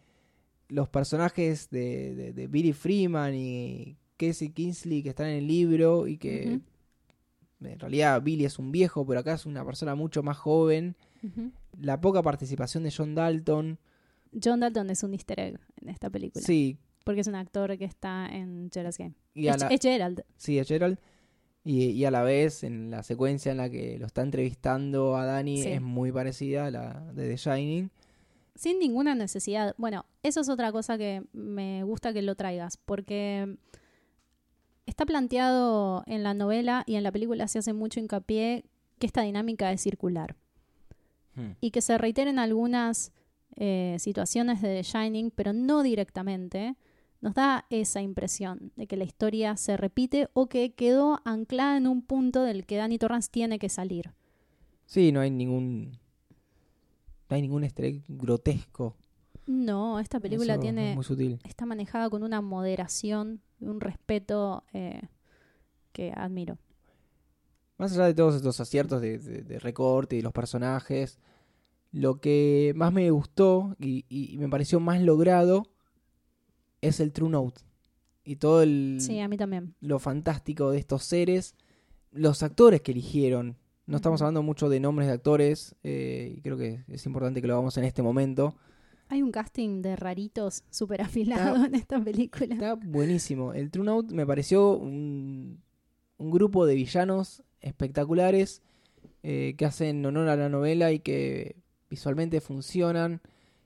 los 0.69 0.91
personajes 0.91 1.71
de, 1.71 2.33
de, 2.35 2.47
Billy 2.47 2.75
Freeman 2.75 3.35
y 3.35 3.97
Casey 4.19 4.51
Kingsley 4.51 5.03
que 5.03 5.09
están 5.09 5.29
en 5.29 5.39
el 5.39 5.49
libro 5.49 6.07
y 6.07 6.19
que 6.19 6.61
en 7.65 7.79
realidad 7.79 8.21
Billy 8.23 8.45
es 8.45 8.59
un 8.59 8.71
viejo, 8.71 9.07
pero 9.07 9.21
acá 9.21 9.33
es 9.33 9.47
una 9.47 9.65
persona 9.65 9.95
mucho 9.95 10.23
más 10.23 10.37
joven. 10.37 10.95
La 11.81 12.01
poca 12.01 12.23
participación 12.23 12.83
de 12.83 12.93
John 12.95 13.15
Dalton. 13.15 13.79
John 14.45 14.61
Dalton 14.61 14.91
es 14.91 15.03
un 15.03 15.15
easter 15.15 15.41
egg 15.41 15.61
en 15.81 15.89
esta 15.89 16.11
película. 16.11 16.45
Sí. 16.45 16.79
Porque 17.05 17.23
es 17.23 17.27
un 17.27 17.35
actor 17.35 17.79
que 17.79 17.87
está 17.87 18.27
en 18.27 18.71
Gerald's 18.73 18.99
Game. 18.99 19.15
es, 19.35 19.81
Gerald. 19.81 20.23
Sí, 20.37 20.59
es 20.59 20.69
Gerald. 20.69 20.99
Y, 21.65 22.05
a 22.05 22.11
la 22.11 22.23
vez, 22.23 22.65
en 22.65 22.91
la 22.91 23.05
secuencia 23.05 23.53
en 23.53 23.59
la 23.59 23.71
que 23.71 23.97
lo 23.99 24.07
está 24.07 24.23
entrevistando 24.23 25.17
a 25.17 25.25
Dani, 25.25 25.63
es 25.63 25.81
muy 25.81 26.11
parecida 26.11 26.67
a 26.67 26.71
la 26.73 27.13
de 27.13 27.29
The 27.29 27.37
Shining. 27.37 27.91
Sin 28.57 28.81
ninguna 28.81 29.15
necesidad. 29.15 29.75
Bueno, 29.79 30.05
eso 30.25 30.41
es 30.41 30.49
otra 30.49 30.73
cosa 30.73 30.99
que 30.99 31.23
me 31.33 31.85
gusta 31.85 32.13
que 32.13 32.23
lo 32.23 32.35
traigas, 32.35 32.79
porque 32.79 33.57
está 34.87 35.07
planteado 35.07 36.03
en 36.07 36.25
la 36.25 36.35
novela 36.35 36.83
y 36.87 36.97
en 36.97 37.05
la 37.05 37.13
película 37.13 37.47
se 37.47 37.61
hace 37.61 37.73
mucho 37.73 38.01
hincapié 38.01 38.65
que 38.99 39.07
esta 39.07 39.23
dinámica 39.23 39.71
es 39.73 39.81
circular. 39.81 40.35
Hmm. 41.37 41.53
Y 41.61 41.71
que 41.71 41.81
se 41.81 41.97
reiteren 41.97 42.41
algunas 42.41 43.13
eh, 43.55 43.97
situaciones 44.01 44.61
de 44.63 44.77
The 44.77 44.83
Shining, 44.83 45.31
pero 45.31 45.53
no 45.53 45.85
directamente 45.85 46.75
nos 47.23 47.35
da 47.35 47.67
esa 47.71 48.03
impresión 48.03 48.73
de 48.77 48.89
que 48.89 48.97
la 48.97 49.05
historia 49.05 49.57
se 49.57 49.77
repite 49.77 50.29
o 50.35 50.49
que 50.49 50.75
quedó 50.75 51.21
anclada 51.25 51.77
en 51.77 51.87
un 51.87 52.03
punto 52.03 52.43
del 52.43 52.67
que 52.67 52.77
Danny 52.77 52.99
Torrance 52.99 53.31
tiene 53.31 53.61
que 53.61 53.69
salir. 53.69 54.13
Sí, 54.87 55.13
no 55.13 55.21
hay 55.21 55.31
ningún. 55.31 55.99
No 57.31 57.37
hay 57.37 57.43
ningún 57.43 57.63
easter 57.63 58.03
grotesco. 58.09 58.97
No, 59.47 60.01
esta 60.01 60.19
película 60.19 60.59
tiene. 60.59 60.95
muy 60.97 61.05
sutil. 61.05 61.39
Está 61.45 61.65
manejada 61.65 62.11
con 62.11 62.25
una 62.25 62.41
moderación, 62.41 63.41
un 63.61 63.81
respeto 63.81 64.65
eh, 64.73 65.03
que 65.93 66.13
admiro. 66.15 66.59
Más 67.79 67.93
allá 67.93 68.07
de 68.07 68.15
todos 68.15 68.35
estos 68.35 68.59
aciertos 68.59 69.01
de, 69.01 69.59
recorte 69.61 70.17
y 70.17 70.23
los 70.23 70.33
personajes, 70.33 71.21
lo 71.93 72.21
que 72.21 72.73
más 72.75 72.93
me 72.93 73.09
gustó 73.11 73.77
y 73.79 74.37
me 74.39 74.49
pareció 74.49 74.81
más 74.81 75.01
logrado 75.01 75.72
es 76.83 77.01
el 77.01 77.13
True 77.13 77.31
Note. 77.31 77.63
Y 78.25 78.37
todo 78.37 78.63
el. 78.63 78.99
Sí, 79.01 79.19
a 79.21 79.29
mí 79.29 79.37
también. 79.37 79.75
Lo 79.81 79.99
fantástico 79.99 80.71
de 80.71 80.79
estos 80.79 81.05
seres. 81.05 81.55
Los 82.11 82.43
actores 82.43 82.83
que 82.83 82.93
eligieron. 82.93 83.57
No 83.87 83.97
estamos 83.97 84.21
hablando 84.21 84.43
mucho 84.43 84.69
de 84.69 84.79
nombres 84.79 85.09
de 85.09 85.15
actores. 85.15 85.75
Eh, 85.83 86.35
y 86.37 86.41
creo 86.43 86.57
que 86.57 86.85
es 86.89 87.07
importante 87.07 87.41
que 87.41 87.49
lo 87.49 87.55
hagamos 87.55 87.77
en 87.79 87.85
este 87.85 88.03
momento. 88.03 88.55
Hay 89.09 89.23
un 89.23 89.33
casting 89.33 89.83
de 89.83 89.97
raritos 89.97 90.65
súper 90.71 91.03
afilado 91.03 91.65
en 91.65 91.75
esta 91.75 92.03
película. 92.03 92.55
Está 92.55 92.75
buenísimo. 92.75 93.53
El 93.55 93.71
True 93.71 93.85
Note 93.85 94.15
me 94.15 94.27
pareció 94.27 94.77
un, 94.77 95.61
un 96.19 96.31
grupo 96.31 96.65
de 96.67 96.75
villanos 96.75 97.43
espectaculares 97.61 98.63
eh, 99.23 99.55
que 99.57 99.65
hacen 99.65 100.05
honor 100.05 100.29
a 100.29 100.37
la 100.37 100.49
novela 100.49 100.93
y 100.93 101.01
que 101.01 101.57
visualmente 101.91 102.41
funcionan. 102.41 103.21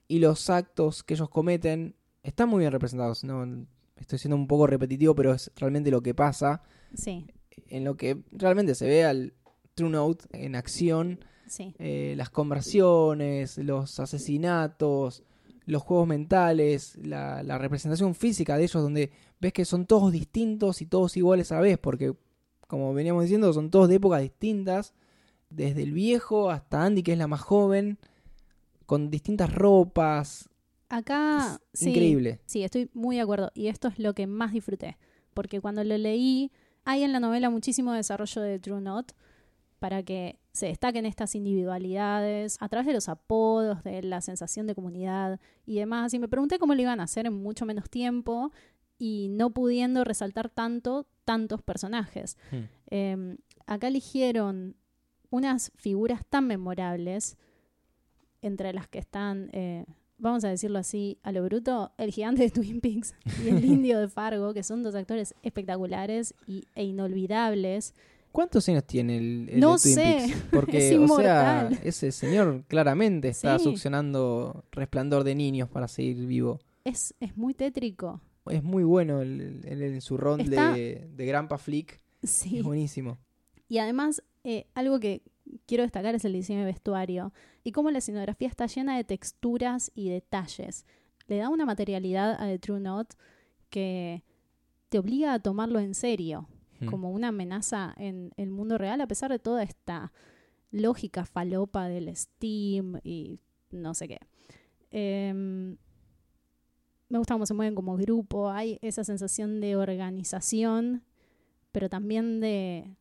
Y 0.07 0.19
los 0.19 0.49
actos 0.49 1.03
que 1.03 1.13
ellos 1.13 1.29
cometen 1.29 1.95
están 2.27 2.49
muy 2.49 2.59
bien 2.59 2.71
representados. 2.71 3.23
No, 3.23 3.65
estoy 3.95 4.19
siendo 4.19 4.35
un 4.35 4.47
poco 4.47 4.67
repetitivo, 4.67 5.15
pero 5.15 5.33
es 5.33 5.51
realmente 5.55 5.89
lo 5.91 6.01
que 6.01 6.13
pasa. 6.13 6.61
Sí. 6.93 7.25
En 7.69 7.83
lo 7.83 7.95
que 7.95 8.21
realmente 8.31 8.75
se 8.75 8.85
ve 8.85 9.05
al 9.05 9.33
True 9.73 9.89
Note 9.89 10.25
en 10.31 10.55
acción. 10.55 11.19
Sí. 11.47 11.73
Eh, 11.79 12.13
las 12.17 12.29
conversiones, 12.29 13.57
los 13.57 13.99
asesinatos, 14.01 15.23
los 15.65 15.81
juegos 15.81 16.07
mentales, 16.07 16.97
la, 17.01 17.41
la, 17.41 17.57
representación 17.57 18.15
física 18.15 18.57
de 18.57 18.63
ellos, 18.63 18.83
donde 18.83 19.11
ves 19.39 19.53
que 19.53 19.63
son 19.63 19.85
todos 19.85 20.11
distintos 20.11 20.81
y 20.81 20.85
todos 20.85 21.15
iguales 21.15 21.51
a 21.51 21.55
la 21.55 21.61
vez, 21.61 21.77
porque, 21.77 22.13
como 22.67 22.93
veníamos 22.93 23.23
diciendo, 23.23 23.53
son 23.53 23.71
todos 23.71 23.87
de 23.87 23.95
épocas 23.95 24.21
distintas, 24.21 24.93
desde 25.49 25.83
el 25.83 25.93
viejo 25.93 26.51
hasta 26.51 26.83
Andy, 26.83 27.01
que 27.01 27.13
es 27.13 27.17
la 27.17 27.27
más 27.27 27.41
joven, 27.41 27.97
con 28.85 29.09
distintas 29.09 29.53
ropas, 29.53 30.49
Acá, 30.89 31.59
sí, 31.73 31.89
increíble. 31.89 32.39
Sí, 32.45 32.63
estoy 32.63 32.89
muy 32.93 33.17
de 33.17 33.21
acuerdo. 33.21 33.51
Y 33.53 33.67
esto 33.67 33.87
es 33.87 33.99
lo 33.99 34.13
que 34.13 34.27
más 34.27 34.53
disfruté. 34.53 34.97
Porque 35.33 35.61
cuando 35.61 35.83
lo 35.83 35.97
leí, 35.97 36.51
hay 36.85 37.03
en 37.03 37.11
la 37.11 37.19
novela 37.19 37.49
muchísimo 37.49 37.93
desarrollo 37.93 38.41
de 38.41 38.59
True 38.59 38.81
Note 38.81 39.13
para 39.79 40.01
que 40.03 40.39
se 40.53 40.67
destaquen 40.67 41.05
estas 41.05 41.35
individualidades 41.35 42.57
a 42.59 42.69
través 42.69 42.87
de 42.87 42.93
los 42.93 43.09
apodos, 43.09 43.83
de 43.83 44.01
la 44.01 44.21
sensación 44.21 44.65
de 44.65 44.73
comunidad 44.73 45.39
y 45.65 45.75
demás. 45.75 46.13
Y 46.13 46.19
me 46.19 46.27
pregunté 46.27 46.57
cómo 46.57 46.73
lo 46.73 46.81
iban 46.81 46.99
a 46.99 47.03
hacer 47.03 47.27
en 47.27 47.33
mucho 47.33 47.65
menos 47.65 47.89
tiempo 47.89 48.51
y 48.97 49.27
no 49.29 49.51
pudiendo 49.51 50.03
resaltar 50.03 50.49
tanto 50.49 51.07
tantos 51.27 51.61
personajes. 51.61 52.37
Hmm. 52.51 52.63
Em, 52.89 53.37
acá 53.65 53.89
eligieron 53.89 54.77
unas 55.29 55.73
figuras 55.75 56.21
tan 56.29 56.47
memorables, 56.47 57.37
entre 58.41 58.71
las 58.71 58.87
que 58.87 58.99
están 58.99 59.49
eh, 59.51 59.85
vamos 60.17 60.43
a 60.43 60.49
decirlo 60.49 60.79
así, 60.79 61.17
a 61.23 61.31
lo 61.31 61.43
bruto, 61.43 61.91
el 61.97 62.11
gigante 62.11 62.43
de 62.43 62.49
Twin 62.49 62.81
Peaks 62.81 63.13
y 63.43 63.49
el 63.49 63.63
indio 63.65 63.99
de 63.99 64.07
Fargo, 64.07 64.53
que 64.53 64.63
son 64.63 64.83
dos 64.83 64.95
actores 64.95 65.35
espectaculares 65.43 66.33
y, 66.45 66.65
e 66.75 66.83
inolvidables. 66.83 67.93
¿Cuántos 68.31 68.67
años 68.69 68.83
tiene 68.83 69.17
el, 69.17 69.49
el 69.53 69.59
no 69.59 69.77
sé. 69.77 70.33
Porque, 70.51 70.89
es 70.89 70.99
o 70.99 71.17
sea, 71.17 71.69
ese 71.83 72.11
señor 72.11 72.63
claramente 72.67 73.29
está 73.29 73.57
succionando 73.57 74.63
resplandor 74.71 75.23
de 75.23 75.35
niños 75.35 75.69
para 75.69 75.87
seguir 75.87 76.25
vivo. 76.25 76.59
Es, 76.83 77.15
es 77.19 77.35
muy 77.35 77.53
tétrico. 77.53 78.21
Es 78.49 78.63
muy 78.63 78.83
bueno 78.83 79.21
el, 79.21 79.61
en 79.65 80.01
su 80.01 80.17
rol 80.17 80.47
de, 80.49 81.07
de 81.09 81.25
Grandpa 81.25 81.57
Flick. 81.57 81.99
Sí. 82.23 82.59
Es 82.59 82.63
buenísimo. 82.63 83.17
Y 83.67 83.79
además, 83.79 84.23
eh, 84.43 84.67
algo 84.75 84.99
que 84.99 85.21
quiero 85.65 85.83
destacar 85.83 86.15
es 86.15 86.25
el 86.25 86.33
diseño 86.33 86.59
de 86.59 86.65
vestuario 86.65 87.33
y 87.63 87.71
cómo 87.71 87.91
la 87.91 87.99
escenografía 87.99 88.47
está 88.47 88.65
llena 88.67 88.97
de 88.97 89.03
texturas 89.03 89.91
y 89.95 90.09
detalles. 90.09 90.85
Le 91.27 91.37
da 91.37 91.49
una 91.49 91.65
materialidad 91.65 92.41
a 92.41 92.47
The 92.47 92.59
True 92.59 92.79
Note 92.79 93.15
que 93.69 94.23
te 94.89 94.99
obliga 94.99 95.33
a 95.33 95.39
tomarlo 95.39 95.79
en 95.79 95.93
serio, 95.93 96.47
hmm. 96.79 96.85
como 96.85 97.11
una 97.11 97.29
amenaza 97.29 97.93
en 97.97 98.31
el 98.37 98.49
mundo 98.49 98.77
real, 98.77 99.01
a 99.01 99.07
pesar 99.07 99.31
de 99.31 99.39
toda 99.39 99.63
esta 99.63 100.13
lógica 100.71 101.25
falopa 101.25 101.87
del 101.87 102.15
Steam 102.15 102.99
y 103.03 103.39
no 103.71 103.93
sé 103.93 104.07
qué. 104.07 104.19
Em, 104.91 105.77
me 107.09 107.17
gusta 107.17 107.33
cómo 107.33 107.45
se 107.45 107.53
mueven 107.53 107.75
como 107.75 107.97
grupo, 107.97 108.49
hay 108.49 108.79
esa 108.81 109.03
sensación 109.03 109.59
de 109.59 109.75
organización, 109.75 111.03
pero 111.71 111.89
también 111.89 112.39
de 112.39 112.95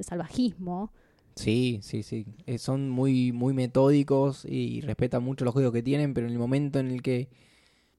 salvajismo 0.00 0.92
Sí, 1.36 1.80
sí, 1.82 2.02
sí. 2.02 2.26
Eh, 2.46 2.58
son 2.58 2.88
muy, 2.88 3.30
muy 3.30 3.52
metódicos 3.52 4.44
y 4.46 4.80
respetan 4.80 5.22
mucho 5.22 5.44
los 5.44 5.52
juegos 5.52 5.72
que 5.72 5.82
tienen, 5.82 6.14
pero 6.14 6.26
en 6.26 6.32
el 6.32 6.38
momento 6.38 6.78
en 6.78 6.90
el 6.90 7.02
que 7.02 7.28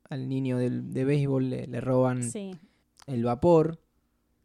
al 0.10 0.28
niño 0.28 0.58
del, 0.58 0.92
de 0.92 1.06
béisbol 1.06 1.50
le, 1.50 1.82
roban 1.82 2.22
el 3.06 3.24
vapor, 3.24 3.80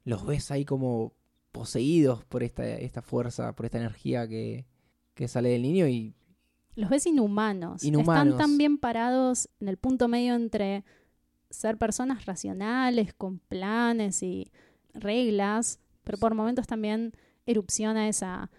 los 0.05 0.26
ves 0.26 0.51
ahí 0.51 0.64
como 0.64 1.14
poseídos 1.53 2.24
por 2.24 2.43
esta, 2.43 2.66
esta 2.66 3.01
fuerza, 3.01 3.55
por 3.55 3.66
esta 3.66 3.78
energía 3.78 4.28
que, 4.28 4.66
que 5.14 5.26
sale 5.26 5.49
del 5.51 5.62
niño 5.62 5.88
y... 5.88 6.14
Los 6.74 6.90
ves 6.90 7.07
inhumanos. 7.07 7.82
Están 7.84 8.36
tan 8.36 8.59
bien 8.59 8.78
parados 8.78 9.49
en 9.61 9.68
el 9.68 9.76
punto 9.76 10.09
medio 10.09 10.34
entre 10.34 10.84
ser 11.51 11.76
personas 11.76 12.26
racionales, 12.26 13.12
con 13.14 13.38
planes 13.38 14.22
y 14.22 14.51
reglas, 14.95 15.80
pero 16.03 16.18
por 16.18 16.34
momentos 16.34 16.66
también 16.66 17.12
erupciona 17.47 18.09
esa 18.09 18.51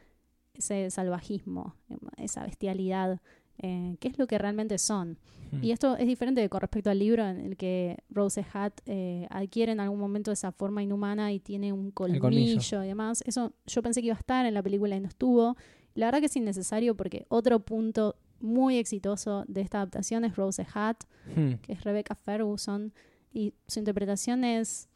ese 0.53 0.89
salvajismo, 0.89 1.75
esa 2.17 2.43
bestialidad, 2.43 3.19
eh, 3.59 3.95
qué 3.99 4.07
es 4.07 4.17
lo 4.17 4.27
que 4.27 4.37
realmente 4.37 4.77
son. 4.77 5.17
Hmm. 5.51 5.63
Y 5.63 5.71
esto 5.71 5.95
es 5.97 6.07
diferente 6.07 6.47
con 6.49 6.61
respecto 6.61 6.89
al 6.89 6.99
libro 6.99 7.27
en 7.27 7.39
el 7.39 7.57
que 7.57 7.97
Rose 8.09 8.45
Hat 8.53 8.73
eh, 8.85 9.27
adquiere 9.29 9.71
en 9.71 9.79
algún 9.79 9.99
momento 9.99 10.31
esa 10.31 10.51
forma 10.51 10.81
inhumana 10.81 11.31
y 11.31 11.39
tiene 11.39 11.71
un 11.73 11.91
colmillo, 11.91 12.83
y 12.83 12.87
demás. 12.87 13.23
Eso 13.25 13.53
yo 13.67 13.81
pensé 13.81 14.01
que 14.01 14.07
iba 14.07 14.15
a 14.15 14.19
estar 14.19 14.45
en 14.45 14.53
la 14.53 14.63
película 14.63 14.95
y 14.95 14.99
no 14.99 15.07
estuvo. 15.07 15.55
La 15.95 16.07
verdad 16.07 16.19
que 16.19 16.25
es 16.25 16.35
innecesario 16.35 16.95
porque 16.95 17.25
otro 17.29 17.59
punto 17.59 18.15
muy 18.39 18.77
exitoso 18.77 19.45
de 19.47 19.61
esta 19.61 19.77
adaptación 19.77 20.25
es 20.25 20.35
Rose 20.35 20.65
Hat, 20.73 21.03
Hmm. 21.35 21.53
que 21.61 21.73
es 21.73 21.83
Rebecca 21.83 22.15
Ferguson, 22.15 22.93
y 23.31 23.53
su 23.67 23.79
interpretación 23.79 24.43
es 24.43 24.89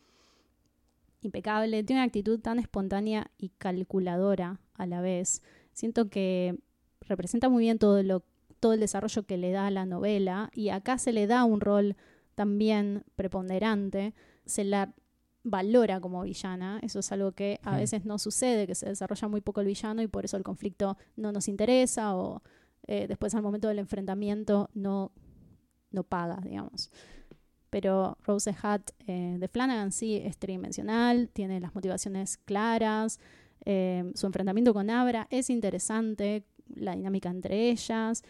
impecable, 1.22 1.84
tiene 1.84 2.02
una 2.02 2.06
actitud 2.06 2.40
tan 2.40 2.60
espontánea 2.60 3.32
y 3.38 3.50
calculadora 3.58 4.60
a 4.78 4.86
la 4.86 5.02
vez. 5.02 5.42
Siento 5.74 6.10
que 6.10 6.58
representa 7.02 7.50
muy 7.50 7.64
bien 7.64 7.80
todo 7.80 8.02
lo 8.04 8.24
todo 8.60 8.74
el 8.74 8.80
desarrollo 8.80 9.24
que 9.24 9.38
le 9.38 9.52
da 9.52 9.68
a 9.68 9.72
la 9.72 9.86
novela 9.86 10.50
y 10.54 10.70
acá 10.70 10.98
se 10.98 11.12
le 11.12 11.28
da 11.28 11.44
un 11.44 11.62
rol 11.62 11.96
también 12.36 13.04
preponderante, 13.16 14.14
se 14.46 14.64
la 14.64 14.94
valora 15.44 16.00
como 16.02 16.24
villana, 16.24 16.80
eso 16.82 17.00
es 17.00 17.12
algo 17.12 17.32
que 17.32 17.60
a 17.64 17.74
Hmm. 17.74 17.78
veces 17.78 18.06
no 18.06 18.18
sucede, 18.18 18.68
que 18.68 18.76
se 18.76 18.88
desarrolla 18.88 19.28
muy 19.28 19.42
poco 19.42 19.62
el 19.62 19.68
villano 19.68 20.02
y 20.02 20.08
por 20.08 20.26
eso 20.26 20.38
el 20.38 20.44
conflicto 20.44 20.98
no 21.16 21.32
nos 21.32 21.48
interesa 21.48 22.16
o 22.16 22.42
eh, 22.88 23.06
después 23.08 23.36
al 23.36 23.44
momento 23.44 23.68
del 23.68 23.80
enfrentamiento 23.80 24.70
no, 24.74 25.12
no 25.92 26.04
paga, 26.04 26.40
digamos. 26.44 26.92
Pero 27.70 28.18
Rose 28.24 28.56
Hat 28.62 28.92
eh, 29.08 29.38
de 29.40 29.48
Flanagan 29.48 29.92
sí 29.92 30.16
es 30.16 30.38
tridimensional, 30.38 31.30
tiene 31.30 31.60
las 31.60 31.76
motivaciones 31.76 32.38
claras, 32.38 33.20
eh, 33.70 34.14
su 34.16 34.26
enfrentamiento 34.26 34.74
con 34.74 34.90
Abra 34.90 35.28
es 35.30 35.50
interesante, 35.50 36.46
la 36.74 36.96
dinámica 36.96 37.30
entre 37.30 37.70
ellas, 37.70 38.24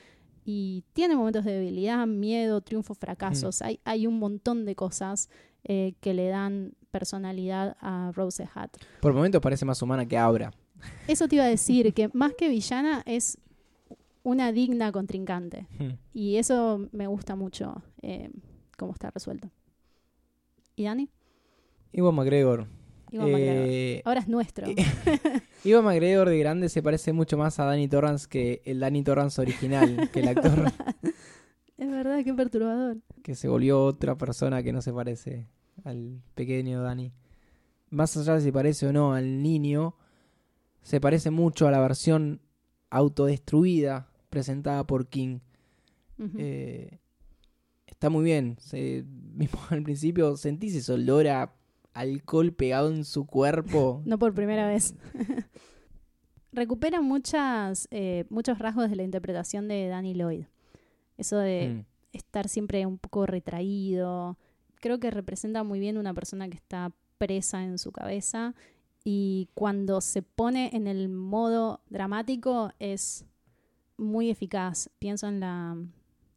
y 0.43 0.83
tiene 0.93 1.15
momentos 1.15 1.45
de 1.45 1.51
debilidad, 1.51 2.07
miedo, 2.07 2.59
triunfos, 2.61 2.97
fracasos. 2.97 3.61
Hay, 3.61 3.79
hay 3.83 4.07
un 4.07 4.17
montón 4.17 4.65
de 4.65 4.75
cosas 4.75 5.29
eh, 5.63 5.93
que 5.99 6.15
le 6.15 6.27
dan 6.29 6.73
personalidad 6.89 7.77
a 7.81 8.11
Rose 8.15 8.49
Hat. 8.51 8.71
Por 8.99 9.13
momentos 9.13 9.39
parece 9.39 9.63
más 9.63 9.79
humana 9.79 10.07
que 10.07 10.17
Abra. 10.17 10.51
Eso 11.07 11.27
te 11.27 11.35
iba 11.35 11.43
a 11.43 11.49
decir, 11.49 11.93
que 11.93 12.09
más 12.13 12.33
que 12.33 12.49
villana 12.49 13.03
es 13.05 13.37
una 14.23 14.51
digna 14.51 14.91
contrincante. 14.91 15.67
Hmm. 15.77 15.99
Y 16.15 16.37
eso 16.37 16.89
me 16.91 17.05
gusta 17.05 17.35
mucho, 17.35 17.83
eh, 18.01 18.31
cómo 18.75 18.93
está 18.93 19.11
resuelto. 19.11 19.51
¿Y 20.75 20.85
Dani? 20.85 21.11
Iwan 21.91 22.15
McGregor. 22.15 22.65
Iwan. 23.11 23.29
Eh, 23.29 24.01
Ahora 24.05 24.19
es 24.19 24.27
nuestro. 24.27 24.67
Iwan 25.63 25.85
McGregor 25.85 26.29
de 26.29 26.39
grande 26.39 26.69
se 26.69 26.81
parece 26.83 27.13
mucho 27.13 27.37
más 27.37 27.59
a 27.59 27.65
Danny 27.65 27.87
Torrance 27.87 28.27
que 28.29 28.61
el 28.65 28.79
Danny 28.79 29.03
Torrance 29.03 29.41
original, 29.41 30.09
que 30.11 30.19
el 30.21 30.27
actor 30.27 30.71
es 31.77 31.89
verdad, 31.89 32.23
qué 32.23 32.33
perturbador. 32.33 32.97
que 33.23 33.35
se 33.35 33.47
volvió 33.47 33.83
otra 33.83 34.17
persona 34.17 34.63
que 34.63 34.73
no 34.73 34.81
se 34.81 34.93
parece 34.93 35.47
al 35.83 36.21
pequeño 36.35 36.81
Danny. 36.81 37.11
Más 37.89 38.15
allá 38.17 38.35
de 38.35 38.41
si 38.41 38.51
parece 38.51 38.87
o 38.87 38.93
no 38.93 39.13
al 39.13 39.41
niño, 39.41 39.95
se 40.81 40.99
parece 40.99 41.31
mucho 41.31 41.67
a 41.67 41.71
la 41.71 41.79
versión 41.79 42.41
autodestruida 42.89 44.09
presentada 44.29 44.85
por 44.85 45.07
King. 45.07 45.39
Eh, 46.37 46.99
está 47.85 48.09
muy 48.09 48.23
bien. 48.25 48.57
Se, 48.59 49.03
mismo 49.35 49.59
al 49.69 49.83
principio 49.83 50.35
sentís 50.37 50.75
ese 50.75 50.93
olor 50.93 51.27
a 51.27 51.53
alcohol 51.99 52.53
pegado 52.53 52.89
en 52.91 53.03
su 53.05 53.25
cuerpo. 53.25 54.01
No 54.05 54.17
por 54.19 54.33
primera 54.33 54.67
vez. 54.67 54.95
Recupera 56.51 57.01
muchas, 57.01 57.87
eh, 57.91 58.25
muchos 58.29 58.57
rasgos 58.59 58.89
de 58.89 58.95
la 58.95 59.03
interpretación 59.03 59.67
de 59.67 59.87
Danny 59.87 60.13
Lloyd. 60.13 60.45
Eso 61.17 61.37
de 61.37 61.69
Mm. 61.69 61.85
estar 62.17 62.47
siempre 62.47 62.85
un 62.85 62.97
poco 62.97 63.25
retraído. 63.25 64.37
Creo 64.79 64.99
que 64.99 65.11
representa 65.11 65.63
muy 65.63 65.79
bien 65.79 65.97
una 65.97 66.13
persona 66.13 66.47
que 66.49 66.55
está 66.55 66.91
presa 67.17 67.63
en 67.63 67.77
su 67.77 67.91
cabeza 67.91 68.53
y 69.03 69.49
cuando 69.55 70.01
se 70.01 70.21
pone 70.21 70.69
en 70.73 70.87
el 70.87 71.09
modo 71.09 71.81
dramático 71.89 72.71
es 72.79 73.25
muy 73.97 74.29
eficaz. 74.29 74.89
Pienso 74.99 75.27
en 75.27 75.39
la, 75.39 75.75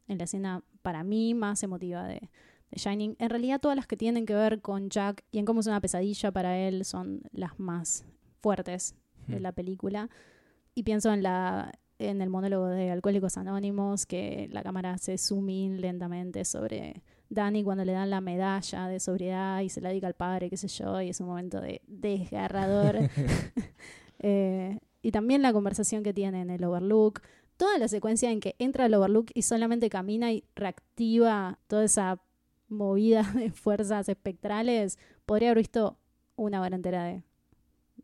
en 0.07 0.17
la 0.17 0.23
escena 0.23 0.63
para 0.81 1.03
mí 1.03 1.33
más 1.33 1.63
emotiva 1.63 2.05
de, 2.05 2.29
de 2.71 2.77
Shining. 2.77 3.15
En 3.19 3.29
realidad 3.29 3.59
todas 3.59 3.75
las 3.75 3.87
que 3.87 3.97
tienen 3.97 4.25
que 4.25 4.33
ver 4.33 4.61
con 4.61 4.89
Jack 4.89 5.23
y 5.31 5.39
en 5.39 5.45
cómo 5.45 5.59
es 5.59 5.67
una 5.67 5.81
pesadilla 5.81 6.31
para 6.31 6.57
él 6.57 6.85
son 6.85 7.21
las 7.31 7.59
más 7.59 8.05
fuertes 8.41 8.95
de 9.27 9.39
Mm. 9.39 9.41
la 9.43 9.51
película. 9.51 10.09
Y 10.73 10.83
pienso 10.83 11.13
en 11.13 11.23
la 11.23 11.71
en 11.99 12.19
el 12.23 12.31
monólogo 12.31 12.65
de 12.65 12.89
Alcohólicos 12.89 13.37
Anónimos, 13.37 14.07
que 14.07 14.47
la 14.51 14.63
cámara 14.63 14.97
se 14.97 15.19
zoom 15.19 15.47
in 15.49 15.81
lentamente 15.81 16.45
sobre 16.45 17.03
Danny 17.29 17.63
cuando 17.63 17.85
le 17.85 17.91
dan 17.91 18.09
la 18.09 18.21
medalla 18.21 18.87
de 18.87 18.99
sobriedad 18.99 19.59
y 19.61 19.69
se 19.69 19.81
la 19.81 19.89
dedica 19.89 20.07
al 20.07 20.15
padre, 20.15 20.49
qué 20.49 20.57
sé 20.57 20.67
yo, 20.67 20.99
y 20.99 21.09
es 21.09 21.19
un 21.19 21.27
momento 21.27 21.61
de 21.61 21.81
desgarrador. 21.87 22.97
Eh, 24.23 24.77
y 25.01 25.11
también 25.11 25.41
la 25.41 25.51
conversación 25.51 26.03
que 26.03 26.13
tiene 26.13 26.41
en 26.41 26.51
el 26.51 26.63
Overlook. 26.63 27.21
Toda 27.57 27.79
la 27.79 27.87
secuencia 27.87 28.29
en 28.29 28.39
que 28.39 28.55
entra 28.59 28.85
al 28.85 28.93
Overlook 28.93 29.31
y 29.33 29.41
solamente 29.41 29.89
camina 29.89 30.31
y 30.31 30.43
reactiva 30.55 31.57
toda 31.67 31.85
esa 31.85 32.21
movida 32.71 33.21
de 33.35 33.51
fuerzas 33.51 34.09
espectrales, 34.09 34.97
podría 35.25 35.49
haber 35.49 35.59
visto 35.59 35.97
una 36.35 36.61
hora 36.61 36.75
entera 36.75 37.03
de 37.03 37.23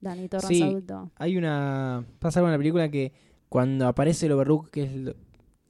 Danny 0.02 0.28
Torrance 0.30 0.54
Sí. 0.56 0.62
adulto. 0.62 1.10
Hay 1.16 1.38
una. 1.38 2.06
Pasa 2.20 2.40
algo 2.40 2.50
en 2.50 2.52
la 2.52 2.58
película 2.60 2.90
que 2.92 3.14
cuando 3.50 3.88
aparece 3.88 4.28
el 4.28 4.34
Overlook, 4.34 4.70
que 4.70 4.84
es 4.84 4.96
lo, 4.96 5.16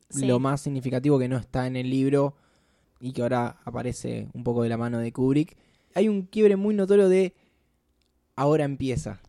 Sí. 0.10 0.26
lo 0.26 0.39
más 0.39 0.62
significativo 0.62 1.20
que 1.20 1.28
no 1.30 1.38
está 1.38 1.68
en 1.68 1.76
el 1.76 1.89
libro 1.89 2.36
y 3.00 3.12
que 3.14 3.22
ahora 3.22 3.58
aparece 3.66 4.28
un 4.34 4.43
poco 4.43 4.64
de 4.64 4.70
la 4.70 4.78
mano 4.78 4.98
de 5.00 5.12
Kubrick, 5.14 5.56
hay 5.93 6.10
un 6.10 6.24
quiebre 6.24 6.56
muy 6.56 6.74
notorio 6.76 7.08
de. 7.10 7.34
Ahora 8.36 8.66
empieza. 8.66 9.20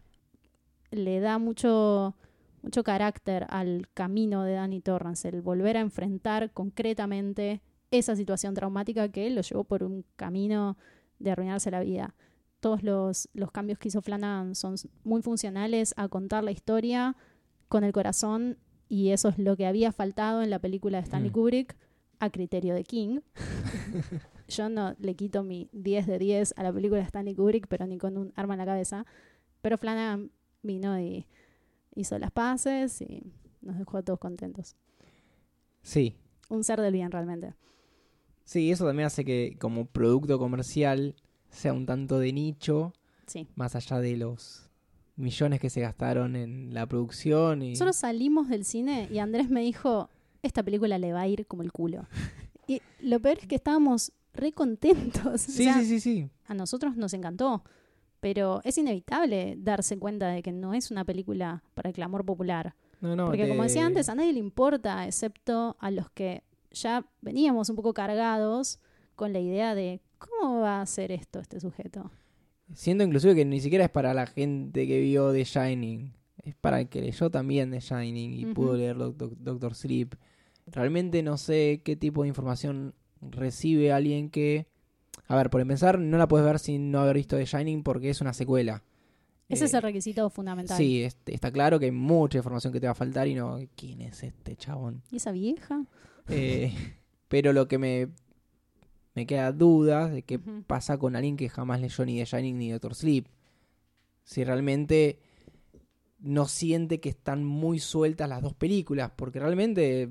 le 0.91 1.21
da 1.21 1.39
mucho, 1.39 2.15
mucho 2.63 2.83
carácter 2.83 3.47
al 3.51 3.89
camino 3.95 4.43
de 4.45 4.53
Danny 4.55 4.81
Torrance, 4.81 5.29
el 5.29 5.43
volver 5.43 5.77
a 5.77 5.81
enfrentar 5.81 6.51
concretamente 6.53 7.61
esa 7.91 8.17
situación 8.17 8.55
traumática 8.55 9.09
que 9.09 9.31
lo 9.31 9.41
llevó 9.41 9.65
por 9.65 9.83
un 9.83 10.05
camino 10.17 10.77
de 11.19 11.31
arruinarse 11.31 11.71
la 11.71 11.81
vida. 11.81 12.15
Todos 12.61 12.83
los, 12.83 13.29
los 13.35 13.51
cambios 13.51 13.79
que 13.79 13.89
hizo 13.89 14.03
Flanagan 14.03 14.55
son 14.55 14.75
muy 15.05 15.23
funcionales 15.23 15.95
a 15.97 16.09
contar 16.09 16.45
la 16.45 16.51
historia 16.51 17.17
con 17.69 17.85
el 17.85 17.93
corazón 17.93 18.59
y 18.89 19.11
eso 19.11 19.29
es 19.29 19.39
lo 19.39 19.57
que 19.57 19.67
había 19.67 19.93
faltado 19.93 20.43
en 20.43 20.51
la 20.51 20.59
película 20.59 20.99
de 20.99 21.05
Stanley 21.05 21.31
Mm. 21.31 21.35
Kubrick 21.35 21.77
a 22.21 22.31
criterio 22.31 22.75
de 22.75 22.85
King. 22.85 23.21
Yo 24.49 24.69
no 24.69 24.95
le 24.99 25.15
quito 25.15 25.43
mi 25.45 25.69
10 25.73 26.07
de 26.07 26.19
10 26.19 26.55
a 26.57 26.63
la 26.63 26.73
película 26.73 27.01
de 27.01 27.07
Stanley 27.07 27.35
Kubrick, 27.35 27.67
pero 27.69 27.87
ni 27.87 27.99
con 27.99 28.17
un 28.17 28.33
arma 28.35 28.55
en 28.55 28.59
la 28.59 28.67
cabeza. 28.67 29.07
Pero 29.61 29.77
Flanagan 29.77 30.31
vino 30.63 30.99
y 30.99 31.27
hizo 31.95 32.19
las 32.19 32.31
paces 32.31 33.01
y 33.03 33.33
nos 33.61 33.79
dejó 33.79 33.99
a 33.99 34.03
todos 34.03 34.19
contentos. 34.19 34.75
Sí. 35.83 36.17
Un 36.49 36.65
ser 36.65 36.81
del 36.81 36.93
bien 36.93 37.11
realmente. 37.11 37.55
Sí, 38.49 38.71
eso 38.71 38.87
también 38.87 39.07
hace 39.09 39.27
que 39.27 39.57
como 39.61 39.85
producto 39.85 40.39
comercial 40.39 41.15
sea 41.51 41.75
un 41.75 41.85
tanto 41.85 42.19
de 42.19 42.33
nicho, 42.33 42.95
Sí. 43.27 43.47
más 43.57 43.77
allá 43.77 44.01
de 44.01 44.17
los 44.17 44.71
millones 45.17 45.61
que 45.61 45.69
se 45.69 45.83
gastaron 45.83 46.35
en 46.35 46.73
la 46.73 46.87
producción 46.87 47.61
y 47.61 47.73
Nosotros 47.73 47.97
salimos 47.97 48.49
del 48.49 48.65
cine 48.65 49.07
y 49.13 49.19
Andrés 49.19 49.51
me 49.51 49.61
dijo, 49.61 50.09
esta 50.43 50.63
película 50.63 50.97
le 50.97 51.13
va 51.13 51.21
a 51.23 51.29
ir 51.29 51.47
como 51.47 51.63
el 51.63 51.73
culo. 51.73 52.07
Y 52.67 52.81
lo 53.01 53.21
peor 53.21 53.37
es 53.39 53.47
que 53.47 53.57
estábamos 53.57 54.13
re 54.33 54.53
contentos. 54.53 55.41
Sí, 55.43 55.69
O 55.69 55.73
sea, 55.73 55.81
sí, 55.81 55.87
sí, 55.87 56.01
sí. 56.01 56.31
a 56.47 56.55
nosotros 56.55 56.97
nos 56.97 57.13
encantó. 57.13 57.63
Pero 58.21 58.63
es 58.65 58.79
inevitable 58.79 59.57
darse 59.59 59.99
cuenta 59.99 60.29
de 60.29 60.43
que 60.43 60.53
no 60.53 60.73
es 60.73 60.91
una 60.91 61.05
película 61.05 61.63
para 61.75 61.91
el 61.91 61.95
clamor 61.95 62.25
popular. 62.25 62.75
No, 63.03 63.15
no, 63.15 63.27
Porque 63.27 63.47
como 63.47 63.63
decía 63.63 63.85
antes, 63.85 64.09
a 64.09 64.15
nadie 64.15 64.33
le 64.33 64.39
importa, 64.41 65.07
excepto 65.07 65.77
a 65.79 65.91
los 65.91 66.11
que 66.11 66.43
ya 66.73 67.07
veníamos 67.21 67.69
un 67.71 67.77
poco 67.77 67.95
cargados 67.95 68.79
con 69.17 69.33
la 69.33 69.41
idea 69.41 69.75
de 69.75 70.01
cómo 70.19 70.61
va 70.61 70.79
a 70.79 70.83
hacer 70.83 71.13
esto 71.13 71.41
este 71.41 71.61
sujeto. 71.61 72.11
Siento 72.75 73.03
inclusive 73.05 73.35
que 73.35 73.45
ni 73.45 73.61
siquiera 73.61 73.85
es 73.85 73.91
para 73.91 74.13
la 74.15 74.27
gente 74.27 74.87
que 74.87 75.01
vio 75.01 75.33
The 75.33 75.45
Shining. 75.45 76.13
Es 76.45 76.55
para 76.55 76.81
el 76.81 76.89
que 76.89 77.01
leyó 77.01 77.31
también 77.31 77.71
The 77.71 77.81
Shining 77.81 78.33
y 78.35 78.47
pudo 78.47 78.77
leer 78.77 78.97
Doc- 78.97 79.17
Doc- 79.17 79.37
Doctor 79.39 79.75
Sleep. 79.75 80.15
Realmente 80.67 81.23
no 81.23 81.37
sé 81.39 81.81
qué 81.85 81.97
tipo 81.97 82.23
de 82.23 82.29
información 82.29 82.95
recibe 83.21 83.93
alguien 83.93 84.31
que... 84.31 84.67
A 85.27 85.37
ver, 85.37 85.51
por 85.51 85.61
empezar, 85.61 85.99
no 85.99 86.17
la 86.17 86.29
puedes 86.29 86.47
ver 86.47 86.59
sin 86.59 86.91
no 86.91 87.01
haber 87.01 87.17
visto 87.17 87.37
The 87.37 87.45
Shining 87.45 87.83
porque 87.83 88.11
es 88.11 88.21
una 88.21 88.33
secuela. 88.33 88.83
Ese 89.49 89.65
es 89.65 89.73
Eh, 89.75 89.77
el 89.79 89.83
requisito 89.83 90.29
fundamental. 90.31 90.77
Sí, 90.77 91.03
es- 91.03 91.17
está 91.27 91.51
claro 91.51 91.79
que 91.79 91.87
hay 91.87 91.91
mucha 91.91 92.39
información 92.39 92.73
que 92.73 92.81
te 92.81 92.87
va 92.87 92.93
a 92.93 92.95
faltar 92.95 93.27
y 93.29 93.35
no... 93.35 93.59
¿Quién 93.77 94.03
es 94.03 94.23
este 94.23 94.57
chabón? 94.57 95.03
¿Y 95.11 95.17
esa 95.17 95.33
vieja? 95.33 95.85
Eh, 96.29 96.73
pero 97.29 97.53
lo 97.53 97.69
que 97.69 97.79
me, 97.79 98.09
me 99.15 99.27
queda 99.27 99.53
duda 99.53 100.09
de 100.09 100.23
qué 100.23 100.39
pasa 100.39 100.99
con 100.99 101.17
alguien 101.17 101.37
que 101.37 101.49
jamás 101.49 101.81
leyó 101.81 102.05
ni 102.05 102.19
The 102.19 102.25
Shining 102.25 102.59
ni 102.59 102.71
Doctor 102.71 102.95
Sleep. 102.95 103.27
Si 104.25 104.45
realmente 104.45 105.19
no 106.21 106.47
siente 106.47 107.01
que 107.01 107.09
están 107.09 107.45
muy 107.45 107.79
sueltas 107.79 108.29
las 108.29 108.43
dos 108.43 108.55
películas, 108.55 109.13
porque 109.15 109.39
realmente 109.41 110.11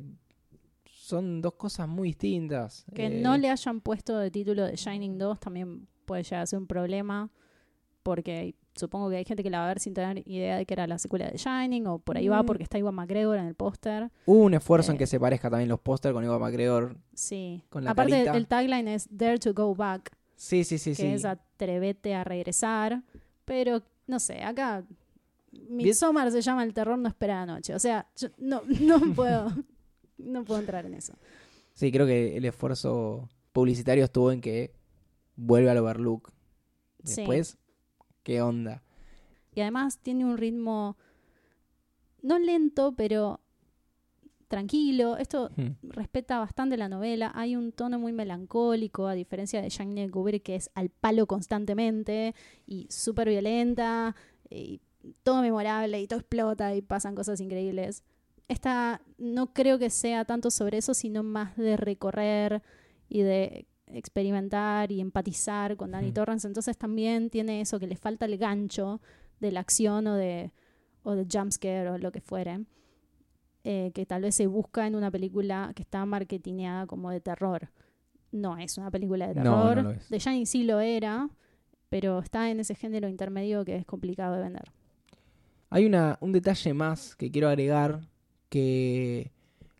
son 0.86 1.42
dos 1.42 1.54
cosas 1.54 1.88
muy 1.88 2.10
distintas. 2.10 2.86
Que 2.94 3.06
Eh, 3.08 3.22
no 3.22 3.38
le 3.38 3.50
hayan 3.50 3.82
puesto 3.82 4.18
de 4.18 4.32
título 4.32 4.66
de 4.66 4.76
Shining 4.76 5.18
2 5.18 5.40
también 5.40 5.88
puede 6.06 6.24
llegar 6.24 6.42
a 6.42 6.46
ser 6.46 6.60
un 6.60 6.68
problema. 6.68 7.30
Porque 8.08 8.56
supongo 8.74 9.10
que 9.10 9.18
hay 9.18 9.26
gente 9.26 9.44
que 9.44 9.50
la 9.50 9.60
va 9.60 9.66
a 9.66 9.68
ver 9.68 9.80
sin 9.82 9.94
tener 9.94 10.26
idea 10.26 10.56
de 10.56 10.66
que 10.66 10.74
era 10.74 10.88
la 10.88 10.98
secuela 10.98 11.30
de 11.30 11.36
Shining, 11.38 11.88
o 11.88 12.00
por 12.00 12.16
ahí 12.16 12.30
va 12.30 12.42
Mm. 12.42 12.46
porque 12.46 12.64
está 12.64 12.78
Iwan 12.78 12.96
McGregor 12.96 13.38
en 13.38 13.46
el 13.48 13.54
póster. 13.56 14.10
Hubo 14.26 14.44
un 14.46 14.54
esfuerzo 14.54 14.92
en 14.92 14.96
Eh. 14.96 15.00
que 15.00 15.08
se 15.08 15.20
parezca 15.20 15.50
también 15.50 15.68
los 15.68 15.82
póster 15.82 16.14
con 16.14 16.24
Eva 16.24 16.40
McGregor. 16.40 16.96
Sí. 17.14 17.62
Con 17.70 17.84
la 17.84 17.92
Aparte, 17.92 18.12
carita. 18.14 18.38
el 18.38 18.48
tagline 18.48 18.88
es 18.94 19.08
Dare 19.12 19.40
to 19.40 19.54
Go 19.54 19.76
Back, 19.76 20.16
Sí, 20.38 20.64
sí, 20.64 20.78
sí, 20.78 20.92
que 20.92 20.96
sí. 20.96 21.06
es 21.08 21.26
atrevete 21.26 22.16
a 22.16 22.24
regresar. 22.24 23.04
Pero, 23.44 23.82
no 24.06 24.20
sé, 24.22 24.42
acá 24.42 24.86
Midsommar 25.70 26.32
se 26.32 26.42
llama 26.42 26.64
El 26.64 26.74
terror 26.74 26.98
no 26.98 27.10
espera 27.10 27.46
la 27.46 27.54
noche. 27.56 27.76
O 27.76 27.80
sea, 27.80 28.08
yo 28.16 28.30
no, 28.38 28.62
no 28.80 29.00
puedo. 29.16 29.52
No 30.18 30.46
puedo 30.46 30.60
entrar 30.62 30.86
en 30.86 30.94
eso. 30.94 31.14
Sí, 31.74 31.92
creo 31.92 32.06
que 32.06 32.38
el 32.38 32.46
esfuerzo 32.46 33.28
publicitario 33.52 34.04
estuvo 34.06 34.32
en 34.32 34.40
que 34.42 34.72
vuelve 35.36 35.70
al 35.70 35.78
Overlook. 35.78 36.32
Sí. 37.04 37.24
¿Qué 38.28 38.42
onda? 38.42 38.84
Y 39.56 39.62
además 39.62 40.00
tiene 40.00 40.26
un 40.26 40.38
ritmo 40.38 40.98
no 42.22 42.38
lento, 42.40 42.92
pero 42.92 43.40
tranquilo. 44.50 45.16
Esto 45.16 45.50
Hmm. 45.56 45.76
respeta 45.82 46.38
bastante 46.38 46.76
la 46.76 46.90
novela. 46.90 47.32
Hay 47.36 47.56
un 47.56 47.72
tono 47.72 48.00
muy 48.00 48.12
melancólico, 48.12 49.08
a 49.08 49.14
diferencia 49.14 49.62
de 49.62 49.70
Jane 49.70 50.12
Kubrick, 50.12 50.44
que 50.44 50.56
es 50.56 50.70
al 50.76 50.90
palo 50.90 51.26
constantemente 51.26 52.36
y 52.66 52.88
súper 52.90 53.30
violenta, 53.30 54.14
y 54.50 54.82
todo 55.24 55.42
memorable, 55.42 56.02
y 56.02 56.08
todo 56.08 56.20
explota, 56.20 56.76
y 56.76 56.82
pasan 56.82 57.16
cosas 57.16 57.40
increíbles. 57.40 58.04
Esta 58.50 59.02
no 59.18 59.54
creo 59.54 59.80
que 59.80 59.90
sea 59.90 60.26
tanto 60.26 60.52
sobre 60.52 60.80
eso, 60.80 60.94
sino 60.94 61.24
más 61.24 61.56
de 61.56 61.78
recorrer 61.78 62.62
y 63.08 63.22
de 63.22 63.68
experimentar 63.94 64.92
y 64.92 65.00
empatizar 65.02 65.76
con 65.78 65.92
Danny 65.92 66.08
Ujú. 66.08 66.14
Torrance. 66.16 66.48
Entonces 66.48 66.78
también 66.78 67.30
tiene 67.30 67.62
eso 67.62 67.80
que 67.80 67.88
le 67.88 67.96
falta 67.96 68.26
el 68.26 68.38
gancho 68.38 69.02
de 69.40 69.52
la 69.52 69.60
acción 69.62 70.08
o 70.08 70.16
de 70.16 70.52
o 71.04 71.16
de 71.16 71.26
jumpscare 71.32 71.90
o 71.90 71.98
lo 71.98 72.12
que 72.12 72.20
fuere 72.20 72.66
eh, 73.64 73.92
que 73.94 74.06
tal 74.06 74.22
vez 74.22 74.36
se 74.36 74.48
busca 74.48 74.88
en 74.88 74.96
una 74.96 75.12
película 75.12 75.72
que 75.76 75.82
está 75.84 76.06
marketineada 76.06 76.86
como 76.86 77.12
de 77.12 77.20
terror. 77.20 77.70
No 78.32 78.58
es 78.58 78.78
una 78.78 78.90
película 78.92 79.28
de 79.28 79.34
terror. 79.36 79.84
no. 79.84 79.94
The 80.10 80.20
Shining 80.20 80.46
sí 80.46 80.64
lo 80.64 80.80
era, 80.80 81.30
pero 81.90 82.20
está 82.20 82.50
en 82.50 82.60
ese 82.62 82.76
género 82.76 83.10
intermedio 83.10 83.66
que 83.66 83.76
es 83.76 83.86
complicado 83.86 84.36
de 84.36 84.42
vender. 84.44 84.72
Hay 85.70 85.86
una, 85.86 86.18
un 86.22 86.32
detalle 86.32 86.74
más 86.74 87.16
que 87.18 87.30
quiero 87.30 87.50
agregar 87.50 88.02
que 88.50 89.32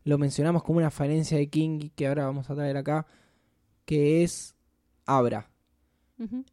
lo 0.04 0.18
mencionamos 0.18 0.62
como 0.62 0.78
una 0.78 0.90
falencia 0.90 1.38
de 1.38 1.48
King 1.48 1.88
que 1.94 2.06
ahora 2.08 2.26
vamos 2.26 2.50
a 2.50 2.54
traer 2.54 2.76
acá, 2.76 3.06
que 3.88 4.22
es 4.22 4.54
Abra. 5.06 5.50
En 6.18 6.44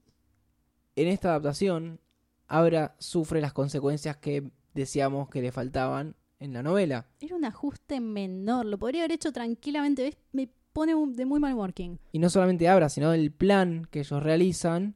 esta 0.95 1.29
adaptación, 1.31 1.99
Abra 2.47 2.95
sufre 2.99 3.41
las 3.41 3.51
consecuencias 3.51 4.15
que 4.17 4.49
decíamos 4.73 5.27
que 5.29 5.41
le 5.41 5.51
faltaban 5.51 6.15
en 6.39 6.53
la 6.53 6.63
novela. 6.63 7.07
Era 7.19 7.35
un 7.35 7.43
ajuste 7.43 7.99
menor, 7.99 8.65
lo 8.65 8.77
podría 8.77 9.01
haber 9.01 9.11
hecho 9.13 9.33
tranquilamente. 9.33 10.03
¿ves? 10.03 10.17
Me 10.31 10.49
pone 10.71 10.93
de 11.13 11.25
muy 11.25 11.39
mal 11.41 11.53
humor 11.53 11.73
King. 11.73 11.97
Y 12.13 12.19
no 12.19 12.29
solamente 12.29 12.69
Abra, 12.69 12.87
sino 12.87 13.11
el 13.11 13.31
plan 13.33 13.85
que 13.91 13.99
ellos 13.99 14.23
realizan, 14.23 14.95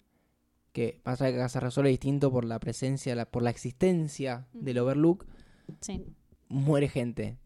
que 0.71 1.01
pasa 1.03 1.27
que 1.29 1.35
acá 1.35 1.49
se 1.49 1.59
resuelve 1.59 1.89
distinto 1.89 2.31
por 2.31 2.45
la 2.45 2.59
presencia, 2.59 3.15
la- 3.15 3.25
por 3.29 3.43
la 3.43 3.49
existencia 3.49 4.47
del 4.53 4.77
Overlook, 4.79 5.25
Sí. 5.81 6.05
muere 6.47 6.87
gente. 6.87 7.37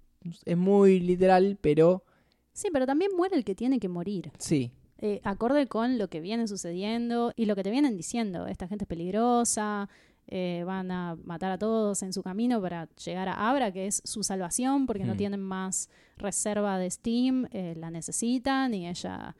Es 0.46 0.58
muy 0.58 1.00
literal, 1.00 1.58
pero 1.60 2.04
sí, 2.52 2.68
pero 2.72 2.86
también 2.86 3.12
muere 3.16 3.36
el 3.38 3.44
que 3.44 3.56
tiene 3.56 3.80
que 3.80 3.90
morir. 3.90 4.32
sí. 4.38 4.72
Eh, 5.06 5.20
acorde 5.26 5.68
con 5.68 5.98
lo 5.98 6.08
que 6.08 6.22
viene 6.22 6.48
sucediendo 6.48 7.34
y 7.36 7.44
lo 7.46 7.56
que 7.58 7.64
te 7.64 7.72
vienen 7.72 7.98
diciendo. 7.98 8.48
Esta 8.48 8.70
gente 8.70 8.86
es 8.86 8.88
peligrosa, 8.88 9.90
eh, 10.28 10.64
van 10.66 10.92
a 10.92 11.18
matar 11.26 11.52
a 11.52 11.58
todos 11.58 12.02
en 12.04 12.14
su 12.14 12.24
camino 12.24 12.62
para 12.62 12.88
llegar 12.96 13.28
a 13.28 13.50
Abra, 13.50 13.74
que 13.74 13.86
es 13.88 14.02
su 14.06 14.24
salvación, 14.24 14.86
porque 14.88 15.04
no 15.04 15.16
Hmm. 15.16 15.18
tienen 15.18 15.42
más 15.42 15.90
reserva 16.16 16.78
de 16.78 16.90
Steam, 16.90 17.48
eh, 17.52 17.74
la 17.76 17.92
necesitan 17.92 18.74
y 18.74 18.88
ella 18.88 19.36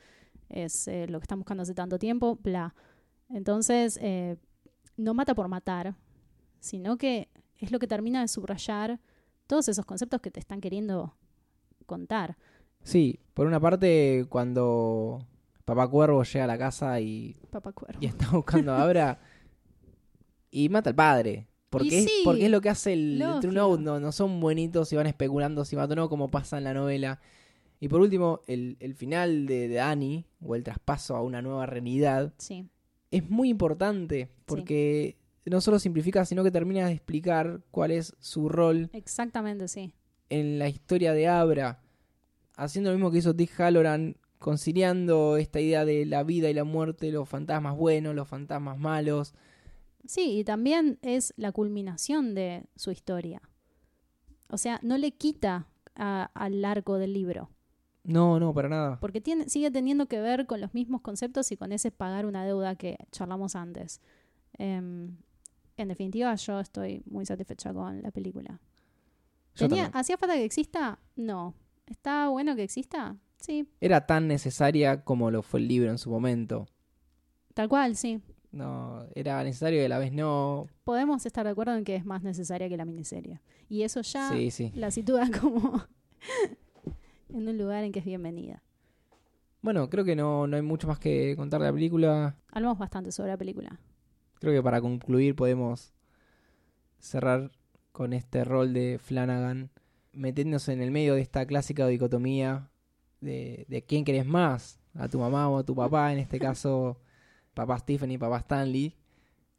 es 0.50 0.90
eh, 0.90 1.08
lo 1.08 1.20
que 1.20 1.24
están 1.24 1.40
buscando 1.40 1.64
hace 1.64 1.74
tanto 1.74 1.98
tiempo, 1.98 2.38
bla. 2.44 2.76
Entonces, 3.30 3.98
no 4.98 5.14
mata 5.14 5.34
por 5.34 5.48
matar, 5.48 5.96
sino 6.60 6.98
que 6.98 7.30
es 7.58 7.72
lo 7.72 7.80
que 7.80 7.88
termina 7.88 8.20
de 8.20 8.28
subrayar 8.28 9.00
todos 9.48 9.70
esos 9.70 9.86
conceptos 9.86 10.20
que 10.20 10.30
te 10.30 10.42
están 10.42 10.60
queriendo 10.60 11.16
contar. 11.86 12.36
Sí, 12.84 13.22
por 13.34 13.48
una 13.48 13.62
parte, 13.62 14.26
cuando 14.28 15.26
Papá 15.66 15.88
Cuervo 15.88 16.24
llega 16.24 16.44
a 16.44 16.48
la 16.48 16.58
casa 16.58 17.00
y, 17.00 17.38
está 18.02 18.30
buscando 18.32 18.74
a 18.74 18.84
Abra 18.84 19.20
y 20.52 20.70
mata 20.70 20.90
al 20.90 20.96
padre. 20.96 21.48
Porque, 21.70 21.88
Y 21.88 21.96
es, 21.96 22.04
sí, 22.06 22.22
porque 22.24 22.46
es 22.46 22.52
lo 22.52 22.62
que 22.62 22.70
hace 22.70 22.94
el, 22.94 23.18
True. 23.42 23.52
Note, 23.54 23.82
no, 23.82 24.00
no 24.00 24.12
son 24.12 24.40
buenitos 24.40 24.94
y 24.94 24.96
van 24.96 25.08
especulando 25.08 25.66
si 25.66 25.76
mató 25.76 25.94
o 25.94 25.96
no, 25.96 26.10
como 26.10 26.30
pasa 26.30 26.58
en 26.58 26.66
la 26.66 26.74
novela. 26.74 27.20
Y 27.80 27.88
por 27.88 28.00
último, 28.02 28.42
el, 28.48 28.78
el 28.80 28.94
final 28.94 29.48
de, 29.48 29.68
de 29.68 29.80
Annie, 29.82 30.26
o 30.42 30.56
el 30.56 30.64
traspaso 30.64 31.16
a 31.16 31.22
una 31.24 31.42
nueva 31.42 31.66
realidad, 31.66 32.32
Sí. 32.38 32.70
es 33.10 33.28
muy 33.30 33.50
importante 33.50 34.30
porque 34.46 35.18
no 35.46 35.60
solo 35.62 35.80
simplifica, 35.80 36.24
sino 36.26 36.44
que 36.44 36.52
termina 36.52 36.86
de 36.86 36.94
explicar 36.94 37.62
cuál 37.72 37.92
es 37.92 38.16
su 38.20 38.48
rol 38.50 38.90
Exactamente, 38.94 39.68
sí. 39.68 39.94
en 40.30 40.60
la 40.60 40.70
historia 40.70 41.12
de 41.14 41.28
Abra, 41.28 41.82
haciendo 42.56 42.92
lo 42.92 42.98
mismo 42.98 43.12
que 43.12 43.18
hizo 43.18 43.34
Dick 43.34 43.60
Halloran, 43.60 44.16
conciliando 44.44 45.38
esta 45.38 45.62
idea 45.62 45.86
de 45.86 46.06
la 46.06 46.24
vida 46.24 46.50
y 46.50 46.54
la 46.54 46.66
muerte, 46.66 47.12
los 47.14 47.30
fantasmas 47.30 47.78
buenos, 47.78 48.14
los 48.14 48.28
fantasmas 48.28 48.78
malos. 48.78 49.34
Sí, 50.06 50.40
y 50.40 50.44
también 50.44 51.00
es 51.02 51.34
la 51.38 51.54
culminación 51.54 52.36
de 52.36 52.66
su 52.76 52.92
historia. 52.92 53.42
O 54.50 54.58
sea, 54.58 54.80
no 54.84 54.98
le 54.98 55.12
quita 55.14 55.68
a- 55.96 56.30
al 56.34 56.66
arco 56.66 56.98
del 56.98 57.14
libro, 57.14 57.50
No, 58.04 58.38
no, 58.38 58.54
para 58.54 58.68
nada. 58.68 59.00
porque 59.00 59.22
tiene, 59.22 59.48
sigue 59.48 59.72
teniendo 59.72 60.08
que 60.08 60.20
ver 60.20 60.46
con 60.46 60.60
los 60.60 60.74
mismos 60.74 61.00
conceptos 61.00 61.50
y 61.54 61.56
con 61.58 61.72
ese 61.72 61.90
pagar 61.92 62.26
una 62.26 62.44
deuda 62.46 62.76
que 62.76 62.98
charlamos 63.12 63.56
antes. 63.56 64.02
Em, 64.58 65.16
en 65.78 65.88
definitiva, 65.88 66.36
yo 66.36 66.60
estoy 66.60 67.02
muy 67.06 67.26
satisfecha 67.26 67.74
con 67.74 68.02
la 68.04 68.12
película. 68.12 68.60
Tenía-. 69.56 69.90
¿Hacía 69.94 70.18
falta 70.18 70.36
que 70.36 70.44
exista? 70.44 71.00
No. 71.16 71.54
¿Está 71.88 72.28
bueno 72.28 72.56
que 72.58 72.64
exista? 72.64 73.16
Sí, 73.46 73.68
Era 73.82 74.06
tan 74.06 74.30
necesaria 74.30 75.04
como 75.04 75.30
lo 75.30 75.42
fue 75.44 75.60
el 75.60 75.68
libro 75.68 75.90
en 75.92 75.98
su 75.98 76.10
momento. 76.10 76.66
tal 77.54 77.68
cual, 77.68 77.98
sí. 77.98 78.22
No, 78.54 79.06
era 79.16 79.44
necesario 79.44 79.82
y 79.82 79.86
a 79.86 79.90
la 79.90 79.98
vez 79.98 80.14
no. 80.14 80.68
Podemos 80.86 81.26
estar 81.26 81.44
de 81.44 81.52
acuerdo 81.52 81.76
en 81.76 81.84
que 81.84 81.96
es 81.98 82.06
más 82.06 82.24
necesaria 82.24 82.70
que 82.70 82.78
la 82.78 82.86
miniserie. 82.86 83.42
Y 83.68 83.82
eso 83.82 84.00
ya 84.02 84.30
Sí, 84.32 84.50
sí. 84.50 84.72
la 84.76 84.92
sitúa 84.92 85.28
como 85.42 85.84
en 87.34 87.48
un 87.50 87.58
lugar 87.58 87.84
en 87.84 87.92
que 87.92 88.00
es 88.00 88.06
bienvenida. 88.06 88.64
Bueno, 89.62 89.90
creo 89.90 90.06
que 90.06 90.16
no, 90.16 90.48
no 90.48 90.56
hay 90.56 90.62
mucho 90.62 90.88
más 90.88 91.00
que 91.00 91.36
contar 91.36 91.60
de 91.62 91.68
la 91.68 91.74
película. 91.74 92.38
Hablamos 92.50 92.78
bastante 92.78 93.12
sobre 93.12 93.32
la 93.32 93.38
película. 93.38 93.78
Creo 94.40 94.54
que 94.54 94.64
para 94.64 94.80
concluir 94.80 95.36
podemos 95.36 95.94
cerrar 97.00 97.52
con 97.92 98.14
este 98.14 98.46
rol 98.46 98.72
de 98.74 99.00
Flanagan, 99.02 99.70
metiéndose 100.14 100.72
en 100.72 100.82
el 100.82 100.92
medio 100.92 101.16
de 101.16 101.22
esta 101.22 101.46
clásica 101.46 101.88
dicotomía 101.88 102.70
de, 103.24 103.66
de 103.68 103.84
quién 103.84 104.06
querés 104.06 104.26
más, 104.26 104.80
a 104.96 105.08
tu 105.10 105.20
mamá 105.20 105.50
o 105.50 105.58
a 105.58 105.64
tu 105.64 105.76
papá, 105.76 106.12
en 106.14 106.20
este 106.20 106.40
caso 106.40 107.00
papá 107.54 107.78
Stephen 107.80 108.12
y 108.12 108.18
papá 108.18 108.38
Stanley, 108.40 108.96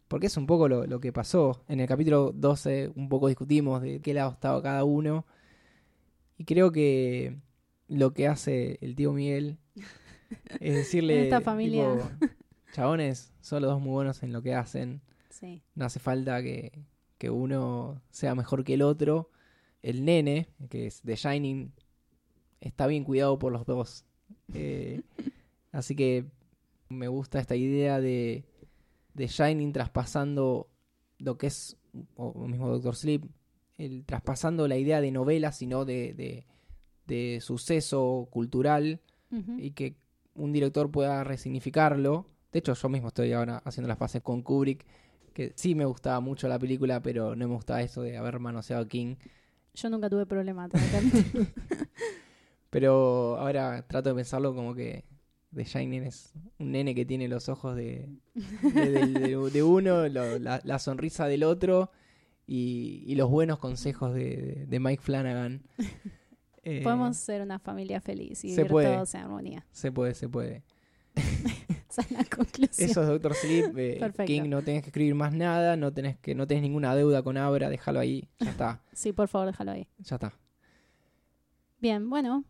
porque 0.09 0.27
es 0.27 0.37
un 0.37 0.47
poco 0.47 0.69
lo, 0.69 0.87
lo 0.87 1.01
que 1.01 1.13
pasó. 1.13 1.65
En 1.69 1.81
el 1.81 1.89
capítulo 1.89 2.33
12 2.35 2.93
un 2.95 3.09
poco 3.09 3.29
discutimos 3.29 3.83
de 3.83 4.01
qué 4.01 4.15
lado 4.15 4.33
estaba 4.33 4.63
cada 4.63 4.85
uno, 4.85 5.27
y 6.37 6.45
creo 6.45 6.73
que 6.73 7.37
lo 7.89 8.13
que 8.15 8.27
hace 8.29 8.79
el 8.81 8.95
tío 8.97 9.13
Miguel 9.13 9.59
es 10.61 10.75
decirle, 10.77 11.25
esta 11.25 11.41
familia. 11.41 11.93
tipo, 11.93 12.35
chabones, 12.73 13.33
son 13.41 13.63
los 13.63 13.71
dos 13.73 13.81
muy 13.81 13.93
buenos 13.93 14.23
en 14.23 14.33
lo 14.33 14.43
que 14.43 14.55
hacen, 14.55 15.01
Sí. 15.31 15.63
no 15.75 15.85
hace 15.85 15.99
falta 16.01 16.43
que, 16.43 16.85
que 17.19 17.29
uno 17.31 18.01
sea 18.11 18.35
mejor 18.35 18.63
que 18.65 18.75
el 18.75 18.83
otro. 18.83 19.31
El 19.83 20.05
nene, 20.07 20.49
que 20.71 20.87
es 20.87 21.03
The 21.03 21.15
Shining, 21.17 21.73
está 22.65 22.87
bien 22.87 23.05
cuidado 23.05 23.39
por 23.39 23.53
los 23.53 23.67
dos. 23.67 24.05
Eh, 24.53 25.03
así 25.73 25.95
que 25.95 26.27
me 26.89 27.09
gusta 27.09 27.39
esta 27.39 27.57
idea 27.57 28.01
de, 28.01 28.45
de 29.15 29.27
Shining 29.27 29.73
traspasando 29.73 30.69
lo 31.19 31.39
que 31.39 31.47
es, 31.47 31.77
o 32.17 32.47
mismo 32.47 32.69
Doctor 32.69 32.97
Sleep, 32.97 33.25
el 33.79 34.05
traspasando 34.05 34.69
la 34.69 34.77
idea 34.77 35.01
de 35.01 35.11
novela, 35.11 35.53
sino 35.53 35.85
de, 35.85 36.15
de, 36.15 36.47
de 37.07 37.41
suceso 37.41 38.29
cultural 38.31 39.01
y 39.59 39.73
que 39.73 39.97
un 40.37 40.53
director 40.53 40.93
pueda 40.93 41.25
resignificarlo. 41.25 42.27
De 42.53 42.61
hecho, 42.61 42.73
yo 42.75 42.89
mismo 42.89 43.09
estoy 43.09 43.33
ahora 43.33 43.61
haciendo 43.65 43.89
las 43.89 43.97
pases 43.97 44.23
con 44.23 44.43
Kubrick, 44.43 44.87
que 45.33 45.53
sí 45.57 45.75
me 45.75 45.85
gustaba 45.85 46.21
mucho 46.21 46.47
la 46.47 46.57
película, 46.57 47.03
pero 47.03 47.35
no 47.35 47.49
me 47.49 47.55
gustaba 47.55 47.83
eso 47.83 48.03
de 48.03 48.17
haber 48.17 48.39
manoseado 48.39 48.85
a 48.85 48.89
King. 48.89 49.17
Yo 49.75 49.91
nunca 49.91 50.09
tuve 50.09 50.25
problema. 50.25 50.69
Pero 52.75 53.37
ahora 53.39 53.87
trato 53.87 54.09
de 54.09 54.17
pensarlo 54.17 54.53
como 54.55 54.75
que 54.75 55.05
The 55.55 55.63
Shining 55.65 56.03
es 56.03 56.33
un 56.59 56.73
nene 56.73 56.93
que 56.95 57.05
tiene 57.07 57.29
los 57.29 57.49
ojos 57.49 57.77
de, 57.77 58.09
de, 58.35 58.91
de- 58.91 59.07
de- 59.07 59.51
de 59.51 59.63
uno, 59.63 60.09
lo- 60.09 60.39
la, 60.41 60.61
la 60.65 60.79
sonrisa 60.81 61.27
del 61.29 61.45
otro 61.45 61.93
y, 62.49 63.05
y 63.07 63.15
los 63.15 63.31
buenos 63.31 63.61
consejos 63.61 64.13
de, 64.13 64.67
de 64.67 64.81
Mike 64.81 65.03
Flanagan. 65.03 65.63
Eh, 66.67 66.81
Podemos 66.83 67.19
ser 67.19 67.43
una 67.43 67.59
familia 67.59 68.01
feliz 68.01 68.43
y 68.43 68.49
se 68.55 68.63
vivir 68.63 68.71
puede. 68.71 68.95
todos 68.95 69.15
en 69.15 69.21
armonía. 69.21 69.67
Se 69.71 69.93
puede, 69.93 70.15
se 70.15 70.31
puede. 70.31 70.63
Esa 71.91 72.01
es 72.01 72.11
la 72.11 72.25
conclusión. 72.25 72.89
Eso 72.91 73.03
es 73.03 73.07
Doctor 73.07 73.35
Sleep. 73.35 73.77
eh. 73.77 74.13
King, 74.25 74.49
no 74.49 74.63
tenés 74.63 74.81
que 74.83 74.89
escribir 74.89 75.15
más 75.15 75.35
nada, 75.35 75.77
no 75.77 75.93
tenés 75.93 76.17
que 76.17 76.35
no 76.35 76.47
tenés 76.47 76.63
ninguna 76.63 76.97
deuda 76.97 77.23
con 77.23 77.37
Abra, 77.37 77.69
déjalo 77.69 78.01
ahí. 78.01 78.31
Ya 78.41 78.51
está, 78.51 78.83
Sí, 78.95 79.13
por 79.13 79.29
favor, 79.29 79.49
déjalo 79.49 79.73
ahí. 79.73 79.87
ya 79.99 80.17
está. 80.17 80.33
Bien, 81.81 82.09
bueno, 82.09 82.45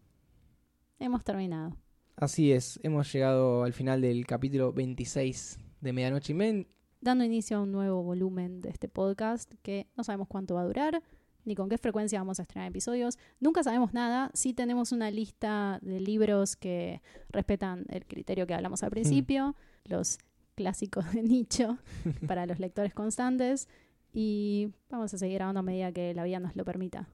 hemos 1.05 1.22
terminado. 1.22 1.76
Así 2.16 2.52
es, 2.52 2.81
hemos 2.82 3.12
llegado 3.12 3.64
al 3.64 3.72
final 3.72 4.01
del 4.01 4.26
capítulo 4.26 4.72
26 4.72 5.59
de 5.81 5.93
Medianoche 5.93 6.32
y 6.32 6.36
Men. 6.36 6.68
Dando 7.01 7.24
inicio 7.24 7.59
a 7.59 7.60
un 7.60 7.72
nuevo 7.72 8.02
volumen 8.02 8.62
de 8.62 8.70
este 8.70 8.89
podcast 8.89 9.52
que 9.62 9.86
no 9.97 10.05
sabemos 10.05 10.28
cuánto 10.28 10.55
va 10.55 10.62
a 10.62 10.64
durar, 10.64 11.02
ni 11.44 11.55
con 11.55 11.68
qué 11.68 11.76
frecuencia 11.76 12.18
vamos 12.20 12.39
a 12.39 12.43
estrenar 12.43 12.70
episodios. 12.70 13.18
Nunca 13.40 13.62
sabemos 13.62 13.93
nada. 13.93 14.31
Sí 14.32 14.55
tenemos 14.55 14.93
una 14.93 15.10
lista 15.10 15.78
de 15.82 16.01
libros 16.01 16.56
que 16.56 17.02
respetan 17.28 17.85
el 17.90 18.06
criterio 18.06 18.47
que 18.47 18.55
hablamos 18.55 18.82
al 18.82 18.90
principio, 18.90 19.55
los 19.85 20.18
clásicos 20.55 21.12
de 21.12 21.22
nicho 21.22 21.76
para 22.26 22.47
los 22.47 22.59
lectores 22.59 22.94
constantes. 22.94 23.68
Y 24.14 24.70
vamos 24.89 25.12
a 25.12 25.18
seguir 25.18 25.35
grabando 25.35 25.60
a 25.60 25.64
medida 25.64 25.93
que 25.93 26.14
la 26.14 26.24
vida 26.24 26.40
nos 26.40 26.56
lo 26.56 26.64
permita. 26.64 27.09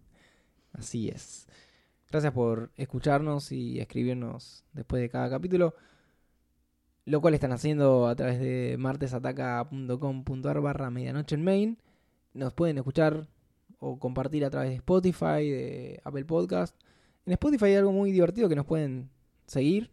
Así 0.72 1.08
es. 1.08 1.48
Gracias 2.10 2.32
por 2.32 2.70
escucharnos 2.76 3.52
y 3.52 3.78
escribirnos 3.78 4.64
después 4.72 5.00
de 5.00 5.08
cada 5.08 5.30
capítulo. 5.30 5.74
Lo 7.06 7.20
cual 7.20 7.34
están 7.34 7.52
haciendo 7.52 8.08
a 8.08 8.14
través 8.16 8.38
de 8.40 8.76
martesataca.com.ar 8.78 10.60
barra 10.60 10.90
medianoche 10.90 11.34
en 11.36 11.44
main. 11.44 11.78
Nos 12.34 12.52
pueden 12.52 12.78
escuchar 12.78 13.26
o 13.78 13.98
compartir 13.98 14.44
a 14.44 14.50
través 14.50 14.70
de 14.70 14.76
Spotify, 14.76 15.48
de 15.50 16.00
Apple 16.04 16.24
Podcast. 16.24 16.76
En 17.26 17.32
Spotify 17.32 17.66
hay 17.66 17.74
algo 17.76 17.92
muy 17.92 18.12
divertido 18.12 18.48
que 18.48 18.56
nos 18.56 18.66
pueden 18.66 19.08
seguir. 19.46 19.90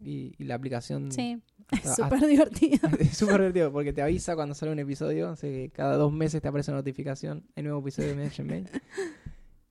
Y, 0.00 0.34
y 0.38 0.44
la 0.44 0.54
aplicación 0.56 1.10
Sí, 1.10 1.40
hasta- 1.70 1.88
es 1.90 1.96
súper 1.96 2.20
divertido. 2.28 2.88
es 3.00 3.16
súper 3.16 3.38
divertido 3.38 3.72
porque 3.72 3.92
te 3.92 4.02
avisa 4.02 4.34
cuando 4.36 4.54
sale 4.54 4.72
un 4.72 4.78
episodio. 4.78 5.30
Así 5.30 5.48
que 5.48 5.70
cada 5.74 5.96
dos 5.96 6.12
meses 6.12 6.40
te 6.40 6.48
aparece 6.48 6.70
una 6.70 6.78
notificación. 6.78 7.44
El 7.56 7.64
nuevo 7.64 7.80
episodio 7.80 8.08
de 8.10 8.14
Medianoche 8.14 8.42
en 8.42 8.48
main. 8.48 8.68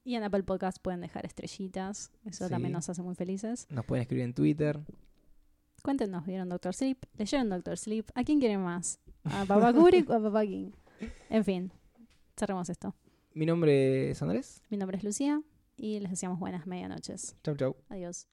Y 0.05 0.15
en 0.15 0.23
Apple 0.23 0.43
Podcast 0.43 0.77
pueden 0.81 1.01
dejar 1.01 1.25
estrellitas. 1.25 2.11
Eso 2.25 2.45
Sí. 2.45 2.49
también 2.51 2.71
nos 2.73 2.87
hace 2.89 3.01
muy 3.01 3.15
felices. 3.15 3.65
Nos 3.69 3.85
pueden 3.85 4.03
escribir 4.03 4.23
en 4.23 4.33
Twitter. 4.33 4.79
Cuéntenos, 5.83 6.25
¿vieron 6.25 6.47
Doctor 6.47 6.73
Sleep? 6.73 6.97
¿Leyeron 7.17 7.49
Doctor 7.49 7.77
Sleep? 7.77 8.05
¿A 8.15 8.23
quién 8.23 8.39
quieren 8.39 8.61
más? 8.61 8.99
¿A 9.23 9.45
Papá 9.45 9.73
Kubrick 9.73 10.09
o 10.09 10.13
a 10.13 10.21
Papá 10.21 10.43
King? 10.45 10.71
En 11.29 11.43
fin, 11.43 11.71
cerremos 12.37 12.69
esto. 12.69 12.95
Mi 13.33 13.45
nombre 13.45 14.11
es 14.11 14.21
Andrés. 14.21 14.61
Mi 14.69 14.77
nombre 14.77 14.97
es 14.97 15.03
Lucía 15.03 15.41
y 15.75 15.99
les 15.99 16.11
deseamos 16.11 16.39
buenas 16.39 16.65
medianoches. 16.67 17.35
Chau, 17.43 17.55
chau. 17.57 17.75
Adiós. 17.89 18.27